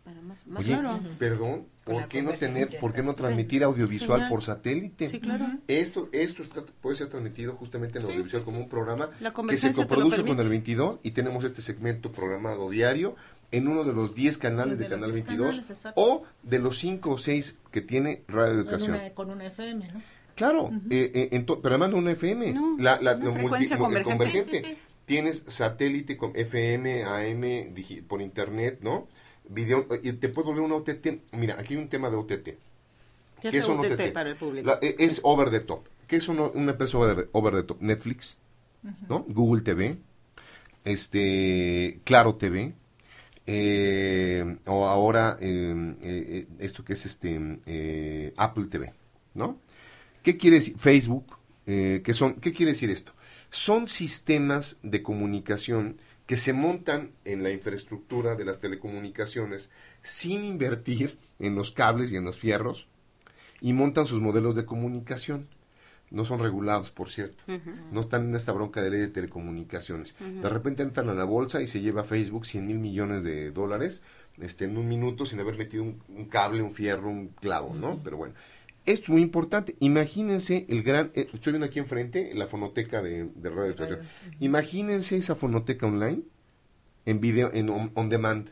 perdón, 1.20 1.68
¿por 1.84 2.08
qué 2.08 2.22
no 2.22 2.34
tener, 2.34 2.68
por 2.80 2.94
qué 2.94 3.04
no 3.04 3.14
transmitir 3.14 3.64
audiovisual 3.64 4.28
por 4.28 4.44
satélite? 4.44 5.08
Sí, 5.08 5.20
claro. 5.20 5.46
Esto, 5.68 6.10
esto 6.12 6.44
puede 6.82 6.96
ser 6.96 7.08
transmitido 7.08 7.54
justamente 7.54 8.00
en 8.00 8.06
audiovisual 8.06 8.44
como 8.44 8.60
un 8.60 8.70
programa 8.70 9.10
que 9.48 9.58
se 9.58 9.74
coproduce 9.74 10.24
con 10.24 10.40
el 10.40 10.50
22 10.50 11.00
y 11.04 11.12
tenemos 11.12 11.44
este 11.44 11.62
segmento 11.62 12.12
programado 12.12 12.70
diario 12.70 13.16
en 13.52 13.68
uno 13.68 13.84
de 13.84 13.94
los 13.94 14.16
10 14.16 14.40
canales 14.40 14.80
de, 14.80 14.90
Canal 14.90 15.12
22 15.12 15.62
o 15.96 16.24
de 16.42 16.58
los 16.58 16.80
5 16.80 17.12
o 17.12 17.18
6 17.20 17.60
que 17.72 17.82
tiene 17.82 18.24
Radio 18.28 18.56
Educación. 18.56 18.98
con 19.14 19.30
una 19.30 19.46
FM, 19.46 19.90
¿no? 19.90 20.02
Claro, 20.36 20.72
eh, 20.90 21.30
eh, 21.32 21.46
pero 21.46 21.76
además 21.76 21.92
no 21.92 21.98
una 21.98 22.12
FM, 22.12 22.56
la, 22.80 23.00
la, 23.02 23.18
frecuencia 23.18 23.78
convergente 23.78 24.78
tienes 25.06 25.44
satélite 25.48 26.18
con 26.18 26.36
FM, 26.36 27.04
AM, 27.04 27.74
por 28.08 28.22
internet, 28.22 28.80
¿no? 28.82 29.08
Video, 29.48 29.88
y 30.02 30.14
te 30.14 30.30
puedo 30.30 30.48
volver 30.48 30.64
una 30.64 30.76
OTT. 30.76 31.34
Mira, 31.34 31.56
aquí 31.60 31.74
hay 31.74 31.82
un 31.82 31.90
tema 31.90 32.10
de 32.10 32.16
OTT. 32.16 32.50
¿Qué, 33.42 33.58
es 33.58 33.68
un 33.68 33.80
OTT, 33.80 34.14
para 34.14 34.30
el 34.30 34.38
público? 34.38 34.72
E, 34.82 34.96
es 35.00 35.20
over 35.24 35.50
the 35.52 35.60
top. 35.60 35.86
¿Qué 36.08 36.16
es 36.16 36.28
una, 36.30 36.44
una 36.44 36.72
empresa 36.72 36.98
over, 36.98 37.54
the 37.54 37.64
top? 37.64 37.82
Netflix, 37.82 38.38
¿no? 39.10 39.26
Google 39.28 39.62
TV, 39.62 39.98
este, 40.86 42.00
Claro 42.06 42.36
TV, 42.36 42.74
eh, 43.46 44.58
o 44.66 44.86
ahora 44.86 45.38
eh, 45.42 45.96
eh, 46.02 46.48
esto 46.60 46.86
que 46.86 46.94
es 46.94 47.06
este 47.06 48.34
Apple 48.38 48.66
TV, 48.66 48.94
¿no? 49.34 49.60
¿Qué 50.24 50.38
quiere 50.38 50.58
decir 50.58 50.78
Facebook? 50.78 51.38
¿qué 51.66 52.14
son? 52.14 52.36
¿Qué 52.36 52.52
quiere 52.52 52.74
decir 52.74 52.90
esto? 52.90 53.14
son 53.54 53.88
sistemas 53.88 54.78
de 54.82 55.04
comunicación 55.04 55.98
que 56.26 56.38
se 56.38 56.54
montan 56.54 57.12
en 57.24 57.44
la 57.44 57.52
infraestructura 57.52 58.36
de 58.36 58.46
las 58.46 58.60
telecomunicaciones 58.60 59.70
sin 60.02 60.44
invertir 60.44 61.20
en 61.40 61.54
los 61.54 61.70
cables 61.72 62.12
y 62.12 62.16
en 62.16 62.26
los 62.26 62.40
fierros 62.40 62.88
y 63.62 63.74
montan 63.74 64.08
sus 64.08 64.20
modelos 64.20 64.56
de 64.56 64.66
comunicación. 64.66 65.48
No 66.10 66.26
son 66.26 66.40
regulados, 66.40 66.92
por 66.92 67.12
cierto. 67.12 67.44
No 67.92 68.02
están 68.02 68.28
en 68.30 68.36
esta 68.36 68.52
bronca 68.52 68.82
de 68.82 68.90
ley 68.90 69.00
de 69.00 69.08
telecomunicaciones. 69.08 70.16
De 70.20 70.50
repente 70.50 70.84
entran 70.84 71.10
a 71.10 71.14
la 71.14 71.24
bolsa 71.24 71.62
y 71.62 71.68
se 71.68 71.82
lleva 71.82 72.04
Facebook 72.04 72.46
100 72.46 72.68
mil 72.68 72.80
millones 72.80 73.24
de 73.24 73.52
dólares 73.52 74.04
este, 74.40 74.66
en 74.66 74.78
un 74.78 74.88
minuto 74.88 75.26
sin 75.26 75.40
haber 75.40 75.58
metido 75.58 75.84
un, 75.84 76.26
cable, 76.26 76.62
un 76.62 76.72
fierro, 76.72 77.10
un 77.10 77.28
clavo, 77.30 77.74
¿no? 77.76 78.02
Pero 78.04 78.18
bueno, 78.18 78.34
es 78.86 79.10
muy 79.10 79.22
importante. 79.22 79.76
Imagínense 79.80 80.66
el 80.70 80.84
gran, 80.84 81.12
eh, 81.16 81.28
estoy 81.34 81.54
viendo 81.54 81.66
aquí 81.66 81.80
enfrente 81.80 82.34
la 82.34 82.48
fonoteca 82.48 83.02
de, 83.02 83.30
de 83.36 83.50
Radio 83.50 83.66
Educación. 83.66 84.00
Imagínense 84.40 85.18
esa 85.18 85.36
fonoteca 85.36 85.88
online 85.88 86.24
en 87.06 87.20
video, 87.20 87.52
en 87.54 87.70
on, 87.70 88.10
demand. 88.10 88.50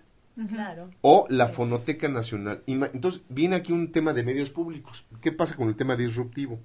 Claro. 0.49 0.89
O 1.01 1.27
la 1.29 1.49
Fonoteca 1.49 2.07
Nacional. 2.07 2.63
Entonces, 2.65 3.21
viene 3.29 3.57
aquí 3.57 3.73
un 3.73 3.91
tema 3.91 4.13
de 4.13 4.23
medios 4.23 4.49
públicos. 4.49 5.05
¿Qué 5.21 5.31
pasa 5.31 5.55
con 5.55 5.67
el 5.67 5.75
tema 5.75 5.95
disruptivo? 5.95 6.59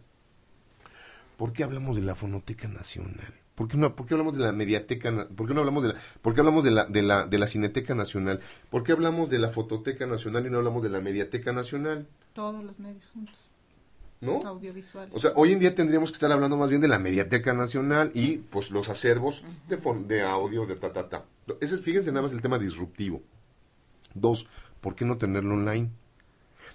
¿Por 1.37 1.53
qué 1.53 1.65
hablamos 1.65 1.97
de 1.97 2.03
la 2.03 2.15
Fonoteca 2.15 2.69
Nacional? 2.69 3.35
¿Por 3.55 3.69
qué, 3.69 3.77
no, 3.77 3.95
¿Por 3.95 4.07
qué 4.07 4.15
hablamos 4.15 4.37
de 4.37 4.45
la 4.45 4.53
Mediateca? 4.53 5.29
¿Por 5.29 5.49
qué 5.49 5.55
no 5.55 5.61
hablamos 5.61 5.83
de 5.83 5.93
la, 5.95 5.99
por 6.23 6.35
qué 6.35 6.41
hablamos 6.41 6.65
de 6.65 6.71
la, 6.71 6.85
de 6.85 7.03
la, 7.03 7.27
de 7.27 7.39
la 7.39 7.47
Cineteca 7.47 7.95
Nacional? 7.95 8.41
¿Por 8.71 8.83
qué 8.85 8.93
hablamos 8.93 9.31
de 9.31 9.39
la 9.39 9.49
Fototeca 9.49 10.07
Nacional 10.07 10.47
y 10.47 10.51
no 10.51 10.59
hablamos 10.59 10.83
de 10.83 10.91
la 10.91 11.01
Mediateca 11.01 11.53
Nacional? 11.53 12.07
Todos 12.35 12.63
los 12.63 12.79
medios 12.79 13.05
juntos. 13.13 13.46
¿No? 14.21 14.39
O 15.13 15.19
sea, 15.19 15.33
hoy 15.37 15.53
en 15.53 15.59
día 15.59 15.75
tendríamos 15.75 16.11
que 16.11 16.15
estar 16.15 16.33
hablando 16.33 16.57
más 16.57 16.69
bien 16.69 16.81
de 16.81 16.89
la 16.89 16.99
Mediateca 16.99 17.53
Nacional 17.53 18.11
y 18.15 18.39
pues 18.39 18.71
los 18.71 18.89
acervos 18.89 19.43
de, 19.69 19.77
de 20.07 20.23
audio, 20.23 20.67
de 20.67 20.77
ta, 20.77 20.93
ta, 20.93 21.09
ta. 21.09 21.25
Ese, 21.61 21.79
fíjense 21.79 22.11
nada 22.11 22.23
más 22.23 22.33
el 22.33 22.43
tema 22.43 22.59
disruptivo. 22.59 23.23
Dos, 24.15 24.49
¿por 24.81 24.95
qué 24.95 25.05
no 25.05 25.19
tenerlo 25.19 25.55
online? 25.55 25.91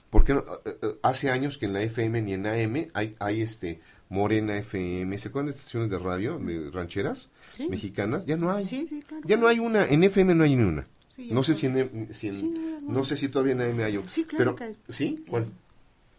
Porque 0.10 0.34
no, 0.34 0.42
eh, 0.66 0.78
eh, 0.82 0.96
hace 1.02 1.32
años 1.32 1.58
que 1.58 1.66
en 1.66 1.74
la 1.74 1.82
FM 1.82 2.22
ni 2.22 2.34
en 2.34 2.46
AM 2.46 2.90
hay, 2.94 3.16
hay 3.20 3.42
este 3.42 3.82
Morena 4.10 4.58
FM, 4.58 5.18
¿se 5.18 5.30
acuerdan 5.30 5.48
de 5.48 5.58
estaciones 5.58 5.90
de 5.90 5.98
radio, 5.98 6.38
de 6.38 6.70
rancheras 6.70 7.30
mexicanas? 7.70 8.26
Ya 8.26 8.36
no 8.36 8.52
hay. 8.52 8.66
Ya 9.24 9.38
no 9.38 9.48
hay 9.48 9.60
una, 9.60 9.86
en 9.86 10.04
FM 10.04 10.36
no 10.36 10.44
hay 10.44 10.58
ni 10.58 10.64
una. 10.64 10.86
no 11.30 11.44
sé 11.44 11.56
si 11.56 11.68
en, 11.68 12.14
si 12.14 12.30
no 12.82 13.06
sé 13.06 13.16
si 13.16 13.30
todavía 13.30 13.54
en 13.54 13.62
AM 13.62 13.80
hay. 13.80 14.04
Sí, 14.08 14.26
claro 14.26 14.56
pero, 14.58 14.76
¿Sí? 14.90 15.24
Bueno, 15.30 15.48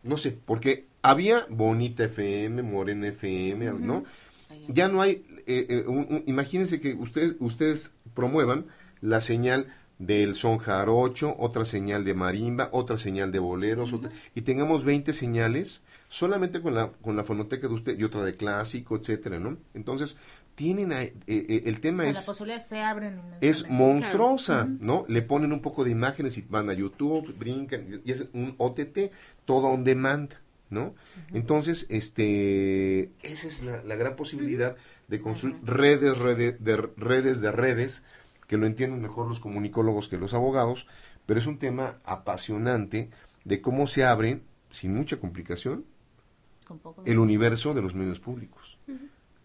no 0.04 0.16
sé, 0.16 0.36
porque 0.44 0.86
había 1.02 1.46
Bonita 1.48 2.04
FM, 2.04 2.62
Morena 2.62 3.08
FM, 3.08 3.72
¿no? 3.80 4.04
Ya 4.68 4.88
no 4.88 5.02
hay, 5.02 5.24
eh, 5.46 5.66
eh, 5.68 6.22
imagínense 6.26 6.80
que 6.80 6.94
ustedes, 6.94 7.36
ustedes 7.40 7.92
promuevan 8.14 8.66
la 9.00 9.20
señal 9.20 9.66
del 9.98 10.34
son 10.34 10.58
jarocho, 10.58 11.34
otra 11.38 11.64
señal 11.64 12.04
de 12.04 12.14
marimba, 12.14 12.68
otra 12.72 12.98
señal 12.98 13.32
de 13.32 13.38
boleros, 13.38 13.92
y 14.34 14.42
tengamos 14.42 14.84
20 14.84 15.12
señales 15.12 15.82
solamente 16.08 16.60
con 16.60 16.74
la, 16.74 16.88
con 16.88 17.16
la 17.16 17.24
fonoteca 17.24 17.68
de 17.68 17.74
usted 17.74 17.98
y 17.98 18.04
otra 18.04 18.24
de 18.24 18.36
clásico, 18.36 18.96
etcétera, 18.96 19.38
¿no? 19.38 19.56
Entonces, 19.74 20.16
tienen 20.54 20.92
eh, 20.92 21.14
el 21.26 21.80
tema 21.80 22.06
es 22.06 22.30
se 22.68 22.82
abren 22.82 23.22
es 23.40 23.66
monstruosa 23.70 24.68
no 24.80 25.06
le 25.08 25.22
ponen 25.22 25.50
un 25.50 25.62
poco 25.62 25.82
de 25.82 25.90
imágenes 25.90 26.36
y 26.36 26.42
van 26.42 26.68
a 26.68 26.74
YouTube 26.74 27.34
brincan 27.38 28.02
y 28.04 28.12
es 28.12 28.28
un 28.34 28.54
OTT 28.58 29.10
todo 29.46 29.68
on 29.68 29.82
demand 29.82 30.34
¿no? 30.72 30.94
Entonces, 31.32 31.86
este, 31.90 33.12
esa 33.22 33.46
es 33.46 33.62
la, 33.62 33.94
gran 33.94 34.16
posibilidad 34.16 34.76
de 35.06 35.20
construir 35.20 35.56
redes, 35.62 36.18
redes, 36.18 36.62
de, 36.64 36.76
redes 36.76 37.40
de 37.40 37.52
redes, 37.52 38.02
que 38.48 38.56
lo 38.56 38.66
entienden 38.66 39.00
mejor 39.00 39.28
los 39.28 39.38
comunicólogos 39.38 40.08
que 40.08 40.18
los 40.18 40.34
abogados, 40.34 40.86
pero 41.26 41.38
es 41.38 41.46
un 41.46 41.58
tema 41.58 41.98
apasionante 42.04 43.10
de 43.44 43.60
cómo 43.60 43.86
se 43.86 44.04
abre, 44.04 44.42
sin 44.70 44.94
mucha 44.94 45.18
complicación, 45.20 45.84
el 47.04 47.18
universo 47.18 47.74
de 47.74 47.82
los 47.82 47.94
medios 47.94 48.18
públicos. 48.18 48.78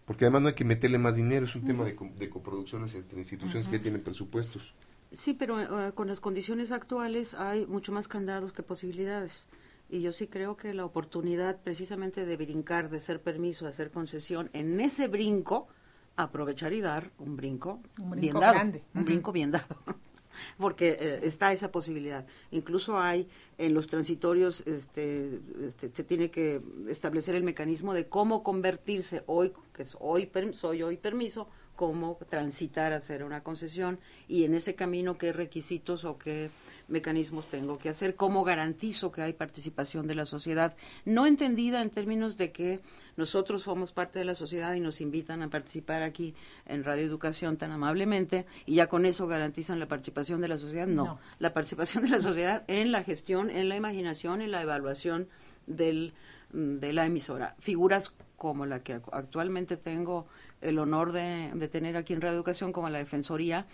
Porque 0.06 0.24
además 0.24 0.42
no 0.42 0.48
hay 0.48 0.54
que 0.54 0.64
meterle 0.64 0.98
más 0.98 1.14
dinero, 1.14 1.44
es 1.44 1.54
un 1.54 1.66
tema 1.66 1.84
de, 1.84 1.94
de, 2.18 2.30
coproducciones 2.30 2.94
entre 2.94 3.18
instituciones 3.18 3.68
que 3.68 3.78
tienen 3.78 4.02
presupuestos. 4.02 4.72
Sí, 5.12 5.34
pero 5.34 5.60
eh, 5.60 5.92
con 5.92 6.08
las 6.08 6.20
condiciones 6.20 6.72
actuales 6.72 7.34
hay 7.34 7.66
mucho 7.66 7.92
más 7.92 8.08
candados 8.08 8.54
que 8.54 8.62
posibilidades 8.62 9.48
y 9.88 10.00
yo 10.00 10.12
sí 10.12 10.26
creo 10.26 10.56
que 10.56 10.74
la 10.74 10.84
oportunidad 10.84 11.60
precisamente 11.62 12.26
de 12.26 12.36
brincar, 12.36 12.90
de 12.90 13.00
ser 13.00 13.22
permiso, 13.22 13.64
de 13.64 13.70
hacer 13.70 13.90
concesión, 13.90 14.50
en 14.52 14.80
ese 14.80 15.08
brinco, 15.08 15.68
aprovechar 16.16 16.72
y 16.72 16.80
dar 16.80 17.10
un 17.18 17.36
brinco, 17.36 17.80
bien 18.16 18.38
dado, 18.38 18.60
un 18.94 19.04
brinco 19.04 19.32
bien 19.32 19.50
dado. 19.50 19.66
porque 20.56 20.96
eh, 21.00 21.20
está 21.22 21.52
esa 21.52 21.70
posibilidad. 21.70 22.26
Incluso 22.50 22.98
hay 23.00 23.28
en 23.56 23.74
los 23.74 23.86
transitorios, 23.86 24.66
este, 24.66 25.40
este, 25.62 25.90
se 25.92 26.04
tiene 26.04 26.30
que 26.30 26.62
establecer 26.88 27.34
el 27.34 27.42
mecanismo 27.42 27.94
de 27.94 28.08
cómo 28.08 28.42
convertirse 28.42 29.22
hoy, 29.26 29.52
que 29.72 29.82
es 29.82 29.96
hoy 30.00 30.30
soy 30.52 30.82
hoy 30.82 30.96
permiso, 30.96 31.48
cómo 31.78 32.18
transitar 32.28 32.92
a 32.92 32.96
hacer 32.96 33.22
una 33.22 33.44
concesión 33.44 34.00
y 34.26 34.42
en 34.42 34.54
ese 34.54 34.74
camino 34.74 35.16
qué 35.16 35.32
requisitos 35.32 36.04
o 36.04 36.18
qué 36.18 36.50
mecanismos 36.88 37.46
tengo 37.46 37.78
que 37.78 37.88
hacer, 37.88 38.16
cómo 38.16 38.42
garantizo 38.42 39.12
que 39.12 39.22
hay 39.22 39.32
participación 39.32 40.08
de 40.08 40.16
la 40.16 40.26
sociedad, 40.26 40.74
no 41.04 41.24
entendida 41.24 41.80
en 41.80 41.90
términos 41.90 42.36
de 42.36 42.50
que 42.50 42.80
nosotros 43.16 43.62
somos 43.62 43.92
parte 43.92 44.18
de 44.18 44.24
la 44.24 44.34
sociedad 44.34 44.74
y 44.74 44.80
nos 44.80 45.00
invitan 45.00 45.40
a 45.40 45.50
participar 45.50 46.02
aquí 46.02 46.34
en 46.66 46.82
Radio 46.82 47.06
Educación 47.06 47.56
tan 47.56 47.70
amablemente 47.70 48.44
y 48.66 48.74
ya 48.74 48.88
con 48.88 49.06
eso 49.06 49.28
garantizan 49.28 49.78
la 49.78 49.86
participación 49.86 50.40
de 50.40 50.48
la 50.48 50.58
sociedad, 50.58 50.88
no, 50.88 51.20
la 51.38 51.54
participación 51.54 52.02
de 52.02 52.10
la 52.10 52.20
sociedad 52.20 52.64
en 52.66 52.90
la 52.90 53.04
gestión, 53.04 53.50
en 53.50 53.68
la 53.68 53.76
imaginación, 53.76 54.42
en 54.42 54.50
la 54.50 54.62
evaluación 54.62 55.28
del, 55.68 56.12
mm, 56.52 56.78
de 56.78 56.92
la 56.92 57.06
emisora. 57.06 57.54
Figuras 57.60 58.12
como 58.36 58.66
la 58.66 58.82
que 58.82 58.94
actualmente 59.12 59.76
tengo 59.76 60.26
el 60.60 60.78
honor 60.78 61.12
de, 61.12 61.68
tener 61.70 61.96
aquí 61.96 62.12
en 62.12 62.20
Radio 62.20 62.36
Educación 62.36 62.72
como 62.72 62.88
la 62.88 62.98
Defensoría, 62.98 63.66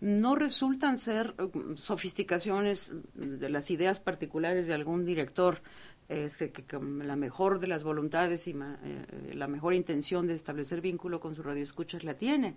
no 0.00 0.34
resultan 0.34 0.96
ser 0.96 1.34
mm, 1.38 1.76
sofisticaciones 1.76 2.90
de 3.14 3.50
las 3.50 3.70
ideas 3.70 4.00
particulares 4.00 4.66
de 4.66 4.74
algún 4.74 5.04
director, 5.04 5.60
este, 6.08 6.50
que 6.50 6.64
con 6.64 7.06
la 7.06 7.16
mejor 7.16 7.60
de 7.60 7.68
las 7.68 7.84
voluntades 7.84 8.48
y 8.48 8.52
eh, 8.52 9.34
la 9.34 9.46
mejor 9.46 9.74
intención 9.74 10.26
de 10.26 10.34
establecer 10.34 10.80
vínculo 10.80 11.20
con 11.20 11.34
su 11.34 11.42
radioescuchas 11.42 12.04
la 12.04 12.14
tiene, 12.14 12.56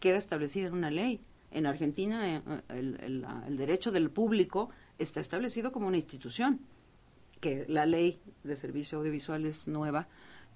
queda 0.00 0.16
establecida 0.16 0.68
en 0.68 0.74
una 0.74 0.90
ley. 0.90 1.20
En 1.50 1.66
Argentina 1.66 2.36
eh, 2.36 2.42
el, 2.68 3.26
el 3.46 3.56
derecho 3.56 3.92
del 3.92 4.10
público 4.10 4.70
está 4.98 5.20
establecido 5.20 5.72
como 5.72 5.88
una 5.88 5.96
institución, 5.96 6.60
que 7.40 7.66
la 7.68 7.84
ley 7.84 8.20
de 8.42 8.56
servicio 8.56 8.98
audiovisual 8.98 9.44
es 9.44 9.68
nueva, 9.68 10.08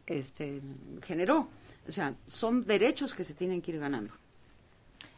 este, 0.07 0.63
generó. 1.03 1.49
O 1.89 1.93
sea, 1.93 2.15
son 2.27 2.65
derechos 2.65 3.15
que 3.15 3.25
se 3.25 3.35
tienen 3.35 3.63
que 3.63 3.73
ir 3.73 3.81
ganando. 3.81 4.15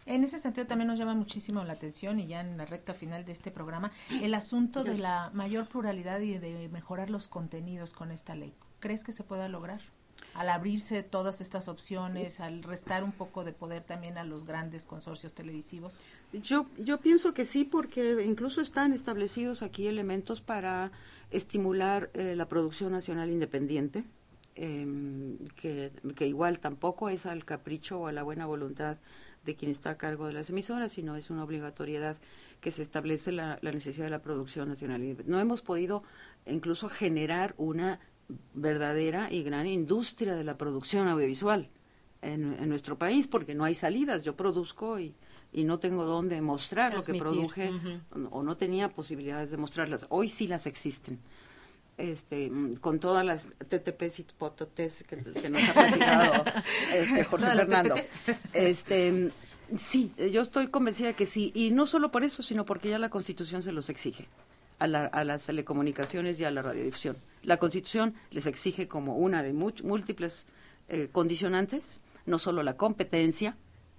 En 0.06 0.24
ese 0.24 0.38
sentido 0.38 0.66
también 0.66 0.88
nos 0.88 0.98
llama 0.98 1.14
muchísimo 1.14 1.62
la 1.62 1.74
atención 1.74 2.18
y 2.18 2.26
ya 2.26 2.40
en 2.40 2.56
la 2.56 2.64
recta 2.64 2.94
final 2.94 3.24
de 3.24 3.32
este 3.32 3.50
programa 3.50 3.92
el 4.22 4.34
asunto 4.34 4.82
de 4.82 4.96
la 4.96 5.30
mayor 5.34 5.68
pluralidad 5.68 6.20
y 6.20 6.38
de 6.38 6.68
mejorar 6.68 7.10
los 7.10 7.28
contenidos 7.28 7.92
con 7.92 8.10
esta 8.10 8.34
ley. 8.34 8.52
¿Crees 8.80 9.04
que 9.04 9.12
se 9.12 9.22
pueda 9.22 9.48
lograr? 9.48 9.80
Al 10.34 10.48
abrirse 10.48 11.02
todas 11.02 11.40
estas 11.40 11.68
opciones, 11.68 12.40
al 12.40 12.62
restar 12.62 13.04
un 13.04 13.12
poco 13.12 13.44
de 13.44 13.52
poder 13.52 13.82
también 13.82 14.16
a 14.16 14.24
los 14.24 14.44
grandes 14.44 14.84
consorcios 14.84 15.34
televisivos. 15.34 15.98
Yo, 16.32 16.66
yo 16.78 16.98
pienso 16.98 17.34
que 17.34 17.44
sí, 17.44 17.64
porque 17.64 18.24
incluso 18.24 18.60
están 18.60 18.92
establecidos 18.92 19.62
aquí 19.62 19.86
elementos 19.86 20.40
para 20.40 20.92
estimular 21.30 22.10
eh, 22.14 22.34
la 22.36 22.48
producción 22.48 22.92
nacional 22.92 23.30
independiente, 23.30 24.04
em, 24.60 25.38
que, 25.56 25.90
que 26.14 26.26
igual 26.26 26.58
tampoco 26.58 27.08
es 27.08 27.26
al 27.26 27.44
capricho 27.44 28.00
o 28.00 28.06
a 28.06 28.12
la 28.12 28.22
buena 28.22 28.46
voluntad 28.46 28.98
de 29.44 29.56
quien 29.56 29.70
está 29.70 29.90
a 29.90 29.96
cargo 29.96 30.26
de 30.26 30.34
las 30.34 30.50
emisoras, 30.50 30.92
sino 30.92 31.16
es 31.16 31.30
una 31.30 31.44
obligatoriedad 31.44 32.16
que 32.60 32.70
se 32.70 32.82
establece 32.82 33.32
la, 33.32 33.58
necesidad 33.62 34.04
de 34.04 34.10
la 34.10 34.22
producción 34.22 34.68
nacional. 34.68 35.16
No 35.26 35.40
hemos 35.40 35.62
podido 35.62 36.02
incluso 36.46 36.88
generar 36.88 37.54
una 37.56 38.00
verdadera 38.54 39.32
y 39.32 39.42
gran 39.42 39.66
industria 39.66 40.34
de 40.34 40.44
la 40.44 40.58
producción 40.58 41.08
audiovisual 41.08 41.68
en, 42.22 42.68
nuestro 42.68 42.98
país, 42.98 43.26
porque 43.26 43.54
no 43.54 43.64
hay 43.64 43.74
salidas. 43.74 44.22
Yo 44.22 44.36
produzco 44.36 45.00
y, 45.00 45.14
y 45.52 45.64
no 45.64 45.78
tengo 45.78 46.04
dónde 46.04 46.40
mostrar 46.42 46.92
lo 46.92 47.02
que 47.02 47.14
produje 47.14 47.72
o 48.30 48.42
no 48.42 48.56
tenía 48.56 48.90
posibilidades 48.90 49.50
de 49.50 49.56
mostrarlas. 49.56 50.06
Hoy 50.10 50.28
sí 50.28 50.46
las 50.46 50.66
existen 50.66 51.18
este, 51.96 52.50
con 52.80 52.98
todas 52.98 53.24
las 53.24 53.48
TTPs 53.68 54.20
y 54.20 54.26
pototes 54.36 55.04
que, 55.06 55.16
nos 55.16 55.68
ha 55.68 55.72
platicado 55.72 56.44
este, 56.94 57.24
Jorge 57.24 57.46
Fernando. 57.46 57.94
Este, 58.52 59.30
sí, 59.76 60.12
yo 60.32 60.42
estoy 60.42 60.68
convencida 60.68 61.12
que 61.12 61.26
sí, 61.26 61.52
y 61.54 61.70
no 61.70 61.86
solo 61.86 62.10
por 62.10 62.24
eso, 62.24 62.42
sino 62.42 62.64
porque 62.64 62.88
ya 62.88 62.98
la 62.98 63.10
Constitución 63.10 63.62
se 63.62 63.72
los 63.72 63.90
exige 63.90 64.28
a, 64.78 64.86
las 64.86 65.46
telecomunicaciones 65.46 66.40
y 66.40 66.44
a 66.44 66.50
la 66.50 66.62
radiodifusión. 66.62 67.16
La 67.42 67.58
Constitución 67.58 68.14
les 68.30 68.46
exige 68.46 68.88
como 68.88 69.16
una 69.16 69.42
de 69.42 69.52
múltiples 69.52 70.46
eh, 70.88 71.08
condicionantes, 71.12 72.00
no 72.26 72.38
solo 72.38 72.62
la 72.62 72.76
competencia 72.76 73.56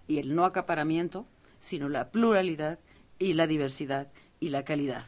y 0.08 0.18
el 0.18 0.36
no 0.36 0.46
acaparamiento, 0.46 1.28
sino 1.60 1.88
la 1.88 2.10
pluralidad 2.10 2.80
y 3.20 3.34
la 3.34 3.46
diversidad 3.46 4.08
y 4.40 4.50
la 4.50 4.66
calidad 4.66 5.06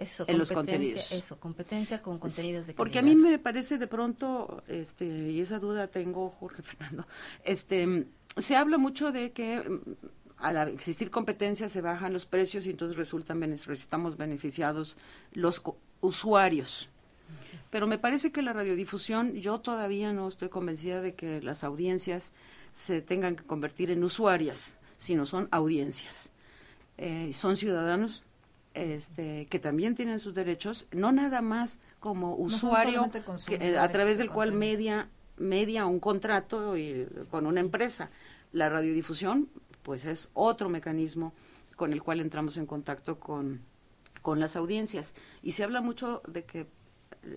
eso, 0.00 0.24
en 0.26 0.38
los 0.38 0.50
contenidos. 0.50 1.12
Eso, 1.12 1.38
competencia 1.38 2.00
con 2.00 2.18
contenidos 2.18 2.66
de 2.66 2.72
Porque 2.72 2.98
a 2.98 3.02
mí 3.02 3.14
me 3.14 3.38
parece 3.38 3.76
de 3.76 3.86
pronto, 3.86 4.62
este, 4.66 5.04
y 5.04 5.40
esa 5.40 5.58
duda 5.58 5.88
tengo, 5.88 6.30
Jorge 6.30 6.62
Fernando, 6.62 7.06
este, 7.44 8.06
se 8.36 8.56
habla 8.56 8.78
mucho 8.78 9.12
de 9.12 9.32
que 9.32 9.58
mm, 9.60 9.80
al 10.38 10.68
existir 10.68 11.10
competencia 11.10 11.68
se 11.68 11.82
bajan 11.82 12.14
los 12.14 12.24
precios 12.24 12.64
y 12.64 12.70
entonces 12.70 12.96
resultan 12.96 13.42
estamos 13.42 14.16
beneficiados 14.16 14.96
los 15.32 15.62
usuarios. 16.00 16.88
Pero 17.68 17.86
me 17.86 17.98
parece 17.98 18.32
que 18.32 18.40
la 18.40 18.54
radiodifusión, 18.54 19.34
yo 19.34 19.60
todavía 19.60 20.14
no 20.14 20.26
estoy 20.26 20.48
convencida 20.48 21.02
de 21.02 21.14
que 21.14 21.42
las 21.42 21.62
audiencias 21.62 22.32
se 22.72 23.02
tengan 23.02 23.36
que 23.36 23.44
convertir 23.44 23.90
en 23.90 24.02
usuarias, 24.02 24.78
sino 24.96 25.26
son 25.26 25.46
audiencias. 25.52 26.32
Eh, 26.96 27.32
son 27.34 27.56
ciudadanos 27.56 28.24
este, 28.74 29.46
que 29.46 29.58
también 29.58 29.94
tienen 29.94 30.20
sus 30.20 30.34
derechos, 30.34 30.86
no 30.92 31.12
nada 31.12 31.42
más 31.42 31.80
como 31.98 32.36
usuario 32.36 33.10
eh, 33.48 33.76
a 33.76 33.88
través 33.88 34.18
del 34.18 34.30
cual 34.30 34.52
media, 34.52 35.08
media 35.36 35.86
un 35.86 36.00
contrato 36.00 36.74
con 37.30 37.46
una 37.46 37.60
empresa. 37.60 38.10
La 38.52 38.68
radiodifusión, 38.68 39.48
pues 39.82 40.04
es 40.04 40.30
otro 40.34 40.68
mecanismo 40.68 41.32
con 41.76 41.92
el 41.92 42.02
cual 42.02 42.20
entramos 42.20 42.56
en 42.56 42.66
contacto 42.66 43.18
con, 43.18 43.60
con 44.22 44.40
las 44.40 44.56
audiencias. 44.56 45.14
Y 45.42 45.52
se 45.52 45.64
habla 45.64 45.80
mucho 45.80 46.22
de 46.26 46.44
que 46.44 46.66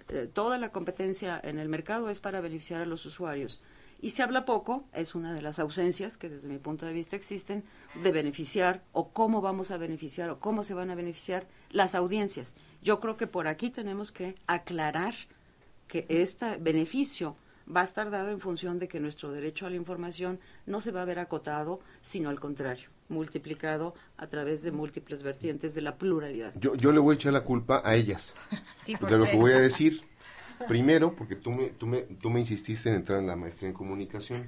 eh, 0.10 0.30
toda 0.32 0.58
la 0.58 0.72
competencia 0.72 1.40
en 1.44 1.60
el 1.60 1.70
mercado 1.70 2.10
es 2.10 2.20
para 2.20 2.42
beneficiar 2.42 2.82
a 2.82 2.86
los 2.86 3.06
usuarios 3.06 3.62
y 4.04 4.10
se 4.10 4.22
habla 4.22 4.44
poco, 4.44 4.84
es 4.92 5.16
una 5.16 5.34
de 5.34 5.42
las 5.42 5.60
ausencias 5.60 6.18
que 6.18 6.28
desde 6.28 6.50
mi 6.50 6.58
punto 6.58 6.86
de 6.86 6.92
vista 6.92 7.16
existen, 7.16 7.64
de 8.04 8.12
beneficiar 8.12 8.84
o 8.92 9.14
cómo 9.14 9.40
vamos 9.40 9.72
a 9.72 9.78
beneficiar 9.78 10.30
o 10.30 10.42
cómo 10.42 10.66
se 10.66 10.74
van 10.74 10.92
a 10.92 10.96
beneficiar 10.96 11.48
las 11.72 11.96
audiencias. 11.96 12.54
Yo 12.82 13.00
creo 13.00 13.16
que 13.16 13.28
por 13.28 13.48
aquí 13.48 13.70
tenemos 13.70 14.12
que 14.12 14.36
aclarar 14.46 15.16
que 15.88 16.06
este 16.10 16.58
beneficio 16.58 17.38
va 17.74 17.80
a 17.80 17.86
estar 17.86 18.12
dado 18.12 18.30
en 18.32 18.42
función 18.42 18.78
de 18.78 18.90
que 18.90 19.00
nuestro 19.00 19.32
derecho 19.32 19.68
a 19.68 19.70
la 19.70 19.78
información 19.78 20.42
no 20.66 20.82
se 20.82 20.92
va 20.92 21.04
a 21.04 21.06
ver 21.06 21.20
acotado, 21.20 21.80
sino 22.02 22.30
al 22.30 22.42
contrario, 22.42 22.90
multiplicado 23.08 23.96
a 24.18 24.28
través 24.28 24.64
de 24.64 24.74
múltiples 24.74 25.24
vertientes 25.24 25.74
de 25.76 25.82
la 25.82 25.98
pluralidad. 25.98 26.52
Yo, 26.60 26.76
yo 26.76 26.92
le 26.92 27.00
voy 27.00 27.14
a 27.14 27.16
echar 27.16 27.32
la 27.32 27.46
culpa 27.46 27.82
a 27.86 27.96
ellas 27.96 28.36
de 29.08 29.18
lo 29.18 29.24
que 29.24 29.38
voy 29.38 29.54
a 29.54 29.60
decir. 29.60 30.04
Primero, 30.68 31.16
porque 31.16 31.36
tú 31.36 31.52
me, 31.52 31.70
tú, 31.70 31.88
me, 31.88 32.02
tú 32.02 32.30
me 32.30 32.40
insististe 32.40 32.90
en 32.90 32.96
entrar 32.96 33.20
en 33.20 33.28
la 33.28 33.36
maestría 33.36 33.70
en 33.70 33.76
comunicación. 33.76 34.46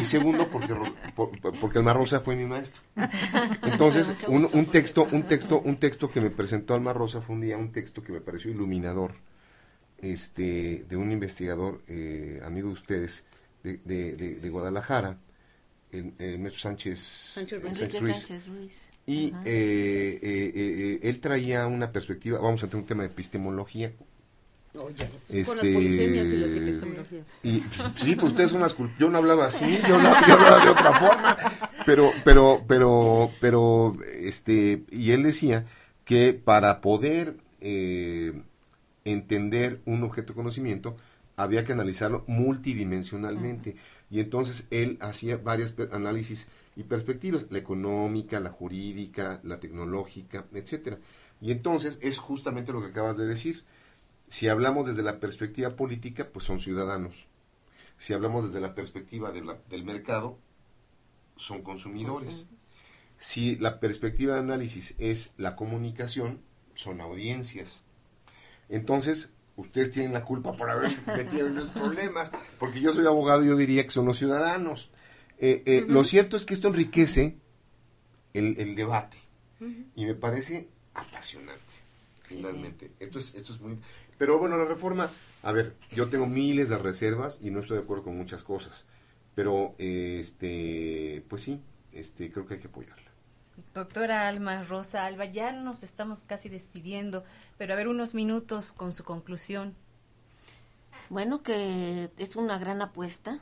Y 0.00 0.04
segundo, 0.04 0.48
porque, 0.50 0.74
porque 1.60 1.78
Alma 1.78 1.92
Rosa 1.92 2.20
fue 2.20 2.36
mi 2.36 2.44
maestro. 2.44 2.82
Entonces, 3.62 4.12
un, 4.28 4.48
un, 4.52 4.66
texto, 4.66 5.06
un, 5.10 5.22
texto, 5.24 5.60
un 5.60 5.76
texto 5.76 6.10
que 6.10 6.20
me 6.20 6.30
presentó 6.30 6.74
Alma 6.74 6.92
Rosa 6.92 7.20
fue 7.20 7.36
un 7.36 7.42
día 7.42 7.56
un 7.56 7.72
texto 7.72 8.02
que 8.02 8.12
me 8.12 8.20
pareció 8.20 8.50
iluminador 8.50 9.14
este, 9.98 10.84
de 10.88 10.96
un 10.96 11.12
investigador, 11.12 11.82
eh, 11.88 12.40
amigo 12.44 12.68
de 12.68 12.74
ustedes, 12.74 13.24
de, 13.62 13.78
de, 13.78 14.50
Guadalajara, 14.50 15.18
el, 15.92 16.50
Sánchez, 16.50 16.98
Sánchez, 16.98 17.62
Ruiz. 18.46 18.90
Y 19.06 19.32
eh, 19.44 20.18
eh, 20.22 21.00
él 21.02 21.20
traía 21.20 21.66
una 21.66 21.92
perspectiva, 21.92 22.38
vamos 22.40 22.62
a 22.64 22.66
tener 22.66 22.82
un 22.82 22.86
tema 22.86 23.02
de 23.02 23.10
epistemología 23.10 23.92
este, 24.72 25.44
con 25.44 25.56
las 25.58 25.66
polisemias 25.66 26.28
y 26.28 26.36
las 26.36 26.50
epistemologías. 26.50 27.38
Y, 27.42 27.60
sí, 27.96 28.16
pues 28.16 28.32
ustedes 28.32 28.50
son 28.50 28.60
las 28.60 28.74
Yo 28.98 29.10
no 29.10 29.18
hablaba 29.18 29.46
así, 29.46 29.78
yo, 29.86 29.96
hablaba 29.96 30.64
de 30.64 30.70
otra 30.70 30.98
forma. 30.98 31.36
Pero, 31.84 32.10
pero, 32.24 32.64
pero, 32.66 33.30
pero, 33.40 33.96
este, 34.14 34.84
y 34.90 35.10
él 35.10 35.24
decía 35.24 35.66
que 36.04 36.32
para 36.32 36.80
poder 36.80 37.36
eh, 37.60 38.32
entender 39.04 39.80
un 39.84 40.02
objeto 40.04 40.32
de 40.32 40.36
conocimiento, 40.36 40.96
había 41.36 41.64
que 41.64 41.72
analizarlo 41.72 42.24
multidimensionalmente. 42.26 43.76
Y 44.10 44.20
entonces 44.20 44.66
él 44.70 44.96
hacía 45.00 45.36
varios 45.36 45.74
análisis 45.92 46.48
y 46.76 46.84
perspectivas, 46.84 47.46
la 47.50 47.58
económica, 47.58 48.40
la 48.40 48.50
jurídica, 48.50 49.40
la 49.42 49.60
tecnológica, 49.60 50.44
etcétera. 50.54 50.98
Y 51.40 51.50
entonces 51.50 51.98
es 52.00 52.18
justamente 52.18 52.72
lo 52.72 52.80
que 52.80 52.88
acabas 52.88 53.16
de 53.16 53.26
decir 53.26 53.64
si 54.32 54.48
hablamos 54.48 54.86
desde 54.86 55.02
la 55.02 55.20
perspectiva 55.20 55.76
política, 55.76 56.26
pues 56.32 56.46
son 56.46 56.58
ciudadanos. 56.58 57.26
Si 57.98 58.14
hablamos 58.14 58.46
desde 58.46 58.62
la 58.62 58.74
perspectiva 58.74 59.30
del 59.30 59.84
mercado, 59.84 60.38
son 61.36 61.60
consumidores. 61.60 62.46
Si 63.18 63.56
la 63.56 63.78
perspectiva 63.78 64.32
de 64.32 64.40
análisis 64.40 64.94
es 64.96 65.32
la 65.36 65.54
comunicación, 65.54 66.40
son 66.74 67.02
audiencias. 67.02 67.82
Entonces, 68.70 69.34
ustedes 69.56 69.90
tienen 69.90 70.14
la 70.14 70.24
culpa 70.24 70.54
por 70.54 70.70
haber 70.70 70.90
metido 71.08 71.48
en 71.48 71.56
los 71.56 71.68
problemas, 71.68 72.32
porque 72.58 72.80
yo 72.80 72.90
soy 72.94 73.04
abogado 73.04 73.44
y 73.44 73.48
yo 73.48 73.56
diría 73.58 73.84
que 73.84 73.90
son 73.90 74.06
los 74.06 74.16
ciudadanos. 74.16 74.90
Eh, 75.40 75.62
eh, 75.66 75.84
lo 75.86 76.04
cierto 76.04 76.38
es 76.38 76.46
que 76.46 76.54
esto 76.54 76.68
enriquece 76.68 77.36
el, 78.32 78.76
debate 78.76 79.18
y 79.94 80.06
me 80.06 80.14
parece 80.14 80.70
apasionante, 80.94 81.74
finalmente. 82.22 82.92
Esto, 82.98 83.18
es, 83.18 83.34
esto 83.34 83.52
es 83.52 83.60
muy... 83.60 83.76
Pero 84.22 84.38
bueno, 84.38 84.56
la 84.56 84.66
reforma, 84.66 85.10
a 85.42 85.50
ver, 85.50 85.74
yo 85.90 86.08
tengo 86.08 86.26
miles 86.26 86.68
de 86.68 86.78
reservas 86.78 87.40
y 87.42 87.50
no 87.50 87.58
estoy 87.58 87.78
de 87.78 87.82
acuerdo 87.82 88.04
con 88.04 88.16
muchas 88.16 88.44
cosas, 88.44 88.84
pero 89.34 89.74
este, 89.78 91.24
pues 91.28 91.42
sí, 91.42 91.60
este, 91.90 92.30
creo 92.30 92.46
que 92.46 92.54
hay 92.54 92.60
que 92.60 92.68
apoyarla. 92.68 93.10
Doctora 93.74 94.28
Alma 94.28 94.62
Rosa 94.62 95.06
Alba, 95.06 95.24
ya 95.24 95.50
nos 95.50 95.82
estamos 95.82 96.22
casi 96.22 96.48
despidiendo, 96.48 97.24
pero 97.58 97.72
a 97.72 97.76
ver 97.76 97.88
unos 97.88 98.14
minutos 98.14 98.70
con 98.70 98.92
su 98.92 99.02
conclusión. 99.02 99.74
Bueno, 101.10 101.42
que 101.42 102.08
es 102.16 102.36
una 102.36 102.58
gran 102.58 102.80
apuesta 102.80 103.40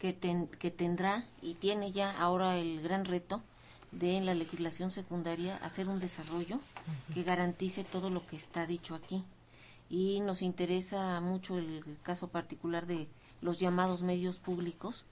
que, 0.00 0.16
que 0.58 0.70
tendrá 0.72 1.24
y 1.40 1.54
tiene 1.54 1.92
ya 1.92 2.10
ahora 2.10 2.58
el 2.58 2.82
gran 2.82 3.04
reto 3.04 3.44
de 3.92 4.20
la 4.22 4.34
legislación 4.34 4.90
secundaria 4.90 5.56
hacer 5.58 5.86
un 5.86 6.00
desarrollo 6.00 6.58
que 7.14 7.22
garantice 7.22 7.84
todo 7.84 8.10
lo 8.10 8.26
que 8.26 8.34
está 8.34 8.66
dicho 8.66 8.96
aquí 8.96 9.24
y 9.88 10.20
nos 10.20 10.42
interesa 10.42 11.20
mucho 11.20 11.58
el 11.58 11.82
caso 12.02 12.28
particular 12.28 12.86
de 12.86 13.08
los 13.40 13.60
llamados 13.60 14.02
medios 14.02 14.38
públicos 14.38 15.04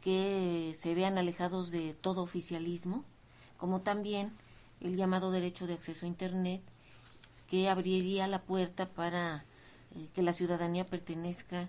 que 0.00 0.72
se 0.76 0.94
vean 0.94 1.18
alejados 1.18 1.70
de 1.70 1.94
todo 1.94 2.22
oficialismo, 2.22 3.04
como 3.56 3.80
también 3.80 4.32
el 4.80 4.96
llamado 4.96 5.30
derecho 5.30 5.66
de 5.66 5.74
acceso 5.74 6.06
a 6.06 6.08
Internet, 6.08 6.62
que 7.48 7.68
abriría 7.68 8.28
la 8.28 8.42
puerta 8.42 8.88
para 8.88 9.44
eh, 9.94 10.08
que 10.14 10.22
la 10.22 10.32
ciudadanía 10.32 10.86
pertenezca 10.86 11.68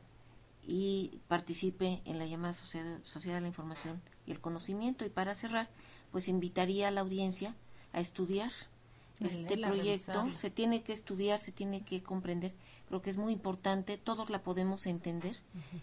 y 0.66 1.20
participe 1.28 2.02
en 2.06 2.20
la 2.20 2.28
llamada 2.28 2.54
sociedad, 2.54 3.00
sociedad 3.04 3.38
de 3.38 3.42
la 3.42 3.48
información 3.48 4.02
y 4.28 4.32
el 4.32 4.40
conocimiento. 4.40 5.06
Y 5.06 5.10
para 5.10 5.34
cerrar, 5.34 5.70
pues 6.12 6.28
invitaría 6.28 6.90
a 6.90 6.92
la 6.92 7.02
audiencia 7.02 7.56
a 7.94 8.00
estudiar 8.00 8.52
este 9.20 9.58
proyecto. 9.58 10.34
Se 10.34 10.50
tiene 10.50 10.82
que 10.82 10.94
estudiar, 10.94 11.40
se 11.40 11.52
tiene 11.52 11.82
que 11.82 12.02
comprender. 12.02 12.54
Creo 12.88 13.02
que 13.02 13.10
es 13.10 13.18
muy 13.18 13.34
importante, 13.34 13.98
todos 13.98 14.30
la 14.30 14.42
podemos 14.42 14.88
entender 14.88 15.38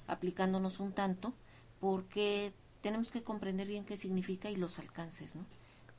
aplicándonos 0.06 0.80
un 0.80 0.92
tanto, 0.92 1.34
porque 1.80 2.52
tenemos 2.80 3.10
que 3.10 3.22
comprender 3.22 3.66
bien 3.66 3.84
qué 3.84 3.96
significa 3.96 4.50
y 4.50 4.56
los 4.56 4.78
alcances, 4.78 5.34
¿no? 5.34 5.44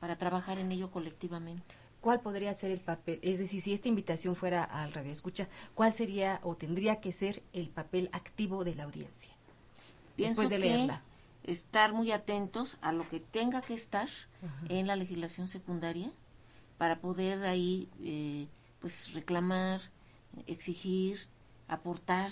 Para 0.00 0.16
trabajar 0.16 0.58
en 0.58 0.70
ello 0.72 0.90
colectivamente. 0.90 1.74
¿Cuál 2.00 2.20
podría 2.20 2.54
ser 2.54 2.70
el 2.70 2.80
papel? 2.80 3.18
Es 3.22 3.38
decir, 3.38 3.60
si 3.60 3.72
esta 3.72 3.88
invitación 3.88 4.36
fuera 4.36 4.62
al 4.62 4.92
radio 4.92 5.10
escucha, 5.10 5.48
¿cuál 5.74 5.92
sería 5.92 6.40
o 6.44 6.56
tendría 6.56 7.00
que 7.00 7.12
ser 7.12 7.42
el 7.52 7.68
papel 7.68 8.08
activo 8.12 8.64
de 8.64 8.74
la 8.74 8.84
audiencia? 8.84 9.34
Pienso 10.14 10.42
después 10.42 10.50
de 10.50 10.58
leerla. 10.58 11.02
estar 11.44 11.92
muy 11.92 12.12
atentos 12.12 12.78
a 12.80 12.92
lo 12.92 13.08
que 13.08 13.18
tenga 13.18 13.62
que 13.62 13.74
estar 13.74 14.08
en 14.68 14.86
la 14.86 14.94
legislación 14.96 15.48
secundaria 15.48 16.12
para 16.78 17.00
poder 17.00 17.44
ahí 17.44 17.88
eh, 18.02 18.48
pues 18.80 19.12
reclamar, 19.12 19.80
exigir, 20.46 21.18
aportar 21.66 22.30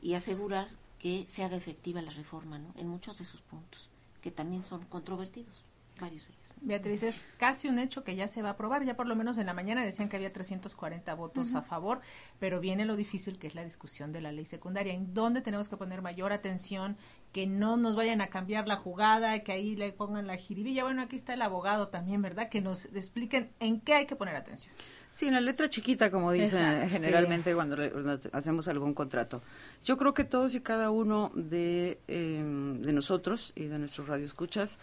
y 0.00 0.14
asegurar 0.14 0.68
que 0.98 1.24
se 1.28 1.42
haga 1.42 1.56
efectiva 1.56 2.02
la 2.02 2.10
reforma 2.10 2.58
¿no? 2.58 2.72
en 2.76 2.88
muchos 2.88 3.18
de 3.18 3.24
sus 3.24 3.40
puntos, 3.40 3.90
que 4.20 4.30
también 4.30 4.64
son 4.64 4.84
controvertidos, 4.86 5.64
varios 6.00 6.26
de 6.26 6.34
ellos. 6.34 6.42
Beatriz, 6.64 7.02
es 7.02 7.20
casi 7.38 7.68
un 7.68 7.80
hecho 7.80 8.04
que 8.04 8.14
ya 8.14 8.28
se 8.28 8.40
va 8.40 8.50
a 8.50 8.52
aprobar. 8.52 8.84
Ya 8.84 8.94
por 8.94 9.08
lo 9.08 9.16
menos 9.16 9.36
en 9.36 9.46
la 9.46 9.52
mañana 9.52 9.84
decían 9.84 10.08
que 10.08 10.14
había 10.14 10.32
340 10.32 11.12
votos 11.14 11.54
a 11.56 11.62
favor, 11.62 12.00
pero 12.38 12.60
viene 12.60 12.84
lo 12.84 12.94
difícil 12.94 13.38
que 13.38 13.48
es 13.48 13.56
la 13.56 13.64
discusión 13.64 14.12
de 14.12 14.20
la 14.20 14.30
ley 14.30 14.44
secundaria, 14.44 14.92
en 14.92 15.12
donde 15.12 15.42
tenemos 15.42 15.68
que 15.68 15.76
poner 15.76 16.02
mayor 16.02 16.32
atención, 16.32 16.96
que 17.32 17.46
no 17.46 17.76
nos 17.76 17.96
vayan 17.96 18.20
a 18.20 18.28
cambiar 18.28 18.68
la 18.68 18.76
jugada, 18.76 19.38
que 19.40 19.52
ahí 19.52 19.74
le 19.74 19.92
pongan 19.92 20.26
la 20.26 20.36
jiribilla. 20.36 20.84
Bueno, 20.84 21.02
aquí 21.02 21.16
está 21.16 21.34
el 21.34 21.42
abogado 21.42 21.88
también, 21.88 22.22
¿verdad? 22.22 22.48
Que 22.48 22.60
nos 22.60 22.84
expliquen 22.86 23.50
en 23.60 23.80
qué 23.80 23.94
hay 23.94 24.06
que 24.06 24.16
poner 24.16 24.36
atención. 24.36 24.74
Sí, 25.10 25.26
en 25.26 25.34
la 25.34 25.40
letra 25.40 25.68
chiquita, 25.68 26.10
como 26.10 26.32
dicen 26.32 26.88
generalmente 26.88 27.54
cuando, 27.54 27.76
hacemos 28.32 28.68
algún 28.68 28.94
contrato. 28.94 29.42
Yo 29.84 29.96
creo 29.96 30.14
que 30.14 30.24
todos 30.24 30.54
y 30.54 30.60
cada 30.60 30.90
uno 30.90 31.30
de, 31.34 31.98
em, 32.08 32.80
de 32.80 32.92
nosotros 32.92 33.52
y 33.54 33.64
de 33.64 33.78
nuestros 33.78 34.08
radioescuchas 34.08 34.78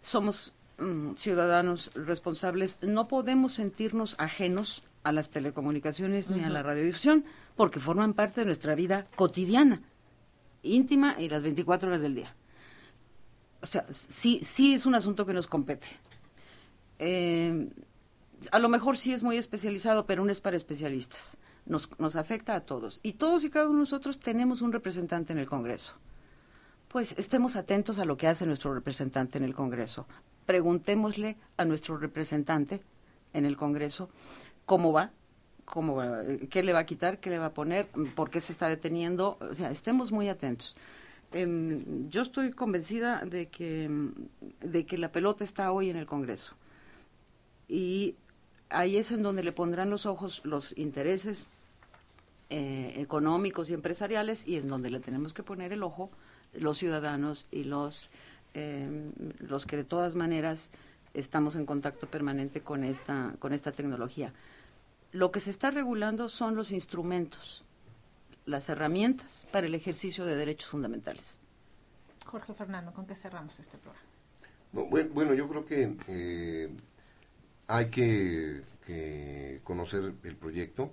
somos 0.00 0.54
Mm, 0.82 1.14
ciudadanos 1.16 1.92
responsables, 1.94 2.80
no 2.82 3.06
podemos 3.06 3.52
sentirnos 3.52 4.16
ajenos 4.18 4.82
a 5.04 5.12
las 5.12 5.30
telecomunicaciones 5.30 6.30
ni 6.30 6.42
a 6.42 6.50
la 6.50 6.62
radiodifusión, 6.62 7.24
porque 7.56 7.78
forman 7.78 8.14
parte 8.14 8.40
de 8.40 8.46
nuestra 8.46 8.74
vida 8.74 9.06
cotidiana, 9.14 9.82
íntima 10.62 11.16
y 11.18 11.28
las 11.28 11.42
24 11.42 11.88
horas 11.88 12.00
del 12.00 12.14
día. 12.14 12.34
O 13.60 13.66
sea, 13.66 13.86
sí, 13.90 14.40
sí 14.42 14.74
es 14.74 14.86
un 14.86 14.94
asunto 14.94 15.24
que 15.26 15.32
nos 15.32 15.46
compete. 15.46 15.86
Eh, 16.98 17.70
a 18.50 18.58
lo 18.58 18.68
mejor 18.68 18.96
sí 18.96 19.12
es 19.12 19.22
muy 19.22 19.36
especializado, 19.36 20.06
pero 20.06 20.24
no 20.24 20.32
es 20.32 20.40
para 20.40 20.56
especialistas. 20.56 21.38
Nos, 21.64 21.88
nos 21.98 22.16
afecta 22.16 22.56
a 22.56 22.60
todos. 22.60 22.98
Y 23.02 23.12
todos 23.12 23.44
y 23.44 23.50
cada 23.50 23.66
uno 23.66 23.74
de 23.76 23.80
nosotros 23.80 24.18
tenemos 24.18 24.62
un 24.62 24.72
representante 24.72 25.32
en 25.32 25.38
el 25.38 25.46
Congreso. 25.46 25.94
Pues 26.88 27.14
estemos 27.16 27.56
atentos 27.56 27.98
a 27.98 28.04
lo 28.04 28.16
que 28.16 28.26
hace 28.26 28.46
nuestro 28.46 28.74
representante 28.74 29.38
en 29.38 29.44
el 29.44 29.54
Congreso 29.54 30.06
preguntémosle 30.46 31.36
a 31.56 31.64
nuestro 31.64 31.96
representante 31.96 32.82
en 33.32 33.46
el 33.46 33.56
Congreso 33.56 34.10
cómo 34.66 34.92
va, 34.92 35.12
cómo 35.72 36.02
qué 36.50 36.62
le 36.62 36.74
va 36.74 36.80
a 36.80 36.84
quitar, 36.84 37.18
qué 37.18 37.30
le 37.30 37.38
va 37.38 37.46
a 37.46 37.54
poner, 37.54 37.88
por 38.14 38.28
qué 38.28 38.42
se 38.42 38.52
está 38.52 38.68
deteniendo, 38.68 39.38
o 39.40 39.54
sea, 39.54 39.70
estemos 39.70 40.12
muy 40.12 40.28
atentos. 40.28 40.76
Em, 41.32 42.10
yo 42.10 42.20
estoy 42.20 42.50
convencida 42.50 43.24
de 43.24 43.48
que, 43.48 43.88
de 44.60 44.84
que 44.84 44.98
la 44.98 45.10
pelota 45.12 45.44
está 45.44 45.72
hoy 45.72 45.88
en 45.88 45.96
el 45.96 46.04
Congreso 46.04 46.54
y 47.68 48.16
ahí 48.68 48.98
es 48.98 49.12
en 49.12 49.22
donde 49.22 49.42
le 49.42 49.52
pondrán 49.52 49.88
los 49.88 50.04
ojos 50.04 50.42
los 50.44 50.76
intereses 50.76 51.46
eh, 52.50 52.92
económicos 52.98 53.70
y 53.70 53.72
empresariales 53.72 54.46
y 54.46 54.56
en 54.56 54.68
donde 54.68 54.90
le 54.90 55.00
tenemos 55.00 55.32
que 55.32 55.42
poner 55.42 55.72
el 55.72 55.82
ojo 55.82 56.10
los 56.52 56.76
ciudadanos 56.76 57.46
y 57.50 57.64
los 57.64 58.10
eh, 58.52 59.10
los 59.38 59.64
que 59.64 59.78
de 59.78 59.84
todas 59.84 60.16
maneras 60.16 60.70
estamos 61.14 61.56
en 61.56 61.64
contacto 61.64 62.06
permanente 62.08 62.60
con 62.60 62.84
esta, 62.84 63.34
con 63.38 63.54
esta 63.54 63.72
tecnología. 63.72 64.34
Lo 65.12 65.30
que 65.30 65.40
se 65.40 65.50
está 65.50 65.70
regulando 65.70 66.28
son 66.30 66.56
los 66.56 66.70
instrumentos, 66.70 67.64
las 68.46 68.68
herramientas 68.70 69.46
para 69.52 69.66
el 69.66 69.74
ejercicio 69.74 70.24
de 70.24 70.36
derechos 70.36 70.70
fundamentales. 70.70 71.38
Jorge 72.24 72.54
Fernando, 72.54 72.92
¿con 72.94 73.06
qué 73.06 73.14
cerramos 73.14 73.60
este 73.60 73.76
programa? 73.78 74.08
bueno, 74.72 75.34
yo 75.34 75.48
creo 75.50 75.66
que 75.66 75.96
eh, 76.08 76.70
hay 77.66 77.90
que, 77.90 78.62
conocer 79.64 80.14
el 80.22 80.36
proyecto. 80.36 80.90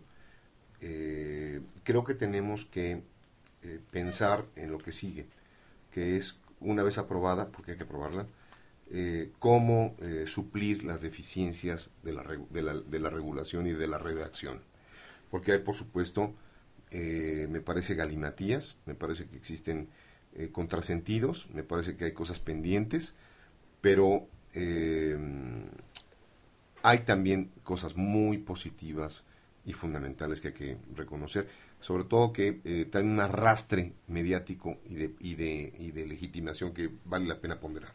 Eh, 0.82 1.62
creo 1.84 2.04
que 2.04 2.14
tenemos 2.14 2.66
que 2.66 3.04
eh, 3.64 3.80
pensar 3.92 4.46
en 4.56 4.72
lo 4.72 4.78
que 4.80 4.92
sigue, 4.92 5.28
que 5.92 6.18
es 6.18 6.38
una 6.60 6.84
vez 6.84 6.98
aprobada, 6.98 7.50
porque 7.50 7.72
hay 7.72 7.78
que 7.78 7.84
aprobarla, 7.84 8.28
eh, 8.92 9.32
cómo 9.40 9.96
eh, 10.00 10.26
suplir 10.28 10.84
las 10.84 11.02
deficiencias 11.02 11.92
de 12.04 12.14
la, 12.14 12.24
de, 12.24 12.84
de 12.88 13.00
la, 13.00 13.10
regulación 13.10 13.68
y 13.68 13.72
de 13.72 13.88
la 13.88 13.98
redacción. 13.98 14.62
Porque 15.30 15.52
hay, 15.52 15.60
por 15.60 15.76
supuesto, 15.76 16.34
eh, 16.92 17.48
me 17.50 17.62
parece 17.62 17.96
galimatías, 17.96 18.78
me 18.86 18.96
parece 18.96 19.28
que 19.28 19.38
existen 19.38 19.90
contrasentidos, 20.52 21.50
me 21.54 21.64
parece 21.64 21.98
que 21.98 22.06
hay 22.06 22.12
cosas 22.12 22.40
pendientes, 22.40 23.16
pero 23.82 24.28
hay 26.84 27.00
también 27.00 27.52
cosas 27.64 27.98
muy 27.98 28.38
positivas 28.38 29.24
y 29.66 29.74
fundamentales 29.74 30.40
que 30.40 30.50
hay 30.50 30.54
que 30.54 30.78
reconocer 30.96 31.48
sobre 31.82 32.04
todo 32.04 32.34
que 32.34 32.62
eh, 32.66 32.86
traen 32.90 33.10
un 33.10 33.20
arrastre 33.20 33.94
mediático 34.08 34.78
y 34.88 34.96
de, 34.96 35.16
y, 35.20 35.36
de, 35.36 35.74
y 35.78 35.92
de 35.92 36.06
legitimación 36.06 36.74
que 36.74 36.90
vale 37.06 37.28
la 37.28 37.40
pena 37.40 37.60
ponderar. 37.60 37.94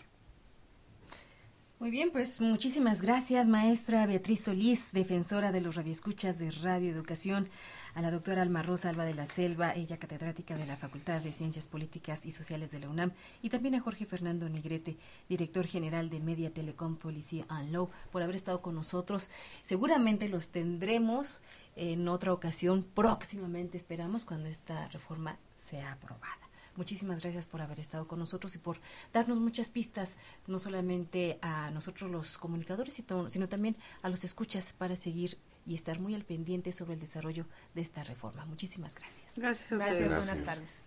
Muy 1.81 1.91
bien, 1.91 2.12
pues 2.12 2.41
muchísimas 2.41 3.03
gracias, 3.03 3.49
maestra 3.49 4.07
Beatriz 4.07 4.45
Solís, 4.45 4.93
defensora 4.93 5.51
de 5.51 5.61
los 5.61 5.75
radioescuchas 5.75 6.39
de 6.39 6.53
Radio 6.53 6.93
Educación, 6.93 7.49
a 7.95 8.01
la 8.01 8.12
doctora 8.12 8.43
Alma 8.43 8.62
Rosa 8.62 8.91
Alba 8.91 9.05
de 9.05 9.14
la 9.14 9.27
Selva, 9.27 9.75
ella 9.75 9.99
catedrática 9.99 10.57
de 10.57 10.66
la 10.66 10.77
Facultad 10.77 11.20
de 11.20 11.33
Ciencias 11.33 11.66
Políticas 11.66 12.27
y 12.27 12.31
Sociales 12.31 12.70
de 12.70 12.79
la 12.79 12.89
UNAM, 12.89 13.11
y 13.43 13.51
también 13.51 13.75
a 13.75 13.81
Jorge 13.81 14.07
Fernando 14.07 14.49
Negrete, 14.49 14.97
director 15.29 15.66
general 15.66 16.11
de 16.11 16.20
Media 16.20 16.55
Telecom 16.55 16.97
Policy 16.97 17.45
and 17.49 17.72
Law, 17.72 17.91
por 18.12 18.22
haber 18.22 18.37
estado 18.37 18.62
con 18.62 18.77
nosotros. 18.77 19.29
Seguramente 19.64 20.29
los 20.29 20.51
tendremos 20.51 21.43
en 21.75 22.07
otra 22.07 22.33
ocasión 22.33 22.87
próximamente, 22.95 23.77
esperamos, 23.77 24.25
cuando 24.25 24.49
esta 24.49 24.87
reforma 24.89 25.39
sea 25.57 25.93
aprobada. 25.93 26.43
Muchísimas 26.77 27.22
gracias 27.22 27.47
por 27.47 27.62
haber 27.62 27.81
estado 27.81 28.09
con 28.09 28.18
nosotros 28.18 28.55
y 28.55 28.59
por 28.59 28.79
darnos 29.12 29.39
muchas 29.39 29.70
pistas, 29.70 30.16
no 30.47 30.59
solamente 30.59 31.39
a 31.43 31.70
nosotros 31.70 32.11
los 32.11 32.39
comunicadores, 32.39 32.95
sino 32.95 33.49
también 33.49 33.77
a 34.03 34.09
los 34.09 34.25
escuchas 34.25 34.75
para 34.77 34.97
seguir 34.97 35.39
y 35.66 35.75
estar 35.75 36.01
muy 36.01 36.14
al 36.14 36.25
pendiente 36.25 36.72
sobre 36.72 36.95
el 36.95 37.01
desarrollo 37.01 37.47
de 37.75 37.83
esta 37.83 38.05
reforma. 38.05 38.45
Muchísimas 38.45 38.95
gracias. 38.95 39.33
Gracias 39.37 39.72
a 39.72 39.77
ustedes. 39.77 40.16
Buenas 40.16 40.45
tardes. 40.45 40.85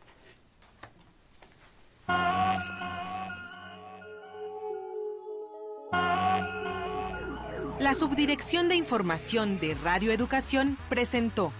La 7.79 7.93
Subdirección 7.93 8.69
de 8.69 8.75
Información 8.75 9.59
de 9.59 9.75
Radio 9.75 10.11
Educación 10.11 10.77
presentó 10.89 11.51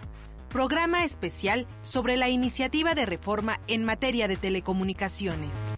programa 0.47 1.03
especial 1.03 1.67
sobre 1.81 2.17
la 2.17 2.29
iniciativa 2.29 2.95
de 2.95 3.05
reforma 3.05 3.59
en 3.67 3.83
materia 3.83 4.27
de 4.27 4.37
telecomunicaciones. 4.37 5.75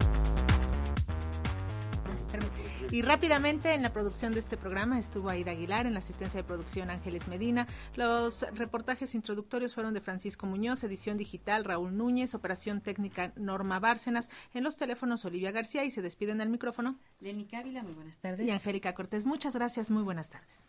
Y 2.91 3.03
rápidamente 3.03 3.75
en 3.75 3.83
la 3.83 3.93
producción 3.93 4.33
de 4.33 4.39
este 4.39 4.57
programa 4.57 4.97
estuvo 4.97 5.29
Aida 5.29 5.51
Aguilar, 5.51 5.85
en 5.85 5.93
la 5.93 5.99
asistencia 5.99 6.41
de 6.41 6.43
producción 6.43 6.89
Ángeles 6.89 7.27
Medina. 7.27 7.67
Los 7.95 8.47
reportajes 8.53 9.13
introductorios 9.13 9.75
fueron 9.75 9.93
de 9.93 10.01
Francisco 10.01 10.47
Muñoz, 10.47 10.83
edición 10.83 11.15
digital 11.15 11.65
Raúl 11.65 11.95
Núñez, 11.95 12.33
operación 12.33 12.81
técnica 12.81 13.31
Norma 13.35 13.79
Bárcenas, 13.79 14.31
en 14.55 14.63
los 14.63 14.75
teléfonos 14.75 15.23
Olivia 15.23 15.51
García 15.51 15.85
y 15.85 15.91
se 15.91 16.01
despiden 16.01 16.39
del 16.39 16.49
micrófono. 16.49 16.97
Lenny 17.19 17.45
Cávila, 17.45 17.83
muy 17.83 17.93
buenas 17.93 18.17
tardes. 18.17 18.47
Y 18.47 18.49
Angélica 18.49 18.95
Cortés, 18.95 19.27
muchas 19.27 19.53
gracias, 19.53 19.91
muy 19.91 20.01
buenas 20.01 20.29
tardes. 20.29 20.67